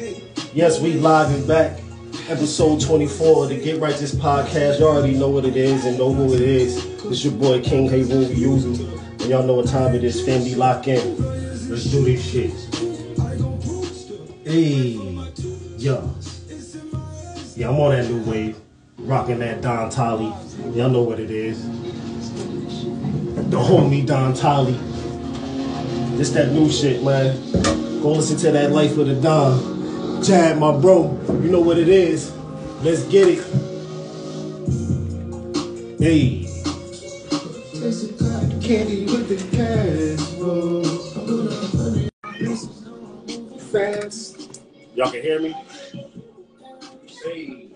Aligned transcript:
Yes, 0.00 0.80
we 0.80 0.94
live 0.94 1.32
and 1.32 1.46
back. 1.46 1.78
Episode 2.28 2.80
24 2.80 3.44
of 3.44 3.48
the 3.50 3.60
Get 3.62 3.80
Righteous 3.80 4.12
podcast. 4.12 4.80
You 4.80 4.88
already 4.88 5.14
know 5.14 5.28
what 5.28 5.44
it 5.44 5.56
is 5.56 5.84
and 5.84 5.96
know 5.96 6.12
who 6.12 6.34
it 6.34 6.40
is. 6.40 6.84
It's 7.04 7.22
your 7.22 7.32
boy 7.34 7.62
King 7.62 7.88
Heru 7.88 8.26
Weusi. 8.26 9.20
And 9.20 9.30
y'all 9.30 9.46
know 9.46 9.54
what 9.54 9.68
time 9.68 9.94
it 9.94 10.02
is. 10.02 10.20
Family 10.26 10.56
lock 10.56 10.88
in. 10.88 11.16
Let's 11.70 11.84
do 11.84 12.04
this 12.04 12.28
shit. 12.28 12.50
Hey, 14.44 14.98
yeah. 15.76 16.02
Yeah, 17.54 17.68
I'm 17.68 17.78
on 17.78 17.92
that 17.92 18.10
new 18.10 18.28
wave. 18.28 18.58
Rocking 18.98 19.38
that 19.38 19.62
Don 19.62 19.90
Tolly. 19.90 20.34
Y'all 20.76 20.90
know 20.90 21.02
what 21.02 21.20
it 21.20 21.30
is. 21.30 21.62
The 23.48 23.58
homie 23.58 24.04
Don 24.04 24.34
Tolly. 24.34 24.72
This 26.16 26.30
that 26.30 26.50
new 26.50 26.68
shit, 26.68 27.00
man. 27.04 27.36
Go 28.02 28.14
listen 28.14 28.36
to 28.38 28.50
that 28.50 28.72
Life 28.72 28.98
of 28.98 29.06
the 29.06 29.14
Don. 29.14 29.73
Chad, 30.24 30.58
my 30.58 30.72
bro, 30.72 31.20
you 31.42 31.50
know 31.50 31.60
what 31.60 31.76
it 31.76 31.88
is. 31.88 32.32
Let's 32.80 33.02
get 33.04 33.28
it. 33.28 33.44
Hey. 36.00 36.48
Candy 38.62 39.04
with 39.04 39.28
the 39.28 39.36
cash. 39.52 40.24
Fast. 43.70 44.62
Y'all 44.94 45.10
can 45.10 45.20
hear 45.20 45.40
me? 45.40 45.54
Hey. 47.22 47.68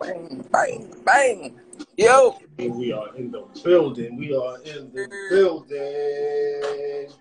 Bang, 0.00 0.44
bang, 0.50 0.96
bang. 1.04 1.60
Yo. 1.98 2.38
And 2.58 2.76
we 2.76 2.92
are 2.92 3.14
in 3.14 3.30
the 3.30 3.42
building. 3.62 4.16
We 4.16 4.34
are 4.34 4.56
in 4.62 4.90
the 4.94 5.06
building. 5.28 7.12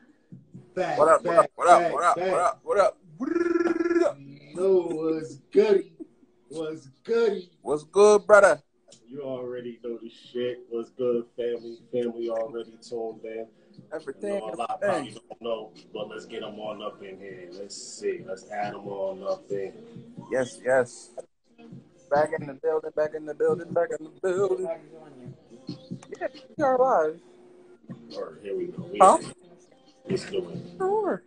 Back, 0.76 0.98
What 0.98 1.08
up, 1.10 1.24
back, 1.24 1.50
what 1.56 1.68
up, 1.68 1.80
back, 1.82 1.94
what 1.94 2.04
up, 2.04 2.16
back. 2.16 2.32
what 2.32 2.40
up, 2.42 2.60
what 2.64 2.80
up, 2.80 2.98
what 3.20 4.04
up? 4.04 4.18
Know 4.54 4.88
what's 4.90 5.36
goody? 5.52 5.94
What's 6.48 6.88
goody? 7.04 7.52
What's 7.62 7.84
good, 7.84 8.26
brother? 8.26 8.62
You 9.08 9.22
already 9.24 9.80
know 9.84 9.98
the 10.02 10.10
shit. 10.10 10.60
What's 10.70 10.90
good, 10.92 11.26
family? 11.36 11.80
Family 11.92 12.30
already 12.30 12.72
tuned 12.82 13.20
in. 13.26 13.48
You 13.74 13.84
Everything. 13.94 14.40
know, 14.40 14.54
a 14.54 14.56
lot 14.56 14.80
probably 14.82 15.12
don't 15.12 15.42
know, 15.42 15.72
but 15.94 16.08
let's 16.10 16.26
get 16.26 16.42
them 16.42 16.58
on 16.60 16.82
up 16.82 17.04
in 17.04 17.18
here. 17.20 17.50
Let's 17.52 17.76
see. 17.76 18.22
Let's 18.26 18.50
add 18.50 18.74
them 18.74 18.88
on 18.88 19.24
up 19.30 19.52
in. 19.52 19.74
Yes, 20.32 20.60
yes. 20.64 21.10
Back 22.10 22.30
in 22.40 22.48
the 22.48 22.54
building, 22.54 22.92
back 22.96 23.14
in 23.16 23.26
the 23.26 23.34
building, 23.34 23.74
back 23.74 23.90
in 24.00 24.06
the 24.06 24.12
building. 24.22 24.70
Yeah, 26.20 26.28
we 26.58 26.64
are 26.64 26.78
live. 26.78 27.20
Or 28.16 28.38
here 28.42 28.58
we 28.58 28.68
go. 28.68 28.84
We 28.92 29.00
Huh? 29.00 29.18
Let's 30.10 30.26
do 30.30 30.50
it. 30.50 30.60
Sure. 30.78 31.24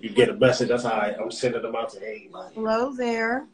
You 0.00 0.10
get 0.10 0.28
a 0.28 0.34
message, 0.34 0.68
that's 0.68 0.84
how 0.84 0.90
I, 0.92 1.16
I'm 1.20 1.30
sending 1.30 1.62
them 1.62 1.74
out 1.74 1.90
to 1.90 1.98
everybody. 1.98 2.54
Hello 2.54 2.92
there. 2.92 3.46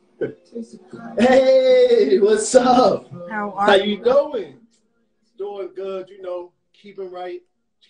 Hey, 1.19 2.19
what's 2.19 2.55
up? 2.55 3.11
How 3.31 3.51
How 3.59 3.73
are 3.73 3.77
you 3.79 4.03
doing? 4.03 4.57
Doing 5.39 5.71
good, 5.75 6.11
you 6.11 6.21
know, 6.21 6.53
keeping 6.75 7.11
right, 7.11 7.41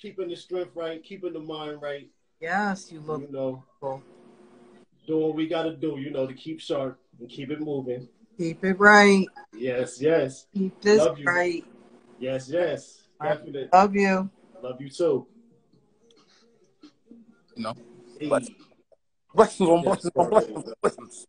keeping 0.01 0.29
the 0.29 0.37
strength 0.37 0.71
right, 0.77 1.03
keeping 1.03 1.33
the 1.33 1.41
mind 1.41 1.83
right, 1.83 2.09
Yes, 2.41 2.91
you 2.93 3.01
look 3.01 3.23
you 3.23 3.33
know, 3.33 3.65
cool. 3.81 4.03
doing 5.07 5.23
what 5.27 5.35
we 5.35 5.49
gotta 5.49 5.75
do, 5.77 5.99
you 5.99 6.11
know, 6.11 6.27
to 6.27 6.33
keep 6.35 6.61
sharp 6.61 7.01
and 7.19 7.29
keep 7.29 7.51
it 7.51 7.61
moving. 7.61 8.09
Keep 8.39 8.65
it 8.65 8.79
right. 8.79 9.27
Yes, 9.53 10.01
yes, 10.01 10.47
Keep 10.55 10.81
this 10.81 11.01
Love 11.01 11.19
you. 11.19 11.27
right. 11.27 11.65
yes, 12.21 12.49
yes. 12.49 13.03
Definitely. 13.21 13.69
Love 13.73 13.95
you. 13.97 14.31
Love 14.63 14.81
you 14.81 14.91
too. 14.91 15.27
No. 17.57 17.75
Hey, 18.19 18.29
Bless- 18.29 18.51
Blessings 19.35 19.69
on 19.69 19.83
blessings 19.85 20.13
on 20.17 20.29
blessings 20.29 20.57
on 20.57 20.75
blessings. 20.83 21.27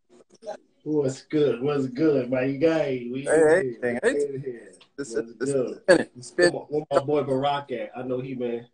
what's 0.84 1.22
good? 1.24 1.62
What's 1.62 1.86
good, 1.88 2.32
my 2.32 2.52
guy? 2.54 3.08
We 3.12 3.22
Hey, 3.24 3.78
hey, 3.82 4.00
hey. 4.04 4.40
Here. 4.44 4.72
This 4.98 5.16
What's 5.16 5.30
is 5.30 5.36
this 5.38 5.50
good? 5.50 5.72
is 5.72 5.78
spinning. 5.84 6.08
It's 6.18 6.34
Where 6.36 6.50
spin. 6.50 6.54
my, 6.54 6.60
where 6.68 6.86
my 6.92 7.00
boy 7.00 7.24
Barack 7.24 7.72
at? 7.72 7.92
I 7.96 8.02
know 8.02 8.20
he 8.20 8.34
been. 8.34 8.66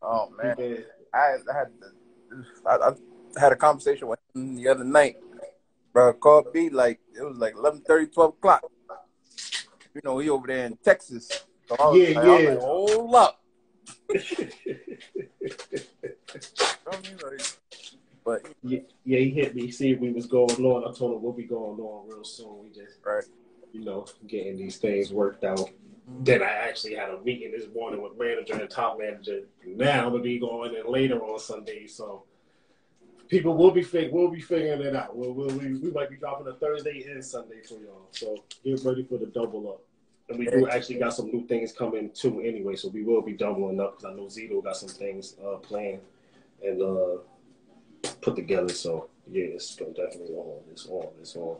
Oh 0.00 0.28
He 0.30 0.36
man, 0.42 0.56
been 0.56 0.84
I, 1.12 1.18
I 1.18 1.58
had 1.58 1.68
I, 2.66 2.88
I 3.36 3.40
had 3.40 3.52
a 3.52 3.56
conversation 3.56 4.06
with 4.08 4.20
him 4.34 4.56
the 4.56 4.68
other 4.68 4.84
night. 4.84 5.16
Bro, 5.92 6.14
called 6.14 6.54
me 6.54 6.70
like 6.70 7.00
it 7.18 7.22
was 7.22 7.36
like 7.38 7.54
11, 7.54 7.80
30, 7.80 8.06
12 8.06 8.30
o'clock. 8.34 8.62
You 9.94 10.00
know, 10.04 10.18
he 10.18 10.30
over 10.30 10.46
there 10.46 10.66
in 10.66 10.76
Texas. 10.84 11.26
So 11.68 11.76
Yeah, 11.96 12.14
like, 12.14 12.16
I 12.16 12.34
was 12.36 12.44
yeah. 12.44 12.50
like, 12.50 12.58
hold 12.60 13.14
up. 13.16 13.40
You 14.08 14.48
know 15.74 15.82
what 16.84 16.94
I 16.94 17.00
mean? 17.00 17.18
Like, 17.22 17.56
but 18.24 18.42
yeah, 18.62 18.80
yeah, 19.04 19.18
he 19.20 19.30
hit 19.30 19.54
me, 19.54 19.70
see 19.70 19.92
if 19.92 20.00
we 20.00 20.10
was 20.10 20.26
going 20.26 20.64
on. 20.64 20.82
I 20.82 20.92
told 20.96 21.16
him 21.16 21.22
we'll 21.22 21.32
be 21.32 21.44
going 21.44 21.78
on 21.78 22.08
real 22.08 22.24
soon. 22.24 22.64
We 22.64 22.70
just, 22.70 22.98
right. 23.04 23.24
you 23.72 23.84
know, 23.84 24.06
getting 24.26 24.56
these 24.56 24.78
things 24.78 25.12
worked 25.12 25.44
out. 25.44 25.70
Then 26.20 26.42
I 26.42 26.50
actually 26.50 26.94
had 26.94 27.10
a 27.10 27.20
meeting 27.22 27.52
this 27.52 27.66
morning 27.74 28.02
with 28.02 28.18
manager 28.18 28.54
and 28.54 28.70
top 28.70 28.98
manager. 28.98 29.42
Now 29.64 30.06
I'm 30.06 30.12
gonna 30.12 30.22
be 30.22 30.38
going 30.38 30.74
in 30.74 30.90
later 30.90 31.20
on 31.20 31.38
Sunday, 31.38 31.86
so 31.86 32.24
people 33.28 33.56
will 33.56 33.70
be 33.72 33.82
fig- 33.82 34.12
we'll 34.12 34.30
be 34.30 34.40
figuring 34.40 34.82
it 34.82 34.94
out. 34.94 35.16
We'll, 35.16 35.32
we'll, 35.32 35.56
we 35.56 35.74
we 35.74 35.90
might 35.90 36.10
be 36.10 36.16
dropping 36.16 36.46
a 36.48 36.54
Thursday 36.54 37.04
and 37.10 37.24
Sunday 37.24 37.60
for 37.62 37.74
y'all. 37.74 38.08
So 38.12 38.36
get 38.64 38.82
ready 38.84 39.04
for 39.04 39.18
the 39.18 39.26
double 39.26 39.68
up. 39.68 39.80
And 40.28 40.38
we 40.38 40.46
do 40.46 40.68
actually 40.68 40.98
got 40.98 41.14
some 41.14 41.30
new 41.30 41.46
things 41.46 41.72
coming 41.72 42.10
too 42.10 42.40
anyway, 42.40 42.74
so 42.74 42.88
we 42.88 43.04
will 43.04 43.22
be 43.22 43.32
doubling 43.32 43.80
up 43.80 43.96
because 43.96 44.12
I 44.12 44.16
know 44.16 44.24
Zito 44.24 44.62
got 44.62 44.76
some 44.76 44.88
things 44.88 45.36
uh, 45.44 45.56
planned 45.56 46.00
and 46.64 46.82
uh, 46.82 47.18
put 48.20 48.34
together. 48.34 48.72
So 48.72 49.08
yeah, 49.30 49.44
it's 49.44 49.76
gonna 49.76 49.92
definitely 49.92 50.34
on. 50.34 50.62
It's 50.70 50.86
on. 50.86 51.08
It's 51.20 51.36
on. 51.36 51.56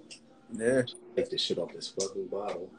Yeah, 0.52 0.82
Take 1.14 1.30
this 1.30 1.40
shit 1.40 1.58
off 1.58 1.72
this 1.72 1.88
fucking 1.88 2.26
bottle. 2.26 2.70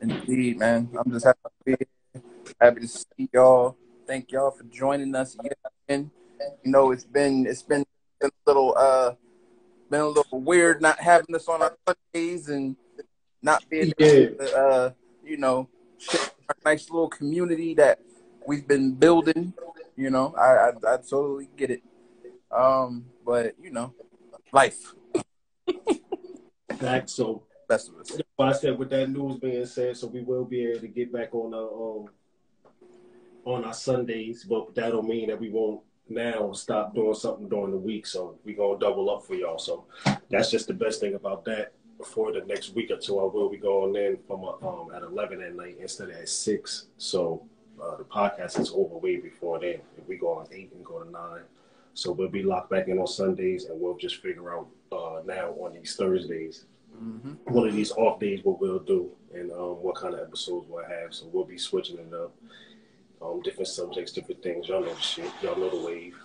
indeed, 0.00 0.58
man. 0.58 0.90
I'm 0.98 1.12
just 1.12 1.24
happy 1.24 1.38
to 1.44 1.50
be 1.64 1.76
here. 1.78 2.22
Happy 2.60 2.80
to 2.80 2.88
see 2.88 3.28
y'all. 3.32 3.76
Thank 4.06 4.32
y'all 4.32 4.50
for 4.50 4.64
joining 4.64 5.14
us 5.14 5.36
again. 5.88 6.10
You 6.62 6.70
know, 6.70 6.90
it's 6.90 7.04
been 7.04 7.46
it's 7.46 7.62
been 7.62 7.84
a 8.22 8.30
little 8.46 8.74
uh 8.76 9.14
been 9.90 10.00
a 10.00 10.08
little 10.08 10.40
weird 10.40 10.82
not 10.82 11.00
having 11.00 11.26
this 11.30 11.48
on 11.48 11.62
our 11.62 11.76
Sundays 11.86 12.48
and 12.48 12.76
not 13.42 13.68
being 13.68 13.92
Yeah. 13.98 14.06
able 14.06 14.36
to, 14.38 14.56
uh, 14.56 14.90
you 15.24 15.36
know, 15.36 15.68
our 16.48 16.56
nice 16.64 16.90
little 16.90 17.08
community 17.08 17.74
that 17.74 18.00
we've 18.46 18.66
been 18.66 18.94
building. 18.94 19.54
You 19.96 20.10
know, 20.10 20.34
I 20.36 20.70
I, 20.70 20.94
I 20.94 20.96
totally 20.98 21.48
get 21.56 21.70
it. 21.70 21.82
Um, 22.50 23.06
but 23.24 23.54
you 23.62 23.70
know, 23.70 23.94
life, 24.52 24.94
Back 26.80 27.08
so 27.08 27.42
best 27.68 27.90
of 27.90 27.96
us. 28.00 28.18
But 28.36 28.48
I 28.48 28.52
said, 28.52 28.78
with 28.78 28.90
that 28.90 29.08
news 29.10 29.36
being 29.36 29.66
said, 29.66 29.96
so 29.96 30.06
we 30.06 30.22
will 30.22 30.44
be 30.44 30.64
able 30.66 30.80
to 30.80 30.88
get 30.88 31.12
back 31.12 31.34
on 31.34 31.52
our 31.54 32.00
um, 32.00 32.08
on 33.44 33.64
our 33.64 33.74
Sundays, 33.74 34.44
but 34.44 34.74
that 34.74 34.90
don't 34.90 35.08
mean 35.08 35.28
that 35.28 35.38
we 35.38 35.50
won't 35.50 35.80
now 36.08 36.52
stop 36.52 36.94
doing 36.94 37.14
something 37.14 37.48
during 37.48 37.70
the 37.70 37.76
week. 37.76 38.06
So 38.06 38.38
we 38.44 38.54
gonna 38.54 38.78
double 38.78 39.10
up 39.10 39.24
for 39.24 39.34
y'all. 39.34 39.58
So 39.58 39.86
that's 40.30 40.50
just 40.50 40.66
the 40.68 40.74
best 40.74 41.00
thing 41.00 41.14
about 41.14 41.44
that. 41.44 41.72
Before 42.00 42.32
the 42.32 42.40
next 42.46 42.74
week 42.74 42.90
or 42.90 42.96
two, 42.96 43.20
I 43.20 43.24
will 43.24 43.50
be 43.50 43.58
going 43.58 43.94
in 43.94 44.18
from 44.26 44.44
um, 44.44 44.90
at 44.94 45.02
eleven 45.02 45.42
at 45.42 45.54
night 45.54 45.76
instead 45.80 46.08
of 46.08 46.16
at 46.16 46.28
six. 46.28 46.86
So 46.96 47.46
uh, 47.80 47.96
the 47.96 48.04
podcast 48.04 48.58
is 48.58 48.72
over 48.74 48.96
way 48.96 49.16
before 49.16 49.60
then. 49.60 49.80
If 49.98 50.08
we 50.08 50.16
go 50.16 50.32
on 50.32 50.46
eight 50.50 50.72
and 50.72 50.84
go 50.84 51.02
to 51.02 51.10
nine, 51.10 51.42
so 51.92 52.10
we'll 52.12 52.28
be 52.28 52.42
locked 52.42 52.70
back 52.70 52.88
in 52.88 52.98
on 52.98 53.06
Sundays, 53.06 53.66
and 53.66 53.78
we'll 53.78 53.98
just 53.98 54.16
figure 54.22 54.52
out 54.52 54.68
uh, 54.90 55.20
now 55.26 55.50
on 55.60 55.74
these 55.74 55.94
Thursdays 55.94 56.64
hmm 56.96 57.32
one 57.44 57.66
of 57.66 57.74
these 57.74 57.90
off 57.92 58.20
days 58.20 58.40
what 58.44 58.60
we'll 58.60 58.78
do 58.78 59.10
and 59.34 59.50
um, 59.52 59.82
what 59.82 59.96
kind 59.96 60.14
of 60.14 60.20
episodes 60.20 60.66
we'll 60.68 60.84
have. 60.84 61.12
So 61.14 61.26
we'll 61.32 61.44
be 61.44 61.58
switching 61.58 61.98
it 61.98 62.12
up. 62.14 62.32
Um, 63.22 63.42
different 63.42 63.68
subjects, 63.68 64.12
different 64.12 64.42
things. 64.42 64.68
Y'all 64.68 64.80
know 64.80 64.94
the 64.94 65.00
shit. 65.00 65.30
Y'all 65.42 65.58
know 65.58 65.70
the 65.70 65.84
wave. 65.84 66.16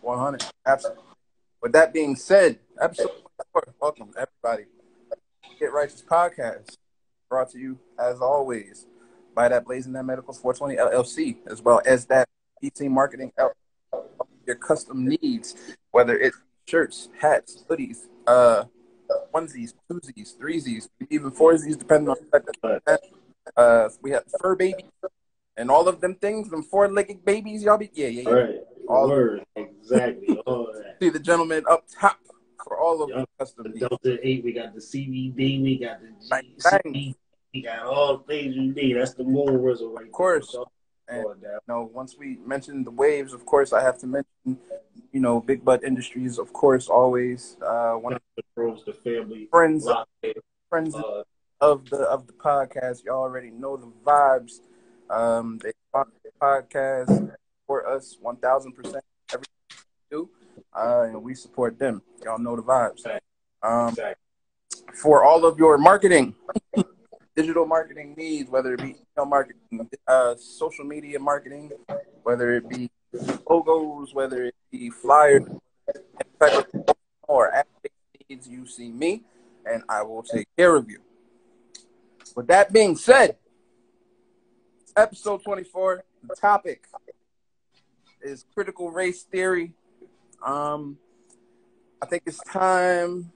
100. 0.00 0.44
Absolutely. 0.66 1.02
With 1.60 1.72
that 1.72 1.92
being 1.92 2.16
said, 2.16 2.58
24, 2.78 3.74
welcome 3.80 4.10
everybody. 4.16 4.68
Get 5.58 5.72
Righteous 5.72 6.02
Podcast, 6.08 6.76
brought 7.28 7.50
to 7.50 7.58
you 7.58 7.78
as 7.98 8.20
always 8.20 8.86
by 9.34 9.48
that 9.48 9.64
Blazing 9.64 9.92
That 9.92 10.04
Medicals 10.04 10.38
420 10.38 10.76
LLC, 10.96 11.38
as 11.50 11.60
well 11.60 11.82
as 11.84 12.06
that 12.06 12.28
PT 12.62 12.82
Marketing 12.82 13.32
L- 13.38 13.54
your 14.46 14.56
custom 14.56 15.08
needs, 15.20 15.56
whether 15.90 16.16
it's 16.16 16.36
shirts, 16.66 17.08
hats, 17.20 17.64
hoodies, 17.68 18.06
uh, 18.26 18.64
onesies, 19.34 19.74
twosies, 19.90 20.36
threesies, 20.36 20.88
even 21.10 21.30
foursies, 21.30 21.76
depending 21.76 22.08
on. 22.08 22.78
Uh, 23.56 23.88
we 24.00 24.10
have 24.10 24.24
fur 24.40 24.54
baby 24.54 24.84
and 25.56 25.70
all 25.70 25.88
of 25.88 26.00
them 26.00 26.14
things, 26.14 26.50
them 26.50 26.62
four-legged 26.62 27.24
babies, 27.24 27.64
y'all 27.64 27.78
be 27.78 27.90
yeah, 27.94 28.06
yeah, 28.06 28.22
yeah. 28.22 28.28
All 28.28 28.34
right. 28.34 28.60
All- 28.88 29.08
Word. 29.08 29.44
Exactly. 29.56 30.38
All. 30.46 30.72
See 31.00 31.10
the 31.10 31.18
gentleman 31.18 31.64
up 31.68 31.84
top 32.00 32.18
for 32.68 32.78
all 32.78 33.02
of 33.02 33.08
Yeah. 33.10 33.20
the 33.22 33.26
custom 33.38 33.72
The. 33.72 33.80
Delta 33.80 34.18
8, 34.22 34.44
we 34.44 34.52
got 34.52 34.74
the 34.74 34.80
CBD, 34.80 35.62
we 35.62 35.78
got 35.78 36.00
the 36.02 36.08
GCD, 36.28 37.16
we 37.54 37.62
got 37.62 37.86
all 37.86 38.18
things 38.18 38.54
you 38.54 38.72
need. 38.72 38.94
That's 38.94 39.14
the 39.14 39.24
moon 39.24 39.62
whistle 39.62 39.92
right 39.94 40.06
Of 40.06 40.12
course. 40.12 40.52
there. 40.52 40.64
And 41.10 41.40
you 41.42 41.58
know, 41.66 41.90
once 41.94 42.16
we 42.18 42.36
mention 42.44 42.84
the 42.84 42.90
waves, 42.90 43.32
of 43.32 43.46
course, 43.46 43.72
I 43.72 43.82
have 43.82 43.96
to 44.00 44.06
mention, 44.06 44.60
you 45.10 45.20
know, 45.20 45.40
Big 45.40 45.64
Butt 45.64 45.82
Industries, 45.82 46.38
of 46.38 46.52
course, 46.52 46.88
always 46.88 47.56
uh, 47.62 47.94
one 47.94 48.12
of 48.12 48.20
The 48.36 48.42
bros, 48.54 48.84
the 48.84 48.92
family, 48.92 49.46
friends 49.50 49.86
in. 50.22 50.34
friends 50.68 50.94
Uh, 50.94 51.22
of 51.62 51.88
the 51.88 52.02
of 52.02 52.26
the 52.26 52.34
podcast. 52.34 53.04
You 53.04 53.12
already 53.12 53.50
know 53.50 53.78
the 53.78 53.90
vibes. 54.04 54.60
Um, 55.08 55.58
they 55.62 55.72
sponsor 55.88 56.12
the 56.22 56.30
podcast 56.40 57.34
for 57.66 57.88
us 57.88 58.18
one 58.20 58.36
thousand 58.36 58.72
percent 58.72 59.02
everything 59.32 59.48
we 59.70 60.16
do, 60.16 60.28
uh, 60.74 61.02
and 61.02 61.22
we 61.22 61.34
support 61.34 61.78
them. 61.78 62.02
Y'all 62.24 62.38
know 62.38 62.56
the 62.56 62.62
vibes. 62.62 63.06
Um, 63.62 63.96
for 64.94 65.24
all 65.24 65.44
of 65.44 65.58
your 65.58 65.78
marketing, 65.78 66.34
digital 67.36 67.66
marketing 67.66 68.14
needs, 68.16 68.50
whether 68.50 68.74
it 68.74 68.80
be 68.80 68.96
email 69.16 69.26
marketing, 69.26 69.90
uh, 70.06 70.34
social 70.36 70.84
media 70.84 71.18
marketing, 71.18 71.70
whether 72.22 72.56
it 72.56 72.68
be 72.68 72.90
logos, 73.48 74.14
whether 74.14 74.44
it 74.44 74.54
be 74.70 74.90
flyers, 74.90 75.42
or 77.26 77.64
needs, 78.28 78.48
you 78.48 78.66
see 78.66 78.90
me, 78.90 79.22
and 79.64 79.82
I 79.88 80.02
will 80.02 80.22
take 80.22 80.46
care 80.56 80.76
of 80.76 80.88
you. 80.88 80.98
With 82.34 82.46
that 82.48 82.72
being 82.72 82.96
said, 82.96 83.36
episode 84.96 85.42
24, 85.42 86.04
the 86.28 86.34
topic 86.36 86.84
is 88.20 88.44
critical 88.54 88.90
race 88.90 89.22
theory. 89.22 89.72
Um, 90.44 90.98
I 92.00 92.06
think 92.06 92.22
it's 92.26 92.40
time 92.44 93.32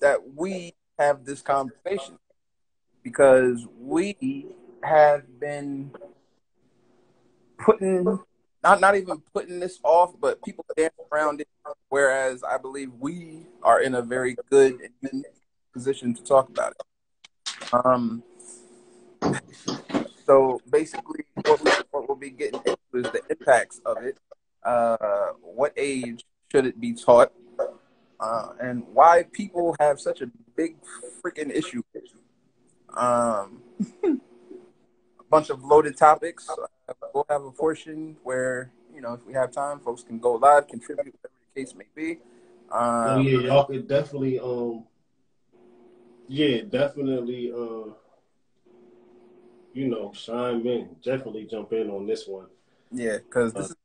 that 0.00 0.18
we 0.34 0.74
have 0.98 1.24
this 1.24 1.42
conversation 1.42 2.18
because 3.02 3.66
we 3.78 4.46
have 4.82 5.40
been 5.40 5.90
putting 7.58 8.18
not 8.62 8.80
not 8.80 8.96
even 8.96 9.22
putting 9.32 9.60
this 9.60 9.78
off, 9.82 10.14
but 10.20 10.42
people 10.42 10.64
dance 10.76 10.94
around 11.12 11.40
it. 11.40 11.48
Whereas 11.88 12.42
I 12.42 12.58
believe 12.58 12.90
we 12.98 13.40
are 13.62 13.80
in 13.80 13.94
a 13.94 14.02
very 14.02 14.36
good 14.50 14.78
position 15.72 16.14
to 16.14 16.24
talk 16.24 16.48
about 16.48 16.72
it. 16.72 17.74
Um, 17.74 18.22
so 20.26 20.60
basically, 20.70 21.24
what, 21.44 21.62
we, 21.62 21.70
what 21.90 22.08
we'll 22.08 22.16
be 22.16 22.30
getting 22.30 22.60
into 22.64 22.78
is 22.94 23.12
the 23.12 23.20
impacts 23.30 23.80
of 23.84 23.98
it. 24.02 24.18
Uh, 24.62 25.28
what 25.42 25.72
age 25.76 26.24
should 26.54 26.66
it 26.66 26.80
be 26.80 26.94
taught? 26.94 27.32
Uh, 28.20 28.52
and 28.60 28.84
why 28.92 29.24
people 29.32 29.74
have 29.80 30.00
such 30.00 30.20
a 30.22 30.30
big 30.54 30.76
freaking 31.20 31.50
issue. 31.50 31.82
Um, 32.96 33.60
a 34.04 35.24
bunch 35.28 35.50
of 35.50 35.64
loaded 35.64 35.96
topics. 35.96 36.48
Uh, 36.48 36.94
we'll 37.12 37.26
have 37.28 37.42
a 37.42 37.50
portion 37.50 38.16
where 38.22 38.70
you 38.94 39.00
know 39.00 39.14
if 39.14 39.26
we 39.26 39.32
have 39.32 39.50
time, 39.50 39.80
folks 39.80 40.04
can 40.04 40.20
go 40.20 40.34
live, 40.34 40.68
contribute, 40.68 41.12
whatever 41.20 41.34
the 41.54 41.60
case 41.60 41.74
may 41.74 41.86
be. 41.96 42.18
Oh 42.70 43.16
Um, 43.16 43.26
yeah, 43.26 43.38
y'all 43.40 43.64
could 43.64 43.88
definitely 43.88 44.38
um 44.38 44.84
yeah, 46.28 46.62
definitely 46.62 47.52
uh 47.52 47.90
you 49.72 49.88
know, 49.88 50.12
chime 50.14 50.64
in. 50.68 50.94
Definitely 51.02 51.48
jump 51.50 51.72
in 51.72 51.90
on 51.90 52.06
this 52.06 52.28
one. 52.28 52.46
yeah, 52.92 53.18
because 53.18 53.52
this 53.54 53.70
is 53.70 53.76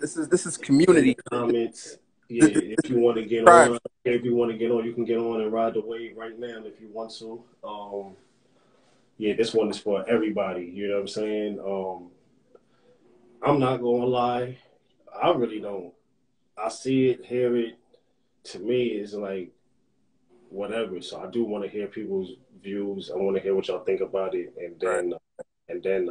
this 0.00 0.16
is 0.16 0.28
this 0.28 0.46
is 0.46 0.56
community. 0.56 1.16
Comments. 1.30 1.98
Yeah, 2.28 2.44
if 2.78 2.90
you 2.90 2.98
want 2.98 3.16
to 3.16 3.24
get 3.24 3.44
Right. 3.44 3.70
on, 3.70 3.78
if 4.04 4.24
you 4.24 4.34
want 4.34 4.52
to 4.52 4.58
get 4.58 4.70
on, 4.70 4.84
you 4.84 4.92
can 4.92 5.04
get 5.04 5.18
on 5.18 5.40
and 5.40 5.52
ride 5.52 5.74
the 5.74 5.80
wave 5.80 6.16
right 6.16 6.38
now 6.38 6.62
if 6.64 6.80
you 6.80 6.88
want 6.92 7.12
to. 7.18 7.42
Um, 7.64 8.16
yeah, 9.18 9.34
this 9.34 9.54
one 9.54 9.70
is 9.70 9.78
for 9.78 10.08
everybody. 10.08 10.64
You 10.64 10.88
know 10.88 10.94
what 10.94 11.00
I'm 11.02 11.08
saying? 11.08 11.60
Um, 11.60 12.10
I'm 13.42 13.58
not 13.60 13.78
gonna 13.78 14.06
lie, 14.06 14.58
I 15.20 15.30
really 15.30 15.60
don't. 15.60 15.92
I 16.56 16.68
see 16.68 17.10
it, 17.10 17.24
hear 17.24 17.56
it. 17.56 17.78
To 18.44 18.58
me, 18.58 18.86
it's 18.86 19.12
like 19.14 19.50
whatever. 20.48 21.00
So 21.02 21.20
I 21.22 21.30
do 21.30 21.44
want 21.44 21.64
to 21.64 21.70
hear 21.70 21.86
people's 21.86 22.32
views. 22.62 23.10
I 23.12 23.16
want 23.16 23.36
to 23.36 23.42
hear 23.42 23.54
what 23.54 23.68
y'all 23.68 23.84
think 23.84 24.00
about 24.00 24.34
it, 24.34 24.54
and 24.58 24.78
then 24.80 25.14
and 25.68 25.82
then 25.82 26.10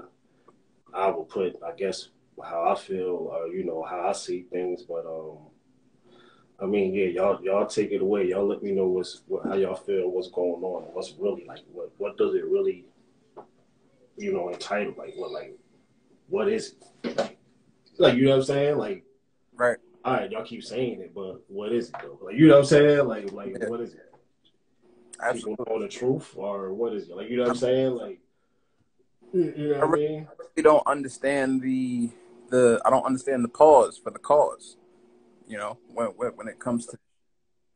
I 0.94 1.10
will 1.10 1.26
put, 1.26 1.56
I 1.66 1.72
guess, 1.74 2.10
how 2.44 2.70
I 2.70 2.76
feel 2.76 3.30
or 3.32 3.48
you 3.48 3.64
know 3.66 3.84
how 3.84 4.08
I 4.08 4.12
see 4.14 4.44
things. 4.44 4.84
But 4.84 5.06
um, 5.06 5.38
I 6.60 6.66
mean, 6.66 6.94
yeah, 6.94 7.06
y'all 7.06 7.40
y'all 7.44 7.68
take 7.68 7.92
it 7.92 8.02
away. 8.02 8.30
Y'all 8.30 8.48
let 8.48 8.64
me 8.64 8.72
know 8.72 8.88
what's 8.88 9.22
what, 9.28 9.46
how 9.46 9.54
y'all 9.56 9.76
feel, 9.76 10.10
what's 10.10 10.30
going 10.30 10.64
on, 10.64 10.84
what's 10.94 11.14
really 11.20 11.46
like, 11.46 11.60
what 11.72 11.92
what 11.98 12.18
does 12.18 12.34
it 12.34 12.46
really, 12.46 12.86
you 14.18 14.34
know, 14.34 14.50
entitle 14.50 14.96
like 14.98 15.14
what 15.18 15.32
like 15.32 15.56
what 16.30 16.50
is 16.50 16.74
it? 17.04 17.38
Like, 18.00 18.16
you 18.16 18.26
know 18.26 18.32
what 18.32 18.38
I'm 18.38 18.44
saying? 18.44 18.78
Like, 18.78 19.04
Right. 19.56 19.78
all 20.06 20.14
right, 20.14 20.32
y'all 20.32 20.46
keep 20.46 20.64
saying 20.64 21.02
it, 21.02 21.14
but 21.14 21.42
what 21.48 21.72
is 21.72 21.90
it 21.90 21.96
though? 22.02 22.20
Like, 22.22 22.36
you 22.36 22.48
know 22.48 22.56
what 22.56 22.60
I'm 22.60 22.66
saying? 22.66 23.08
Like, 23.08 23.32
like 23.32 23.58
Yeah. 23.60 23.70
what 23.70 23.82
is 23.82 23.94
it? 23.94 24.14
Absolutely. 25.20 25.56
People 25.58 25.66
know 25.70 25.82
the 25.82 25.88
truth, 25.88 26.34
or 26.36 26.74
what 26.74 26.94
is 26.94 27.10
it? 27.10 27.16
Like, 27.16 27.30
you 27.30 27.38
know 27.38 27.44
what 27.44 27.52
I'm 27.52 27.56
saying? 27.56 27.96
Like, 27.96 28.20
you 29.34 29.54
know 29.70 29.88
what 29.88 29.90
I 29.90 29.92
mean? 29.92 30.28
really 30.56 30.64
don't 30.64 30.88
understand 30.88 31.62
the 31.62 32.10
the 32.50 32.82
I 32.86 32.90
don't 32.90 33.06
understand 33.06 33.44
the 33.44 33.50
cause 33.50 33.98
for 33.98 34.10
the 34.10 34.20
cause. 34.20 34.78
You 35.48 35.58
know, 35.58 35.78
when 35.94 36.08
when, 36.08 36.32
when 36.32 36.48
it 36.48 36.60
comes 36.60 36.86
to, 36.88 36.98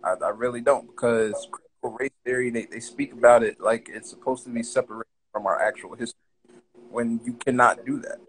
I, 0.03 0.13
I 0.23 0.29
really 0.29 0.61
don't 0.61 0.87
because 0.87 1.47
critical 1.51 1.97
race 1.97 2.11
theory 2.25 2.49
they, 2.49 2.65
they 2.65 2.79
speak 2.79 3.13
about 3.13 3.43
it 3.43 3.59
like 3.59 3.89
it's 3.91 4.09
supposed 4.09 4.43
to 4.43 4.49
be 4.49 4.63
separated 4.63 5.07
from 5.31 5.47
our 5.47 5.61
actual 5.61 5.95
history 5.95 6.19
when 6.89 7.21
you 7.23 7.33
cannot 7.33 7.85
do 7.85 7.99
that. 8.01 8.19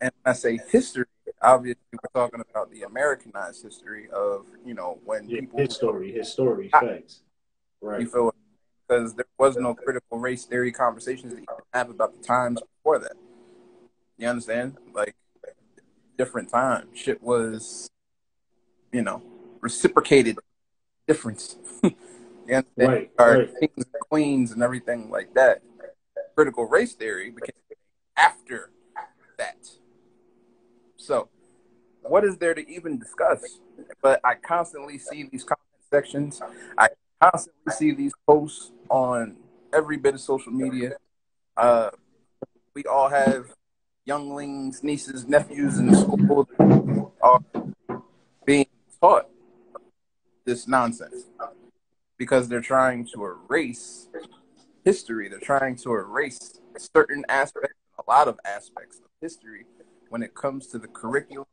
And 0.00 0.12
when 0.22 0.30
I 0.30 0.32
say 0.32 0.60
history, 0.70 1.06
obviously 1.42 1.80
we're 1.92 2.20
talking 2.20 2.42
about 2.50 2.70
the 2.70 2.82
Americanized 2.82 3.62
history 3.62 4.08
of 4.10 4.46
you 4.64 4.74
know 4.74 4.98
when 5.04 5.28
Yeah, 5.28 5.40
people 5.40 5.58
his 5.58 5.74
story, 5.74 6.12
his 6.12 6.30
story, 6.32 6.70
ah. 6.72 6.80
facts. 6.80 7.20
Right. 7.80 8.00
you 8.00 8.08
feel 8.08 8.32
because 8.88 9.14
there 9.14 9.26
was 9.38 9.56
no 9.56 9.74
critical 9.74 10.18
race 10.18 10.44
theory 10.44 10.72
conversations 10.72 11.34
that 11.34 11.40
you 11.40 11.46
could 11.46 11.64
have 11.72 11.90
about 11.90 12.16
the 12.16 12.22
times 12.22 12.60
before 12.78 12.98
that. 13.00 13.14
You 14.16 14.28
understand? 14.28 14.76
Like 14.94 15.14
different 16.16 16.48
times, 16.48 16.98
shit 16.98 17.22
was, 17.22 17.90
you 18.92 19.02
know, 19.02 19.22
reciprocated 19.60 20.38
difference. 21.06 21.56
you 21.82 21.92
understand? 22.48 22.66
Right, 22.76 23.10
Our 23.18 23.38
right. 23.38 23.50
kings 23.60 23.86
and 23.92 24.00
queens 24.08 24.52
and 24.52 24.62
everything 24.62 25.10
like 25.10 25.34
that. 25.34 25.62
Critical 26.34 26.66
race 26.66 26.94
theory 26.94 27.30
became 27.30 27.54
after 28.16 28.70
that. 29.38 29.68
So, 30.96 31.28
what 32.02 32.24
is 32.24 32.36
there 32.38 32.54
to 32.54 32.68
even 32.68 32.98
discuss? 32.98 33.58
But 34.02 34.20
I 34.24 34.34
constantly 34.34 34.98
see 34.98 35.28
these 35.30 35.44
comment 35.44 35.60
sections. 35.90 36.40
I 36.76 36.88
constantly 37.20 37.72
see 37.72 37.92
these 37.92 38.12
posts 38.26 38.72
on 38.88 39.36
every 39.72 39.96
bit 39.96 40.14
of 40.14 40.20
social 40.20 40.52
media. 40.52 40.96
Uh, 41.56 41.90
we 42.74 42.84
all 42.84 43.08
have 43.08 43.46
younglings, 44.04 44.82
nieces, 44.82 45.26
nephews 45.26 45.78
in 45.78 45.94
school 45.94 46.46
that 46.58 47.10
are 47.22 47.40
being 48.44 48.66
taught 49.06 49.28
this 50.44 50.66
nonsense 50.66 51.26
because 52.18 52.48
they're 52.48 52.60
trying 52.60 53.06
to 53.14 53.24
erase 53.24 54.08
history. 54.84 55.28
They're 55.28 55.38
trying 55.38 55.76
to 55.76 55.92
erase 55.92 56.58
certain 56.76 57.24
aspects, 57.28 57.76
a 57.98 58.10
lot 58.10 58.26
of 58.26 58.38
aspects 58.44 58.98
of 58.98 59.06
history 59.20 59.64
when 60.08 60.22
it 60.22 60.34
comes 60.34 60.66
to 60.68 60.78
the 60.78 60.88
curriculum 60.88 61.46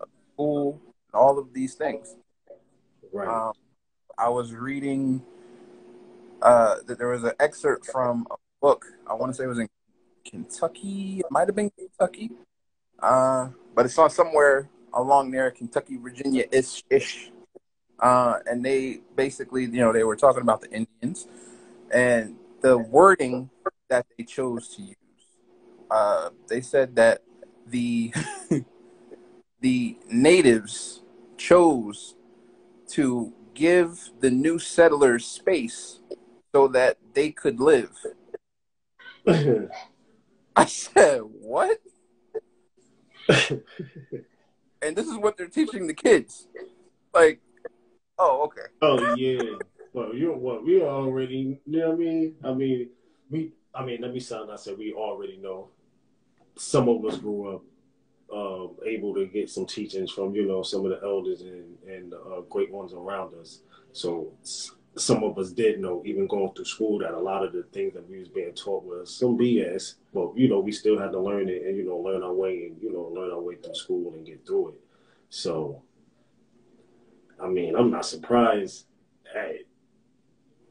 of 0.00 0.08
school 0.32 0.80
and 1.12 1.20
all 1.20 1.38
of 1.38 1.52
these 1.52 1.74
things. 1.74 2.16
Right. 3.12 3.28
Um, 3.28 3.52
I 4.16 4.28
was 4.28 4.54
reading 4.54 5.22
uh, 6.40 6.76
that 6.86 6.98
there 6.98 7.08
was 7.08 7.24
an 7.24 7.32
excerpt 7.38 7.86
from 7.86 8.26
a 8.30 8.36
book. 8.62 8.86
I 9.06 9.14
want 9.14 9.32
to 9.32 9.36
say 9.36 9.44
it 9.44 9.48
was 9.48 9.58
in 9.58 9.68
Kentucky. 10.24 11.20
It 11.20 11.26
might 11.30 11.48
have 11.48 11.56
been 11.56 11.70
Kentucky, 11.70 12.30
uh, 12.98 13.48
but 13.74 13.84
it's 13.84 13.98
on 13.98 14.10
somewhere 14.10 14.70
along 14.94 15.30
there, 15.30 15.50
Kentucky, 15.50 15.96
Virginia 15.96 16.44
ish 16.50 16.82
ish. 16.90 17.30
Uh, 18.00 18.38
and 18.46 18.64
they 18.64 19.00
basically, 19.16 19.62
you 19.64 19.80
know, 19.80 19.92
they 19.92 20.04
were 20.04 20.16
talking 20.16 20.42
about 20.42 20.60
the 20.60 20.70
Indians 20.70 21.28
and 21.90 22.36
the 22.60 22.76
wording 22.76 23.50
that 23.88 24.06
they 24.16 24.24
chose 24.24 24.68
to 24.76 24.82
use. 24.82 24.96
Uh, 25.90 26.30
they 26.48 26.60
said 26.60 26.96
that 26.96 27.22
the 27.66 28.12
the 29.60 29.96
natives 30.10 31.02
chose 31.36 32.16
to 32.88 33.32
give 33.54 34.10
the 34.20 34.30
new 34.30 34.58
settlers 34.58 35.26
space 35.26 36.00
so 36.54 36.68
that 36.68 36.98
they 37.14 37.30
could 37.30 37.60
live. 37.60 37.92
I 40.56 40.66
said, 40.66 41.22
"What?" 41.22 41.78
and 44.84 44.96
this 44.96 45.06
is 45.06 45.16
what 45.16 45.36
they're 45.36 45.48
teaching 45.48 45.86
the 45.86 45.94
kids. 45.94 46.46
Like, 47.12 47.40
oh, 48.18 48.44
okay. 48.44 48.68
oh 48.82 49.14
yeah. 49.16 49.56
Well, 49.92 50.14
you 50.14 50.32
what 50.32 50.64
we 50.64 50.82
already. 50.82 51.60
You 51.66 51.78
know 51.78 51.90
what 51.90 51.94
I 51.94 51.98
mean? 51.98 52.34
I 52.44 52.52
mean, 52.52 52.88
we. 53.30 53.52
I 53.74 53.84
mean, 53.84 54.00
let 54.02 54.12
me 54.12 54.20
sound. 54.20 54.52
I 54.52 54.56
said 54.56 54.78
we 54.78 54.92
already 54.92 55.36
know. 55.38 55.68
some 56.56 56.88
of 56.88 57.04
us 57.04 57.18
grew 57.18 57.56
up 57.56 57.62
uh, 58.32 58.66
able 58.86 59.14
to 59.14 59.26
get 59.26 59.50
some 59.50 59.66
teachings 59.66 60.10
from 60.10 60.34
you 60.34 60.46
know 60.46 60.62
some 60.62 60.84
of 60.84 60.90
the 60.90 61.00
elders 61.04 61.42
and 61.42 61.76
and 61.88 62.14
uh, 62.14 62.40
great 62.48 62.70
ones 62.70 62.92
around 62.92 63.34
us. 63.34 63.60
So 63.92 64.32
some 64.96 65.24
of 65.24 65.38
us 65.38 65.50
did 65.50 65.80
know, 65.80 66.02
even 66.04 66.26
going 66.26 66.52
through 66.54 66.64
school, 66.66 66.98
that 67.00 67.14
a 67.14 67.18
lot 67.18 67.44
of 67.44 67.52
the 67.52 67.64
things 67.72 67.94
that 67.94 68.08
we 68.08 68.20
was 68.20 68.28
being 68.28 68.52
taught 68.52 68.84
was 68.84 69.14
some 69.14 69.36
BS. 69.36 69.94
But 70.12 70.36
you 70.36 70.48
know, 70.48 70.60
we 70.60 70.72
still 70.72 70.98
had 70.98 71.12
to 71.12 71.20
learn 71.20 71.48
it 71.48 71.62
and 71.64 71.76
you 71.76 71.84
know 71.84 71.96
learn 71.96 72.22
our 72.22 72.32
way 72.32 72.66
and 72.66 72.80
you 72.80 72.92
know 72.92 73.10
learn 73.12 73.30
our 73.32 73.40
way 73.40 73.56
through 73.56 73.74
school 73.74 74.12
and 74.14 74.24
get 74.24 74.46
through 74.46 74.68
it. 74.68 74.80
So, 75.30 75.82
I 77.42 77.48
mean, 77.48 77.74
I'm 77.74 77.90
not 77.90 78.06
surprised. 78.06 78.86
At, 79.34 79.56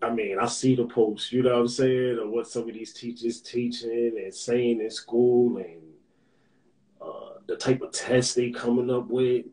I 0.02 0.10
mean, 0.10 0.38
I 0.40 0.48
see 0.48 0.76
the 0.76 0.86
posts, 0.86 1.32
you 1.32 1.44
know 1.44 1.54
what 1.54 1.60
I'm 1.62 1.68
saying, 1.68 2.20
of 2.20 2.30
what 2.30 2.48
some 2.48 2.68
of 2.68 2.74
these 2.74 2.94
teachers 2.94 3.42
teaching 3.42 4.18
and 4.22 4.34
saying 4.34 4.82
in 4.82 4.90
school 4.90 5.58
and 5.58 5.82
uh, 7.02 7.40
the 7.48 7.58
type 7.58 7.82
of 7.82 7.92
tests 7.92 8.34
they 8.34 8.52
coming 8.52 8.90
up 8.90 9.08
with. 9.10 9.46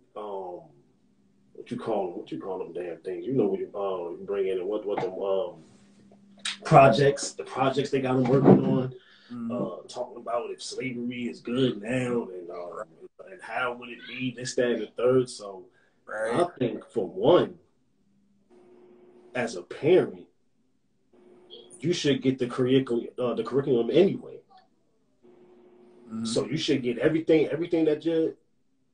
What 1.71 1.79
you 1.79 1.85
call 1.85 2.07
them? 2.09 2.19
What 2.19 2.33
you 2.33 2.41
call 2.41 2.59
them? 2.59 2.73
Damn 2.73 2.97
things. 2.99 3.25
You 3.25 3.33
know 3.33 3.47
what 3.47 3.61
you 3.61 3.71
um, 3.77 4.27
bring 4.27 4.49
in 4.49 4.59
and 4.59 4.67
what 4.67 4.85
what 4.85 5.01
them 5.01 5.13
um, 5.23 5.63
projects, 6.65 7.31
the 7.31 7.45
projects 7.45 7.91
they 7.91 8.01
got 8.01 8.15
them 8.15 8.25
working 8.25 8.67
on. 8.67 8.95
Mm-hmm. 9.33 9.53
Uh, 9.53 9.87
talking 9.87 10.17
about 10.17 10.51
if 10.51 10.61
slavery 10.61 11.29
is 11.29 11.39
good 11.39 11.81
now 11.81 12.27
and 12.27 12.51
uh, 12.51 12.83
and 13.31 13.41
how 13.41 13.75
would 13.75 13.89
it 13.89 14.01
be 14.09 14.35
this, 14.37 14.57
that, 14.57 14.73
and 14.73 14.83
the 14.83 14.89
third. 14.97 15.31
So 15.31 15.67
right. 16.07 16.41
I 16.41 16.59
think 16.59 16.85
for 16.91 17.07
one, 17.07 17.55
as 19.37 19.55
a 19.55 19.63
parent, 19.63 20.27
you 21.79 21.93
should 21.93 22.21
get 22.21 22.41
the 22.41 22.49
curriculum 22.49 23.07
uh, 23.17 23.35
the 23.35 23.45
curriculum 23.45 23.91
anyway. 23.93 24.39
Mm-hmm. 26.09 26.25
So 26.25 26.47
you 26.47 26.57
should 26.57 26.83
get 26.83 26.99
everything 26.99 27.47
everything 27.47 27.85
that 27.85 28.05
your 28.05 28.33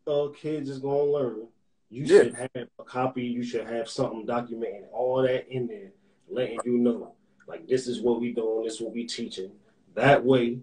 uh, 0.06 0.28
kids 0.38 0.68
is 0.68 0.78
gonna 0.78 1.02
learn. 1.04 1.47
You 1.90 2.05
yeah. 2.05 2.23
should 2.23 2.35
have 2.35 2.69
a 2.78 2.85
copy. 2.85 3.23
You 3.23 3.43
should 3.43 3.66
have 3.66 3.88
something 3.88 4.26
documenting 4.26 4.85
all 4.93 5.23
that 5.23 5.49
in 5.49 5.66
there, 5.66 5.93
letting 6.28 6.59
you 6.64 6.78
know 6.78 7.14
like 7.47 7.66
this 7.69 7.87
is 7.87 8.00
what 8.00 8.21
we 8.21 8.33
doing. 8.33 8.64
This 8.64 8.75
is 8.75 8.81
what 8.81 8.93
we 8.93 9.07
teaching. 9.07 9.52
That 9.95 10.25
way, 10.25 10.59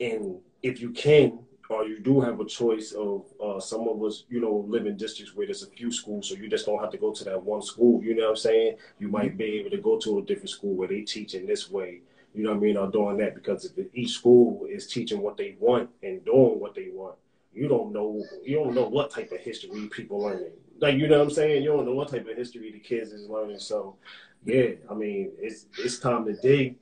and 0.00 0.38
if 0.62 0.80
you 0.80 0.90
can, 0.90 1.40
or 1.68 1.84
you 1.84 2.00
do 2.00 2.20
have 2.20 2.40
a 2.40 2.44
choice 2.44 2.92
of 2.92 3.24
uh, 3.42 3.60
some 3.60 3.86
of 3.88 4.02
us, 4.02 4.24
you 4.28 4.40
know, 4.40 4.64
live 4.68 4.86
in 4.86 4.96
districts 4.96 5.34
where 5.34 5.46
there's 5.46 5.62
a 5.62 5.68
few 5.68 5.92
schools, 5.92 6.28
so 6.28 6.34
you 6.34 6.48
just 6.48 6.66
don't 6.66 6.80
have 6.80 6.90
to 6.90 6.98
go 6.98 7.12
to 7.12 7.24
that 7.24 7.42
one 7.42 7.62
school. 7.62 8.02
You 8.02 8.14
know 8.14 8.24
what 8.24 8.30
I'm 8.30 8.36
saying? 8.36 8.76
You 8.98 9.08
might 9.08 9.36
be 9.36 9.44
able 9.44 9.70
to 9.70 9.78
go 9.78 9.98
to 9.98 10.18
a 10.18 10.22
different 10.22 10.50
school 10.50 10.74
where 10.74 10.88
they 10.88 11.02
teach 11.02 11.34
in 11.34 11.46
this 11.46 11.70
way. 11.70 12.02
You 12.34 12.44
know 12.44 12.50
what 12.50 12.58
I 12.58 12.60
mean? 12.60 12.76
Or 12.76 12.90
doing 12.90 13.16
that 13.18 13.34
because 13.34 13.72
if 13.76 13.86
each 13.92 14.12
school 14.12 14.66
is 14.70 14.86
teaching 14.86 15.20
what 15.20 15.36
they 15.36 15.56
want 15.58 15.90
and 16.02 16.24
doing 16.24 16.60
what 16.60 16.74
they 16.74 16.88
want, 16.92 17.16
you 17.52 17.68
don't 17.68 17.92
know. 17.92 18.24
You 18.44 18.56
don't 18.56 18.74
know 18.74 18.88
what 18.88 19.10
type 19.10 19.32
of 19.32 19.40
history 19.40 19.88
people 19.88 20.22
learning. 20.22 20.52
Like 20.80 20.96
you 20.96 21.08
know 21.08 21.18
what 21.18 21.28
I'm 21.28 21.30
saying? 21.30 21.62
You 21.62 21.70
don't 21.70 21.84
know 21.84 21.94
what 21.94 22.08
type 22.08 22.26
of 22.28 22.36
history 22.36 22.72
the 22.72 22.78
kids 22.78 23.12
is 23.12 23.28
learning. 23.28 23.58
So, 23.58 23.96
yeah, 24.44 24.70
I 24.90 24.94
mean, 24.94 25.32
it's 25.38 25.66
it's 25.78 25.98
time 25.98 26.24
to 26.26 26.34
dig 26.34 26.76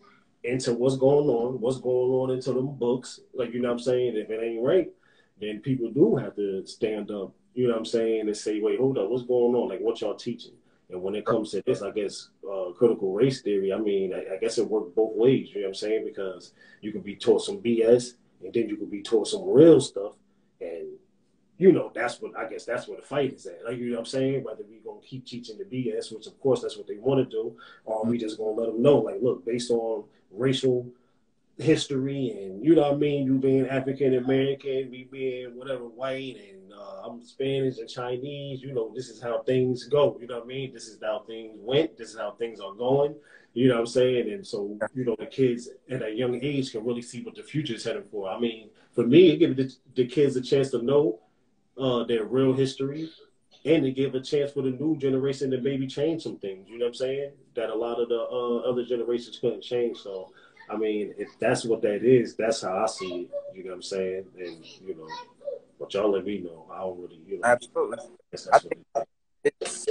into 0.44 0.72
what's 0.72 0.96
going 0.96 1.28
on, 1.28 1.60
what's 1.60 1.78
going 1.78 2.10
on 2.12 2.30
into 2.30 2.52
them 2.52 2.74
books. 2.76 3.20
Like, 3.34 3.52
you 3.52 3.60
know 3.60 3.68
what 3.68 3.74
I'm 3.74 3.80
saying? 3.80 4.16
If 4.16 4.30
it 4.30 4.42
ain't 4.42 4.62
right, 4.62 4.88
then 5.40 5.60
people 5.60 5.90
do 5.90 6.16
have 6.16 6.36
to 6.36 6.64
stand 6.66 7.10
up, 7.10 7.32
you 7.54 7.66
know 7.66 7.72
what 7.72 7.80
I'm 7.80 7.84
saying, 7.84 8.28
and 8.28 8.36
say, 8.36 8.60
wait, 8.60 8.78
hold 8.78 8.98
up, 8.98 9.08
what's 9.08 9.24
going 9.24 9.54
on? 9.54 9.68
Like, 9.68 9.80
what 9.80 10.00
y'all 10.00 10.14
teaching? 10.14 10.52
And 10.90 11.02
when 11.02 11.14
it 11.14 11.26
comes 11.26 11.50
to 11.50 11.62
this, 11.66 11.82
I 11.82 11.90
guess 11.90 12.30
uh, 12.50 12.70
critical 12.72 13.12
race 13.12 13.42
theory, 13.42 13.72
I 13.72 13.78
mean, 13.78 14.14
I, 14.14 14.34
I 14.34 14.38
guess 14.38 14.58
it 14.58 14.68
worked 14.68 14.94
both 14.94 15.14
ways, 15.16 15.48
you 15.50 15.60
know 15.60 15.66
what 15.66 15.68
I'm 15.68 15.74
saying? 15.74 16.04
Because 16.04 16.52
you 16.80 16.92
could 16.92 17.04
be 17.04 17.16
taught 17.16 17.44
some 17.44 17.58
BS 17.58 18.14
and 18.42 18.54
then 18.54 18.68
you 18.68 18.76
could 18.76 18.90
be 18.90 19.02
taught 19.02 19.28
some 19.28 19.48
real 19.48 19.80
stuff. 19.80 20.12
And, 20.60 20.88
you 21.56 21.72
know, 21.72 21.90
that's 21.94 22.20
what, 22.20 22.36
I 22.36 22.48
guess 22.48 22.64
that's 22.64 22.88
where 22.88 23.00
the 23.00 23.06
fight 23.06 23.32
is 23.32 23.46
at. 23.46 23.64
Like, 23.64 23.78
you 23.78 23.86
know 23.86 23.96
what 23.96 24.00
I'm 24.00 24.06
saying? 24.06 24.44
Whether 24.44 24.64
we're 24.68 24.78
to 25.00 25.06
keep 25.06 25.26
teaching 25.26 25.58
the 25.58 25.64
BS, 25.64 26.14
which 26.14 26.26
of 26.26 26.38
course 26.40 26.62
that's 26.62 26.76
what 26.76 26.86
they 26.86 26.96
want 26.96 27.18
to 27.18 27.30
do, 27.30 27.56
or 27.84 28.04
we 28.04 28.18
just 28.18 28.36
to 28.36 28.42
let 28.42 28.66
them 28.66 28.82
know, 28.82 28.98
like, 28.98 29.20
look, 29.20 29.44
based 29.44 29.70
on 29.70 30.04
racial 30.30 30.86
history 31.58 32.30
and 32.30 32.64
you 32.64 32.74
know 32.74 32.82
what 32.82 32.94
I 32.94 32.96
mean, 32.96 33.26
you 33.26 33.34
being 33.34 33.66
African 33.66 34.14
American, 34.14 34.90
me 34.90 35.08
being 35.10 35.56
whatever 35.56 35.84
white 35.84 36.36
and 36.36 36.72
uh, 36.72 37.02
I'm 37.04 37.24
Spanish 37.24 37.78
and 37.78 37.88
Chinese, 37.88 38.62
you 38.62 38.72
know, 38.72 38.92
this 38.94 39.08
is 39.08 39.20
how 39.20 39.42
things 39.42 39.84
go. 39.84 40.16
You 40.20 40.28
know 40.28 40.36
what 40.36 40.44
I 40.44 40.46
mean? 40.46 40.72
This 40.72 40.86
is 40.86 40.98
how 41.02 41.24
things 41.26 41.56
went, 41.58 41.96
this 41.96 42.10
is 42.10 42.18
how 42.18 42.32
things 42.32 42.60
are 42.60 42.72
going. 42.72 43.16
You 43.54 43.68
know 43.68 43.74
what 43.74 43.80
I'm 43.80 43.86
saying? 43.86 44.30
And 44.30 44.46
so, 44.46 44.78
you 44.94 45.04
know, 45.04 45.16
the 45.18 45.26
kids 45.26 45.68
at 45.90 46.02
a 46.02 46.10
young 46.10 46.38
age 46.42 46.70
can 46.70 46.84
really 46.84 47.02
see 47.02 47.22
what 47.22 47.34
the 47.34 47.42
future 47.42 47.74
is 47.74 47.84
heading 47.84 48.04
for. 48.04 48.30
I 48.30 48.38
mean, 48.38 48.70
for 48.92 49.06
me, 49.06 49.30
it 49.30 49.38
gives 49.38 49.56
the, 49.56 49.74
the 49.94 50.06
kids 50.06 50.36
a 50.36 50.42
chance 50.42 50.70
to 50.70 50.82
know 50.82 51.20
uh, 51.76 52.04
their 52.04 52.24
real 52.24 52.52
history 52.52 53.10
and 53.64 53.82
to 53.84 53.90
give 53.90 54.14
a 54.14 54.20
chance 54.20 54.52
for 54.52 54.62
the 54.62 54.70
new 54.70 54.96
generation 54.96 55.50
to 55.50 55.60
maybe 55.60 55.86
change 55.86 56.22
some 56.22 56.38
things. 56.38 56.68
You 56.68 56.78
know 56.78 56.86
what 56.86 56.90
I'm 56.90 56.94
saying? 56.94 57.32
That 57.54 57.70
a 57.70 57.74
lot 57.74 58.00
of 58.00 58.08
the 58.08 58.20
uh, 58.20 58.70
other 58.70 58.84
generations 58.84 59.38
couldn't 59.40 59.62
change. 59.62 59.98
So, 59.98 60.30
I 60.70 60.76
mean, 60.76 61.14
if 61.18 61.28
that's 61.40 61.64
what 61.64 61.82
that 61.82 62.04
is, 62.04 62.36
that's 62.36 62.62
how 62.62 62.84
I 62.84 62.86
see 62.86 63.22
it. 63.22 63.30
You 63.54 63.64
know 63.64 63.70
what 63.70 63.76
I'm 63.76 63.82
saying? 63.82 64.24
And 64.38 64.64
you 64.86 64.94
know, 64.94 65.08
but 65.78 65.92
y'all 65.94 66.10
let 66.10 66.24
me 66.24 66.38
know. 66.38 66.66
I 66.72 66.80
don't 66.80 67.00
really, 67.00 67.20
you 67.26 67.40
know. 67.40 67.44
Absolutely. 67.44 67.98
I 68.52 68.58
think 68.58 68.84
it's, 69.60 69.86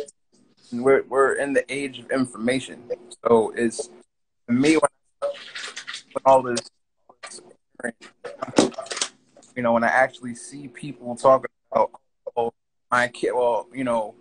we're 0.72 1.04
we're 1.04 1.34
in 1.34 1.54
the 1.54 1.64
age 1.74 2.00
of 2.00 2.12
information, 2.12 2.84
so 3.26 3.54
it's 3.56 3.90
me 4.48 4.76
when, 4.76 5.32
all 6.26 6.42
this, 6.42 6.60
you 9.56 9.64
know, 9.64 9.74
when 9.74 9.84
I 9.84 9.88
actually 9.88 10.36
see 10.36 10.68
people 10.68 11.16
talking 11.16 11.50
about 11.72 11.92
oh, 12.36 12.54
my 12.92 13.08
kid, 13.08 13.32
well, 13.34 13.68
you 13.74 13.84
know, 13.84 14.16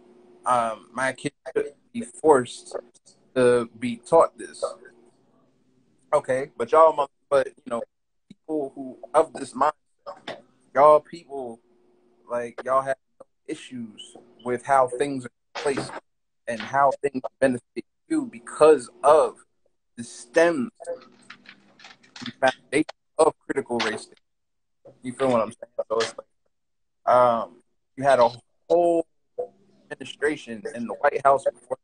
um, 0.45 0.89
my 0.93 1.13
kid 1.13 1.33
could 1.55 1.73
be 1.93 2.03
forced 2.03 2.77
to 3.35 3.69
be 3.79 3.97
taught 3.97 4.37
this. 4.39 4.63
Okay, 6.13 6.51
but 6.57 6.73
y'all, 6.73 7.09
but 7.29 7.49
you 7.49 7.71
know, 7.71 7.83
people 8.29 8.73
who 8.75 8.99
of 9.15 9.33
this 9.35 9.53
mindset, 9.53 10.39
y'all 10.75 11.01
people 11.01 11.61
like 12.31 12.61
y'all 12.65 12.83
have 12.83 12.97
issues 13.47 14.17
with 14.45 14.65
how 14.65 14.89
things 14.89 15.27
are 15.27 15.31
placed 15.55 15.91
and 16.49 16.61
how 16.61 16.93
things 17.03 17.23
benefit 17.41 17.85
you 18.09 18.27
because 18.27 18.91
of 19.03 19.37
the 19.97 20.05
stem 20.05 20.71
the 22.25 22.33
foundation 22.41 22.85
of 23.19 23.35
critical 23.47 23.79
race. 23.79 24.09
You 25.03 25.13
feel 25.13 25.29
what 25.31 25.41
I'm 25.41 25.53
saying? 25.53 25.73
So 25.89 25.97
it's 25.99 26.15
like, 26.17 27.15
um, 27.15 27.63
you 27.97 28.05
had 28.05 28.19
a 28.19 28.31
whole 28.69 29.07
administration 29.91 30.63
in 30.75 30.87
the 30.87 30.95
White 30.95 31.21
House 31.25 31.45
before 31.45 31.79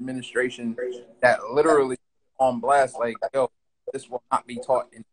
administration 0.00 0.76
that 1.22 1.38
literally 1.52 1.96
on 2.38 2.60
blast 2.60 2.98
like, 2.98 3.16
yo, 3.32 3.50
this 3.92 4.08
will 4.08 4.22
not 4.30 4.46
be 4.46 4.58
taught 4.58 4.88
in 4.92 5.04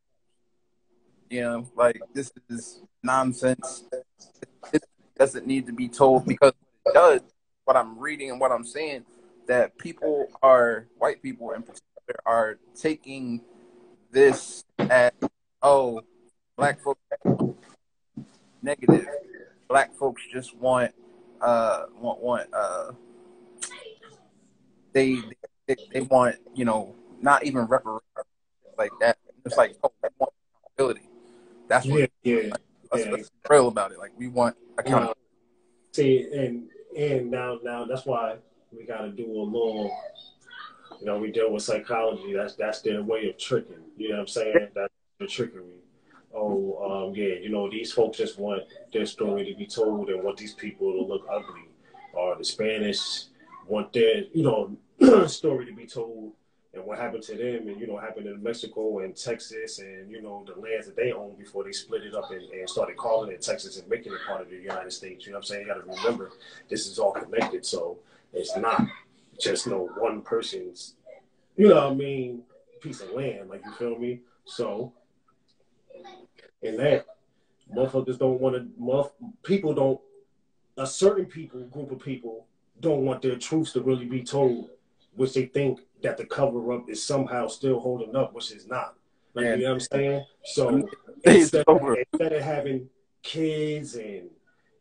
you 1.32 1.42
know, 1.42 1.66
like 1.76 2.02
this 2.14 2.32
is 2.50 2.82
nonsense. 3.02 3.86
It 4.74 4.84
doesn't 5.18 5.48
need 5.48 5.66
to 5.66 5.72
be 5.72 5.88
told 5.88 6.26
because 6.26 6.54
it 6.86 6.94
does. 6.94 7.22
What 7.66 7.78
I'm 7.78 8.00
reading 8.00 8.32
and 8.32 8.40
what 8.40 8.52
I'm 8.52 8.66
saying 8.66 9.06
that 9.48 9.78
people 9.78 10.28
are 10.42 10.88
white 10.98 11.22
people 11.22 11.52
in 11.52 11.62
particular 11.62 12.20
are 12.26 12.58
taking 12.76 13.42
this 14.12 14.64
as 14.80 15.12
oh, 15.62 16.02
black 16.58 16.80
folks 16.82 17.02
negative. 18.62 19.08
Black 19.68 19.96
folks 19.96 20.22
just 20.32 20.56
want 20.58 20.92
uh 21.40 21.86
want 22.00 22.22
want 22.22 22.48
uh 22.54 22.92
they 24.94 25.18
they, 25.68 25.76
they 25.94 26.02
want 26.02 26.36
you 26.54 26.66
know 26.66 26.94
not 27.22 27.44
even 27.44 27.66
reparations 27.66 28.04
like 28.78 28.92
that. 29.00 29.18
It's 29.46 29.58
like 29.58 29.78
oh, 29.84 29.92
we 30.04 30.10
want 30.20 30.34
accountability. 30.66 31.08
That's 31.68 31.86
what 31.88 32.00
yeah, 32.00 32.08
yeah, 32.24 32.50
that's, 32.92 33.06
yeah. 33.06 33.12
that's 33.12 33.32
real 33.50 33.68
about 33.70 33.92
it. 33.92 33.98
Like 33.98 34.12
we 34.18 34.28
want 34.28 34.56
accountability. 34.78 35.20
see, 35.94 36.28
and 36.34 36.68
and 36.98 37.32
now 37.32 37.60
now 37.64 37.86
that's 37.86 38.06
why 38.06 38.38
we 38.72 38.86
got 38.86 39.02
to 39.02 39.10
do 39.10 39.26
a 39.26 39.44
little. 39.44 39.92
You 41.00 41.08
know, 41.08 41.18
we 41.18 41.32
deal 41.32 41.52
with 41.52 41.64
psychology. 41.64 42.34
That's 42.34 42.56
that's 42.56 42.82
their 42.82 43.02
way 43.02 43.28
of 43.30 43.38
tricking. 43.38 43.84
You 43.98 44.10
know 44.10 44.16
what 44.16 44.22
I'm 44.22 44.28
saying? 44.28 44.68
That's 44.76 44.94
the 45.20 45.28
trickery. 45.28 45.64
Oh, 46.34 47.08
um, 47.08 47.16
yeah. 47.16 47.36
You 47.36 47.50
know, 47.50 47.70
these 47.70 47.92
folks 47.92 48.18
just 48.18 48.40
want 48.40 48.64
their 48.94 49.06
story 49.06 49.46
to 49.52 49.58
be 49.58 49.66
told 49.66 50.10
and 50.10 50.24
want 50.24 50.38
these 50.38 50.54
people 50.54 50.92
to 50.94 51.02
look 51.02 51.26
ugly, 51.30 51.70
or 52.14 52.36
the 52.38 52.46
Spanish 52.46 53.26
want 53.68 53.94
their 53.94 54.24
you 54.34 54.44
know 54.44 55.28
story 55.28 55.66
to 55.66 55.74
be 55.74 55.86
told 55.86 56.34
and 56.74 56.86
what 56.86 56.98
happened 56.98 57.24
to 57.24 57.36
them 57.36 57.68
and 57.68 57.80
you 57.80 57.88
know 57.88 57.98
happened 57.98 58.28
in 58.28 58.42
Mexico 58.42 59.00
and 59.00 59.16
Texas 59.16 59.80
and 59.80 60.10
you 60.10 60.22
know 60.22 60.46
the 60.48 60.60
lands 60.60 60.86
that 60.86 60.96
they 60.96 61.12
owned 61.12 61.38
before 61.38 61.64
they 61.64 61.72
split 61.72 62.04
it 62.04 62.16
up 62.16 62.32
and, 62.32 62.44
and, 62.52 62.70
started 62.70 62.96
calling 62.98 63.32
it 63.32 63.42
Texas 63.42 63.78
and 63.78 63.90
making 63.90 64.14
it 64.14 64.20
part 64.26 64.42
of 64.42 64.50
the 64.50 64.56
United 64.56 64.92
States. 64.92 65.26
You 65.26 65.34
know 65.34 65.40
what 65.40 65.46
I'm 65.46 65.48
saying? 65.48 65.62
You 65.62 65.68
got 65.68 65.86
to 65.86 66.02
remember 66.02 66.32
this 66.70 66.88
is 66.88 67.00
all 67.00 67.12
connected, 67.12 67.66
so 67.66 68.00
it's 68.34 68.56
not 68.58 68.86
just 69.40 69.68
no 69.68 69.90
one 69.98 70.22
person's 70.22 70.96
you 71.58 71.68
know 71.68 71.76
what 71.76 71.92
I 71.92 71.94
mean 71.94 72.44
piece 72.82 73.02
of 73.02 73.12
land. 73.12 73.50
Like 73.50 73.64
you 73.66 73.72
feel 73.74 73.98
me? 73.98 74.22
So 74.46 74.94
and 76.64 76.80
that 76.80 77.06
Motherfuckers 77.74 78.20
don't 78.20 78.40
want 78.40 78.56
to. 78.56 79.12
People 79.44 79.74
don't. 79.74 80.00
A 80.78 80.88
certain 80.88 81.26
people, 81.26 81.62
group 81.66 81.92
of 81.92 82.00
people, 82.00 82.48
don't 82.80 83.06
want 83.06 83.22
their 83.22 83.36
truths 83.36 83.74
to 83.74 83.82
really 83.82 84.06
be 84.06 84.24
told, 84.24 84.70
which 85.16 85.34
they 85.34 85.46
think 85.46 85.82
that 86.04 86.18
the 86.18 86.26
cover 86.26 86.72
up 86.74 86.90
is 86.90 87.04
somehow 87.04 87.48
still 87.48 87.80
holding 87.80 88.16
up, 88.16 88.34
which 88.34 88.52
is 88.52 88.68
not. 88.68 88.96
Like 89.34 89.46
Yeah. 89.46 89.56
you 89.56 89.62
know 89.64 89.68
what 89.70 89.74
I'm 89.74 89.80
saying? 90.00 90.26
So 90.46 90.88
instead, 91.24 91.64
over. 91.68 91.96
instead 91.96 92.34
of 92.34 92.42
having 92.42 92.90
kids 93.24 93.96
and 93.96 94.30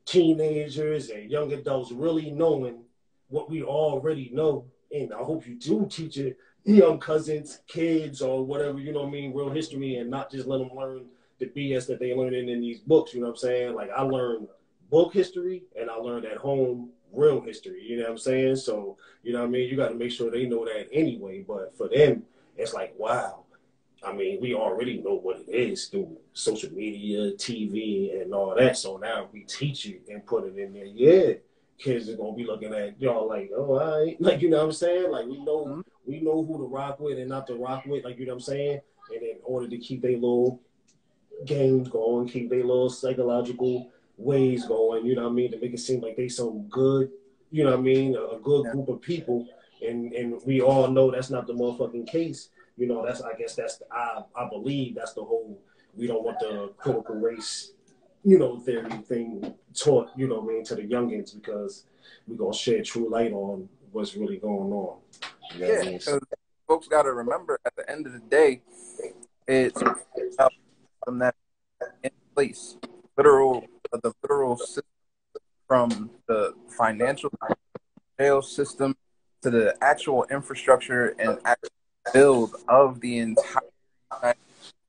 teenagers 0.06 1.10
and 1.10 1.30
young 1.30 1.52
adults 1.52 1.92
really 1.92 2.30
knowing 2.30 2.82
what 3.28 3.50
we 3.50 3.62
already 3.62 4.30
know, 4.32 4.64
and 4.92 5.12
I 5.12 5.18
hope 5.18 5.46
you 5.46 5.54
do 5.54 5.86
teach 5.88 6.18
it 6.18 6.36
young 6.64 6.98
cousins, 6.98 7.60
kids, 7.68 8.20
or 8.20 8.44
whatever, 8.44 8.78
you 8.78 8.92
know 8.92 9.00
what 9.00 9.08
I 9.08 9.12
mean, 9.12 9.32
real 9.32 9.50
history, 9.50 9.96
and 9.96 10.10
not 10.10 10.30
just 10.30 10.46
let 10.46 10.58
them 10.58 10.70
learn 10.76 11.06
the 11.38 11.46
BS 11.46 11.86
that 11.86 11.98
they 12.00 12.14
learning 12.14 12.48
in 12.48 12.60
these 12.60 12.80
books, 12.80 13.14
you 13.14 13.20
know 13.20 13.28
what 13.28 13.32
I'm 13.32 13.36
saying? 13.38 13.74
Like 13.74 13.90
I 13.96 14.02
learned 14.02 14.48
book 14.90 15.14
history 15.14 15.62
and 15.80 15.88
I 15.88 15.94
learned 15.94 16.26
at 16.26 16.36
home 16.36 16.90
real 17.12 17.40
history, 17.40 17.83
you 17.87 17.97
know 17.97 18.05
what 18.05 18.12
I'm 18.12 18.19
saying? 18.19 18.57
So, 18.57 18.97
you 19.23 19.33
know 19.33 19.40
what 19.40 19.47
I 19.49 19.50
mean? 19.50 19.69
You 19.69 19.76
got 19.76 19.88
to 19.88 19.95
make 19.95 20.12
sure 20.12 20.31
they 20.31 20.47
know 20.47 20.64
that 20.64 20.88
anyway, 20.93 21.45
but 21.47 21.76
for 21.76 21.88
them, 21.88 22.25
it's 22.57 22.75
like, 22.75 22.95
wow. 22.99 23.45
I 24.02 24.12
mean, 24.14 24.40
we 24.40 24.55
already 24.55 25.02
know 25.02 25.14
what 25.14 25.40
it 25.40 25.50
is 25.55 25.87
through 25.88 26.17
social 26.33 26.73
media, 26.73 27.33
TV, 27.33 28.21
and 28.23 28.33
all 28.33 28.55
that. 28.57 28.79
So 28.79 28.97
now 28.97 29.29
we 29.31 29.40
teach 29.43 29.85
it 29.87 30.02
and 30.09 30.25
put 30.25 30.45
it 30.45 30.57
in 30.59 30.73
there. 30.73 30.87
Yeah, 30.87 31.35
kids 31.76 32.09
are 32.09 32.17
gonna 32.17 32.35
be 32.35 32.45
looking 32.47 32.73
at 32.73 32.99
y'all 33.00 33.29
like, 33.29 33.50
oh, 33.55 33.79
all 33.79 34.00
right, 34.05 34.17
like 34.21 34.40
you 34.40 34.49
know 34.49 34.57
what 34.59 34.64
I'm 34.64 34.73
saying? 34.73 35.11
Like 35.11 35.26
we 35.26 35.45
know 35.45 35.67
Mhm. 35.67 35.85
we 36.07 36.21
know 36.21 36.43
who 36.43 36.57
to 36.57 36.64
rock 36.64 36.99
with 36.99 37.19
and 37.19 37.29
not 37.29 37.47
to 37.49 37.57
rock 37.57 37.85
with, 37.85 38.05
like 38.05 38.19
you 38.19 38.25
know 38.25 38.33
what 38.33 38.37
I'm 38.37 38.40
saying? 38.40 38.81
And 39.12 39.23
in 39.23 39.37
order 39.45 39.69
to 39.69 39.76
keep 39.76 40.00
their 40.00 40.12
little 40.12 40.61
games 41.45 41.88
going, 41.88 42.26
keep 42.26 42.49
their 42.49 42.64
little 42.64 42.88
psychological 42.88 43.90
ways 44.20 44.66
going, 44.66 45.06
you 45.06 45.14
know 45.14 45.22
what 45.24 45.30
I 45.30 45.32
mean, 45.32 45.50
to 45.52 45.58
make 45.60 45.72
it 45.74 45.78
seem 45.78 46.00
like 46.00 46.16
they 46.16 46.28
some 46.28 46.66
good, 46.68 47.10
you 47.50 47.64
know 47.64 47.70
what 47.70 47.78
I 47.80 47.82
mean, 47.82 48.14
a, 48.16 48.36
a 48.36 48.38
good 48.38 48.70
group 48.70 48.88
of 48.88 49.00
people. 49.00 49.46
And 49.86 50.12
and 50.12 50.40
we 50.44 50.60
all 50.60 50.88
know 50.88 51.10
that's 51.10 51.30
not 51.30 51.46
the 51.46 51.54
motherfucking 51.54 52.06
case. 52.06 52.50
You 52.76 52.86
know, 52.86 53.04
that's 53.04 53.22
I 53.22 53.34
guess 53.34 53.54
that's 53.56 53.78
the, 53.78 53.86
I 53.92 54.22
I 54.36 54.48
believe 54.48 54.94
that's 54.94 55.14
the 55.14 55.24
whole 55.24 55.58
we 55.96 56.06
don't 56.06 56.22
want 56.22 56.38
the 56.38 56.72
critical 56.76 57.16
race, 57.16 57.72
you 58.24 58.38
know, 58.38 58.58
theory 58.60 58.90
thing 59.08 59.54
taught, 59.74 60.10
you 60.16 60.28
know, 60.28 60.40
what 60.40 60.50
I 60.50 60.54
mean, 60.54 60.64
to 60.64 60.74
the 60.76 60.82
youngins 60.82 61.34
because 61.34 61.84
we're 62.28 62.36
gonna 62.36 62.52
shed 62.54 62.84
true 62.84 63.08
light 63.10 63.32
on 63.32 63.68
what's 63.92 64.14
really 64.14 64.36
going 64.36 64.72
on. 64.72 64.98
You 65.54 65.60
know 65.60 65.66
Yeah, 65.74 65.82
mean? 65.82 65.98
'cause 65.98 66.20
folks 66.68 66.86
got 66.86 67.02
to 67.02 67.12
remember 67.12 67.58
at 67.64 67.74
the 67.74 67.90
end 67.90 68.06
of 68.06 68.12
the 68.12 68.20
day, 68.20 68.62
it's 69.48 69.80
about 70.34 70.52
them 71.06 71.18
that 71.18 71.34
in 72.04 72.10
place, 72.34 72.76
literal, 73.16 73.64
the 73.92 74.12
literal 74.23 74.56
system 74.56 74.85
from 75.66 76.11
the 76.26 76.54
financial 76.68 77.30
jail 78.18 78.42
system 78.42 78.97
to 79.42 79.50
the 79.50 79.76
actual 79.80 80.26
infrastructure 80.30 81.14
and 81.18 81.38
actual 81.44 81.70
build 82.12 82.56
of 82.68 83.00
the 83.00 83.18
entire 83.18 84.35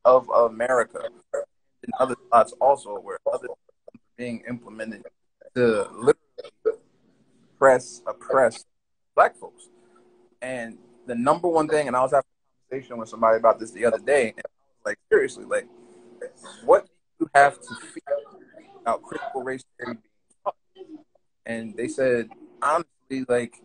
of 0.04 0.28
America 0.30 1.02
and 1.34 1.94
other 2.00 2.16
spots 2.26 2.54
also 2.60 2.96
where 3.00 3.20
other 3.32 3.48
are 3.50 4.00
being 4.18 4.44
implemented 4.48 5.04
to 5.56 5.88
literally 5.94 6.18
oppress, 7.56 8.02
oppress 8.08 8.66
black 9.16 9.36
folks. 9.38 9.70
And 10.42 10.78
the 11.06 11.16
number 11.16 11.48
one 11.48 11.68
thing, 11.68 11.88
and 11.88 11.96
I 11.96 12.02
was 12.02 12.12
having 12.12 12.26
a 12.26 12.70
conversation 12.70 12.98
with 12.98 13.10
somebody 13.10 13.38
about 13.38 13.60
this 13.60 13.72
the 13.72 13.86
other 13.86 14.00
day, 14.00 14.30
and 14.30 14.40
I 14.40 14.50
was 14.50 14.86
like, 14.86 15.00
seriously, 15.12 15.46
like, 15.46 15.68
what 16.66 16.86
do 16.86 16.92
you 17.26 17.30
have 17.36 17.60
to 17.60 17.76
about 18.82 19.04
critical 19.04 19.44
race 19.44 19.64
theory 19.78 19.96
being 19.96 20.44
taught? 20.44 20.56
And 21.46 21.76
they 21.76 21.88
said, 21.88 22.30
honestly, 22.62 23.26
like, 23.28 23.62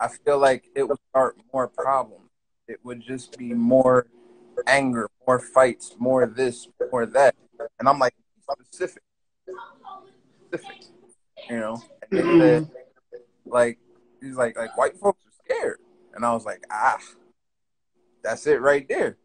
I 0.00 0.08
feel 0.08 0.38
like 0.38 0.68
it 0.74 0.88
would 0.88 0.98
start 1.10 1.36
more 1.52 1.68
problems. 1.68 2.30
It 2.66 2.80
would 2.84 3.00
just 3.00 3.36
be 3.38 3.54
more 3.54 4.06
anger, 4.66 5.08
more 5.26 5.38
fights, 5.38 5.94
more 5.98 6.26
this, 6.26 6.68
more 6.92 7.06
that. 7.06 7.34
And 7.78 7.88
I'm 7.88 7.98
like, 7.98 8.14
specific. 8.62 9.02
Specific. 10.48 10.84
You 11.48 11.58
know? 11.58 11.82
And 12.10 12.20
they 12.20 12.38
said, 12.38 12.70
like, 13.46 13.78
he's 14.20 14.36
like, 14.36 14.56
like, 14.56 14.76
white 14.76 14.96
folks 14.98 15.20
are 15.26 15.32
scared. 15.44 15.78
And 16.14 16.24
I 16.24 16.32
was 16.32 16.44
like, 16.44 16.64
ah, 16.70 16.98
that's 18.22 18.46
it 18.46 18.60
right 18.60 18.86
there. 18.88 19.16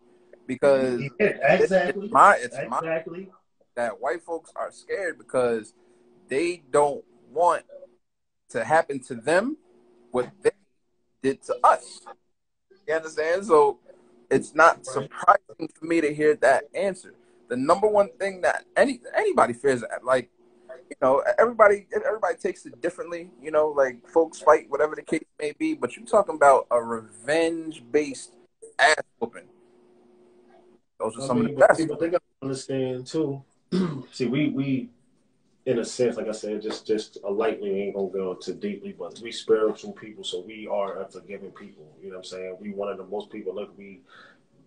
Because 0.47 1.01
Yeah, 1.01 1.09
exactly. 1.53 2.03
it's 2.03 2.13
my, 2.13 2.36
it's 2.36 2.57
my 2.69 2.77
exactly. 2.79 3.29
That 3.75 3.99
white 4.01 4.23
folks 4.23 4.51
are 4.55 4.71
scared 4.71 5.17
because 5.17 5.73
they 6.27 6.63
don't 6.71 7.03
want 7.31 7.63
to 8.49 8.63
happen 8.63 8.99
to 8.99 9.15
them 9.15 9.57
what 10.12 10.29
they 10.41 10.51
did 11.21 11.41
to 11.43 11.55
us. 11.63 12.01
You 12.88 12.95
understand? 12.95 13.45
So 13.45 13.79
it's 14.29 14.53
not 14.53 14.86
surprising 14.86 15.69
for 15.73 15.86
me 15.86 16.01
to 16.01 16.13
hear 16.13 16.36
that 16.38 16.65
answer. 16.73 17.13
The 17.49 17.57
number 17.57 17.88
one 17.88 18.09
thing 18.19 18.41
that 18.41 18.65
any 18.75 19.01
anybody 19.15 19.53
fears, 19.53 19.83
like 20.03 20.29
you 20.89 20.95
know, 21.01 21.23
everybody 21.38 21.88
everybody 22.05 22.36
takes 22.36 22.65
it 22.65 22.81
differently. 22.81 23.31
You 23.41 23.51
know, 23.51 23.69
like 23.69 24.07
folks 24.09 24.39
fight 24.39 24.69
whatever 24.69 24.95
the 24.95 25.01
case 25.01 25.23
may 25.39 25.53
be, 25.53 25.73
but 25.73 25.95
you're 25.95 26.05
talking 26.05 26.36
about 26.36 26.67
a 26.71 26.81
revenge 26.81 27.83
based 27.91 28.33
ass 28.79 28.95
whooping. 29.19 29.47
Those 30.99 31.17
are 31.17 31.21
I 31.23 31.27
some 31.27 31.39
mean, 31.39 31.49
of 31.49 31.55
the 31.55 31.67
best. 31.67 31.79
people 31.79 31.95
think 31.97 32.15
I 32.15 32.17
understand 32.41 33.07
too. 33.07 33.43
See, 34.12 34.25
we 34.25 34.49
we 34.49 34.89
in 35.65 35.79
a 35.79 35.86
sense, 35.86 36.17
like 36.17 36.27
I 36.27 36.33
said, 36.33 36.62
just 36.62 36.86
just 36.86 37.17
a 37.23 37.31
lightly 37.31 37.81
ain't 37.81 37.95
gonna 37.95 38.09
go 38.09 38.33
too 38.33 38.53
deeply, 38.53 38.95
but 38.97 39.19
we 39.21 39.31
spiritual 39.31 39.93
people, 39.93 40.23
so 40.23 40.41
we 40.41 40.67
are 40.67 41.01
a 41.01 41.07
forgiving 41.09 41.51
people. 41.51 41.86
You 42.01 42.09
know 42.09 42.17
what 42.17 42.25
I'm 42.25 42.25
saying? 42.25 42.57
We 42.59 42.71
one 42.71 42.89
of 42.89 42.97
the 42.97 43.05
most 43.05 43.29
people 43.29 43.55
look 43.55 43.77
we 43.77 44.01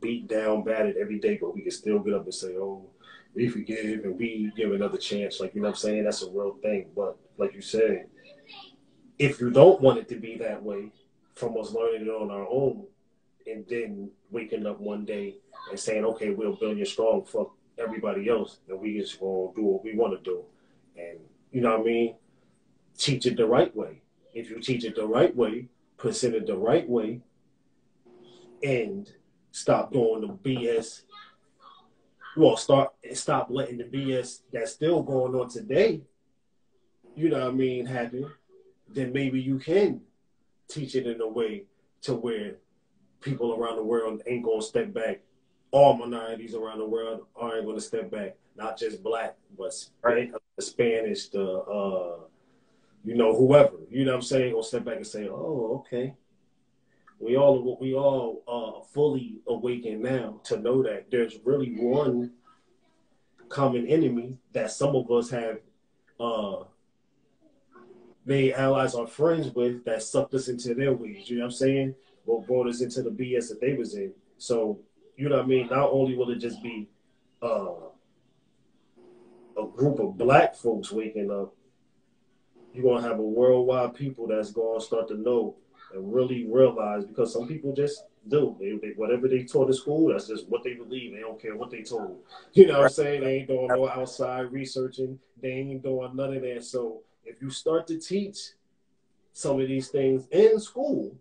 beat 0.00 0.28
down, 0.28 0.64
battered 0.64 0.96
every 0.96 1.18
day, 1.18 1.38
but 1.40 1.54
we 1.54 1.62
can 1.62 1.70
still 1.70 1.98
get 1.98 2.14
up 2.14 2.24
and 2.24 2.34
say, 2.34 2.56
"Oh, 2.56 2.86
we 3.34 3.48
forgive 3.48 4.04
and 4.04 4.18
we 4.18 4.52
give 4.56 4.72
another 4.72 4.98
chance." 4.98 5.40
Like 5.40 5.54
you 5.54 5.60
know 5.60 5.68
what 5.68 5.76
I'm 5.76 5.80
saying? 5.80 6.04
That's 6.04 6.22
a 6.22 6.30
real 6.30 6.56
thing. 6.62 6.90
But 6.96 7.16
like 7.36 7.54
you 7.54 7.62
said, 7.62 8.06
if 9.18 9.40
you 9.40 9.50
don't 9.50 9.80
want 9.80 9.98
it 9.98 10.08
to 10.08 10.16
be 10.16 10.36
that 10.38 10.62
way, 10.62 10.92
from 11.34 11.56
us 11.58 11.72
learning 11.72 12.06
it 12.06 12.10
on 12.10 12.30
our 12.30 12.46
own, 12.48 12.86
and 13.46 13.64
then 13.68 14.10
waking 14.30 14.66
up 14.66 14.80
one 14.80 15.04
day 15.04 15.36
and 15.70 15.78
saying, 15.78 16.04
okay, 16.04 16.30
we'll 16.30 16.56
build 16.56 16.78
you 16.78 16.84
strong, 16.84 17.24
fuck 17.24 17.55
everybody 17.78 18.28
else, 18.28 18.58
and 18.68 18.80
we 18.80 18.98
just 18.98 19.20
gonna 19.20 19.52
do 19.54 19.62
what 19.62 19.84
we 19.84 19.94
want 19.94 20.16
to 20.16 20.22
do. 20.22 20.44
And 20.96 21.18
you 21.50 21.60
know 21.60 21.72
what 21.72 21.80
I 21.80 21.84
mean? 21.84 22.14
Teach 22.96 23.26
it 23.26 23.36
the 23.36 23.46
right 23.46 23.74
way. 23.76 24.02
If 24.32 24.50
you 24.50 24.60
teach 24.60 24.84
it 24.84 24.96
the 24.96 25.06
right 25.06 25.34
way, 25.34 25.68
present 25.96 26.34
it 26.34 26.46
the 26.46 26.56
right 26.56 26.88
way, 26.88 27.20
and 28.62 29.10
stop 29.50 29.92
doing 29.92 30.22
the 30.22 30.28
BS. 30.28 31.02
Well, 32.36 32.56
start 32.56 32.92
stop 33.14 33.48
letting 33.50 33.78
the 33.78 33.84
BS 33.84 34.40
that's 34.52 34.72
still 34.72 35.02
going 35.02 35.34
on 35.34 35.48
today, 35.48 36.02
you 37.14 37.30
know 37.30 37.40
what 37.40 37.48
I 37.48 37.52
mean, 37.52 37.86
happen, 37.86 38.30
then 38.88 39.12
maybe 39.12 39.40
you 39.40 39.58
can 39.58 40.02
teach 40.68 40.94
it 40.94 41.06
in 41.06 41.20
a 41.20 41.26
way 41.28 41.64
to 42.02 42.14
where 42.14 42.56
people 43.20 43.54
around 43.54 43.76
the 43.76 43.82
world 43.82 44.22
ain't 44.26 44.44
gonna 44.44 44.62
step 44.62 44.92
back. 44.92 45.20
All 45.76 45.94
minorities 45.94 46.54
around 46.54 46.78
the 46.78 46.86
world 46.86 47.26
aren't 47.36 47.66
gonna 47.66 47.82
step 47.82 48.10
back. 48.10 48.36
Not 48.56 48.78
just 48.78 49.02
black, 49.02 49.36
but 49.58 49.74
Right. 50.00 50.32
the 50.56 50.62
Spanish, 50.62 51.28
the 51.28 51.46
uh, 51.46 52.20
you 53.04 53.14
know, 53.14 53.36
whoever. 53.36 53.76
You 53.90 54.06
know 54.06 54.12
what 54.12 54.16
I'm 54.16 54.22
saying? 54.22 54.52
Gonna 54.52 54.64
step 54.64 54.84
back 54.84 54.96
and 54.96 55.06
say, 55.06 55.28
Oh, 55.28 55.84
okay. 55.84 56.14
We 57.20 57.36
all 57.36 57.76
we 57.78 57.92
all 57.94 58.42
uh 58.48 58.84
fully 58.86 59.40
awakened 59.46 60.02
now 60.02 60.40
to 60.44 60.56
know 60.56 60.82
that 60.82 61.10
there's 61.10 61.36
really 61.44 61.74
one 61.74 62.32
common 63.50 63.86
enemy 63.86 64.38
that 64.52 64.70
some 64.70 64.96
of 64.96 65.10
us 65.10 65.28
have 65.28 65.58
uh 66.18 66.64
made 68.24 68.54
allies 68.54 68.94
or 68.94 69.06
friends 69.06 69.54
with 69.54 69.84
that 69.84 70.02
sucked 70.02 70.32
us 70.32 70.48
into 70.48 70.74
their 70.74 70.94
ways. 70.94 71.28
You 71.28 71.36
know 71.36 71.42
what 71.44 71.52
I'm 71.52 71.58
saying? 71.58 71.94
What 72.24 72.46
brought 72.46 72.66
us 72.66 72.80
into 72.80 73.02
the 73.02 73.10
BS 73.10 73.50
that 73.50 73.60
they 73.60 73.74
was 73.74 73.94
in. 73.94 74.14
So, 74.38 74.80
you 75.16 75.28
know 75.28 75.36
what 75.36 75.44
I 75.44 75.48
mean? 75.48 75.68
Not 75.68 75.90
only 75.90 76.14
will 76.14 76.30
it 76.30 76.38
just 76.38 76.62
be 76.62 76.88
uh, 77.42 77.74
a 79.58 79.66
group 79.66 79.98
of 79.98 80.18
black 80.18 80.54
folks 80.54 80.92
waking 80.92 81.30
up, 81.30 81.54
you're 82.74 82.84
gonna 82.84 83.06
have 83.06 83.18
a 83.18 83.22
worldwide 83.22 83.94
people 83.94 84.26
that's 84.26 84.52
gonna 84.52 84.80
start 84.80 85.08
to 85.08 85.16
know 85.16 85.56
and 85.94 86.12
really 86.12 86.46
realize 86.46 87.04
because 87.04 87.32
some 87.32 87.48
people 87.48 87.74
just 87.74 88.04
do. 88.28 88.56
They, 88.60 88.72
they 88.72 88.92
whatever 88.96 89.28
they 89.28 89.44
taught 89.44 89.68
in 89.68 89.74
school, 89.74 90.12
that's 90.12 90.28
just 90.28 90.48
what 90.48 90.62
they 90.62 90.74
believe. 90.74 91.14
They 91.14 91.20
don't 91.20 91.40
care 91.40 91.56
what 91.56 91.70
they 91.70 91.82
told. 91.82 92.20
You 92.52 92.66
know 92.66 92.78
what 92.78 92.84
I'm 92.84 92.90
saying? 92.90 93.22
They 93.22 93.36
ain't 93.36 93.48
doing 93.48 93.68
no 93.68 93.88
outside 93.88 94.52
researching. 94.52 95.18
They 95.40 95.48
ain't 95.48 95.82
doing 95.82 96.16
none 96.16 96.34
of 96.34 96.42
that. 96.42 96.64
So 96.64 97.02
if 97.24 97.40
you 97.40 97.50
start 97.50 97.86
to 97.88 97.98
teach 97.98 98.38
some 99.32 99.60
of 99.60 99.68
these 99.68 99.88
things 99.88 100.26
in 100.30 100.58
school, 100.58 101.14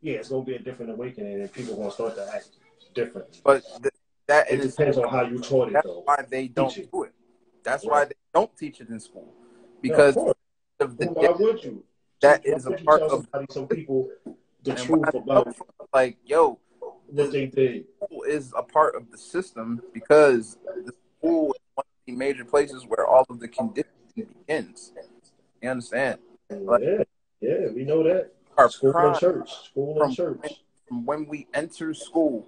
yeah, 0.00 0.14
it's 0.14 0.28
gonna 0.28 0.44
be 0.44 0.56
a 0.56 0.58
different 0.58 0.92
awakening, 0.92 1.40
and 1.40 1.52
people 1.52 1.76
gonna 1.76 1.90
start 1.90 2.16
to 2.16 2.34
act 2.34 2.48
differently. 2.94 3.40
But 3.44 3.62
th- 3.82 3.94
that 4.28 4.50
It 4.50 4.60
is 4.60 4.72
depends 4.76 4.98
on 4.98 5.08
how 5.08 5.22
you 5.22 5.38
taught 5.38 5.68
it, 5.68 5.72
that's 5.74 5.86
though. 5.86 6.02
why 6.04 6.24
they 6.28 6.48
don't 6.48 6.68
Teach 6.70 6.84
it. 6.84 6.92
do 6.92 7.04
it. 7.04 7.12
That's 7.64 7.84
Right. 7.84 7.90
why 7.92 8.04
they 8.06 8.14
don't 8.34 8.56
teach 8.56 8.80
it 8.80 8.88
in 8.88 9.00
school 9.00 9.32
Yeah, 9.82 9.82
because 9.82 10.16
of 10.16 10.34
of 10.80 10.96
the 10.98 11.06
why 11.06 11.28
would 11.30 11.62
you? 11.64 11.84
that 12.22 12.42
Why 12.44 12.52
is 12.54 12.66
a 12.66 12.72
part 12.72 13.02
of 13.02 13.26
some 13.50 13.68
people 13.68 14.10
the 14.64 14.74
truth 14.74 15.08
about 15.14 15.54
tell 15.54 15.66
like 15.92 16.16
yo, 16.24 16.58
what 16.80 17.30
they 17.32 17.46
did. 17.46 17.86
school 18.02 18.22
is 18.22 18.52
a 18.56 18.62
part 18.62 18.94
of 18.96 19.10
the 19.10 19.18
system 19.18 19.82
because 19.92 20.56
the 20.84 20.92
school 21.18 21.52
is 21.54 21.60
one 21.74 21.84
of 21.86 22.06
the 22.06 22.12
major 22.12 22.44
places 22.44 22.84
where 22.86 23.06
all 23.06 23.26
of 23.28 23.38
the 23.40 23.48
conditioning 23.48 23.92
begins. 24.46 24.92
You 25.60 25.70
understand? 25.70 26.18
Like- 26.50 26.82
yeah, 26.82 27.02
yeah, 27.40 27.68
we 27.74 27.84
know 27.84 28.02
that. 28.02 28.32
Our 28.56 28.68
School 28.70 28.94
and 28.96 29.18
church. 29.18 29.50
School 29.70 30.02
and 30.02 30.14
church. 30.14 30.62
from 30.88 31.06
when 31.06 31.26
we 31.26 31.46
enter 31.54 31.94
school 31.94 32.46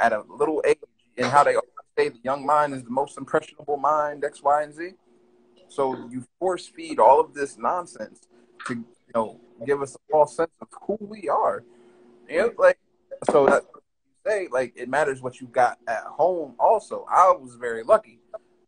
at 0.00 0.12
a 0.12 0.24
little 0.28 0.62
age 0.66 0.78
and 1.16 1.26
how 1.26 1.44
they 1.44 1.54
say 1.96 2.08
the 2.08 2.18
young 2.24 2.44
mind 2.44 2.74
is 2.74 2.82
the 2.82 2.90
most 2.90 3.18
impressionable 3.18 3.76
mind, 3.76 4.24
X, 4.24 4.42
Y, 4.42 4.62
and 4.62 4.74
Z. 4.74 4.90
So 5.68 6.08
you 6.10 6.24
force 6.38 6.66
feed 6.66 6.98
all 6.98 7.20
of 7.20 7.34
this 7.34 7.56
nonsense 7.58 8.26
to 8.66 8.74
you 8.74 8.84
know 9.14 9.40
give 9.66 9.82
us 9.82 9.94
a 9.94 9.98
false 10.10 10.36
sense 10.36 10.50
of 10.60 10.68
who 10.82 10.96
we 11.00 11.28
are. 11.28 11.62
You 12.28 12.38
know, 12.38 12.52
like 12.58 12.78
so 13.30 13.46
that 13.46 13.64
you 13.74 13.80
say 14.26 14.48
like 14.50 14.72
it 14.74 14.88
matters 14.88 15.22
what 15.22 15.40
you 15.40 15.46
got 15.46 15.78
at 15.86 16.02
home. 16.04 16.54
Also, 16.58 17.06
I 17.08 17.32
was 17.38 17.54
very 17.54 17.84
lucky. 17.84 18.18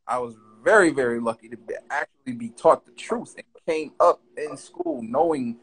I 0.07 0.18
was 0.18 0.37
very 0.62 0.90
very 0.90 1.18
lucky 1.18 1.49
to 1.49 1.57
be, 1.57 1.75
actually 1.90 2.35
be 2.35 2.51
taught 2.51 2.85
the 2.85 2.92
truth 2.92 3.35
and 3.37 3.47
came 3.66 3.92
up 3.99 4.21
in 4.37 4.57
school 4.57 5.03
knowing 5.03 5.57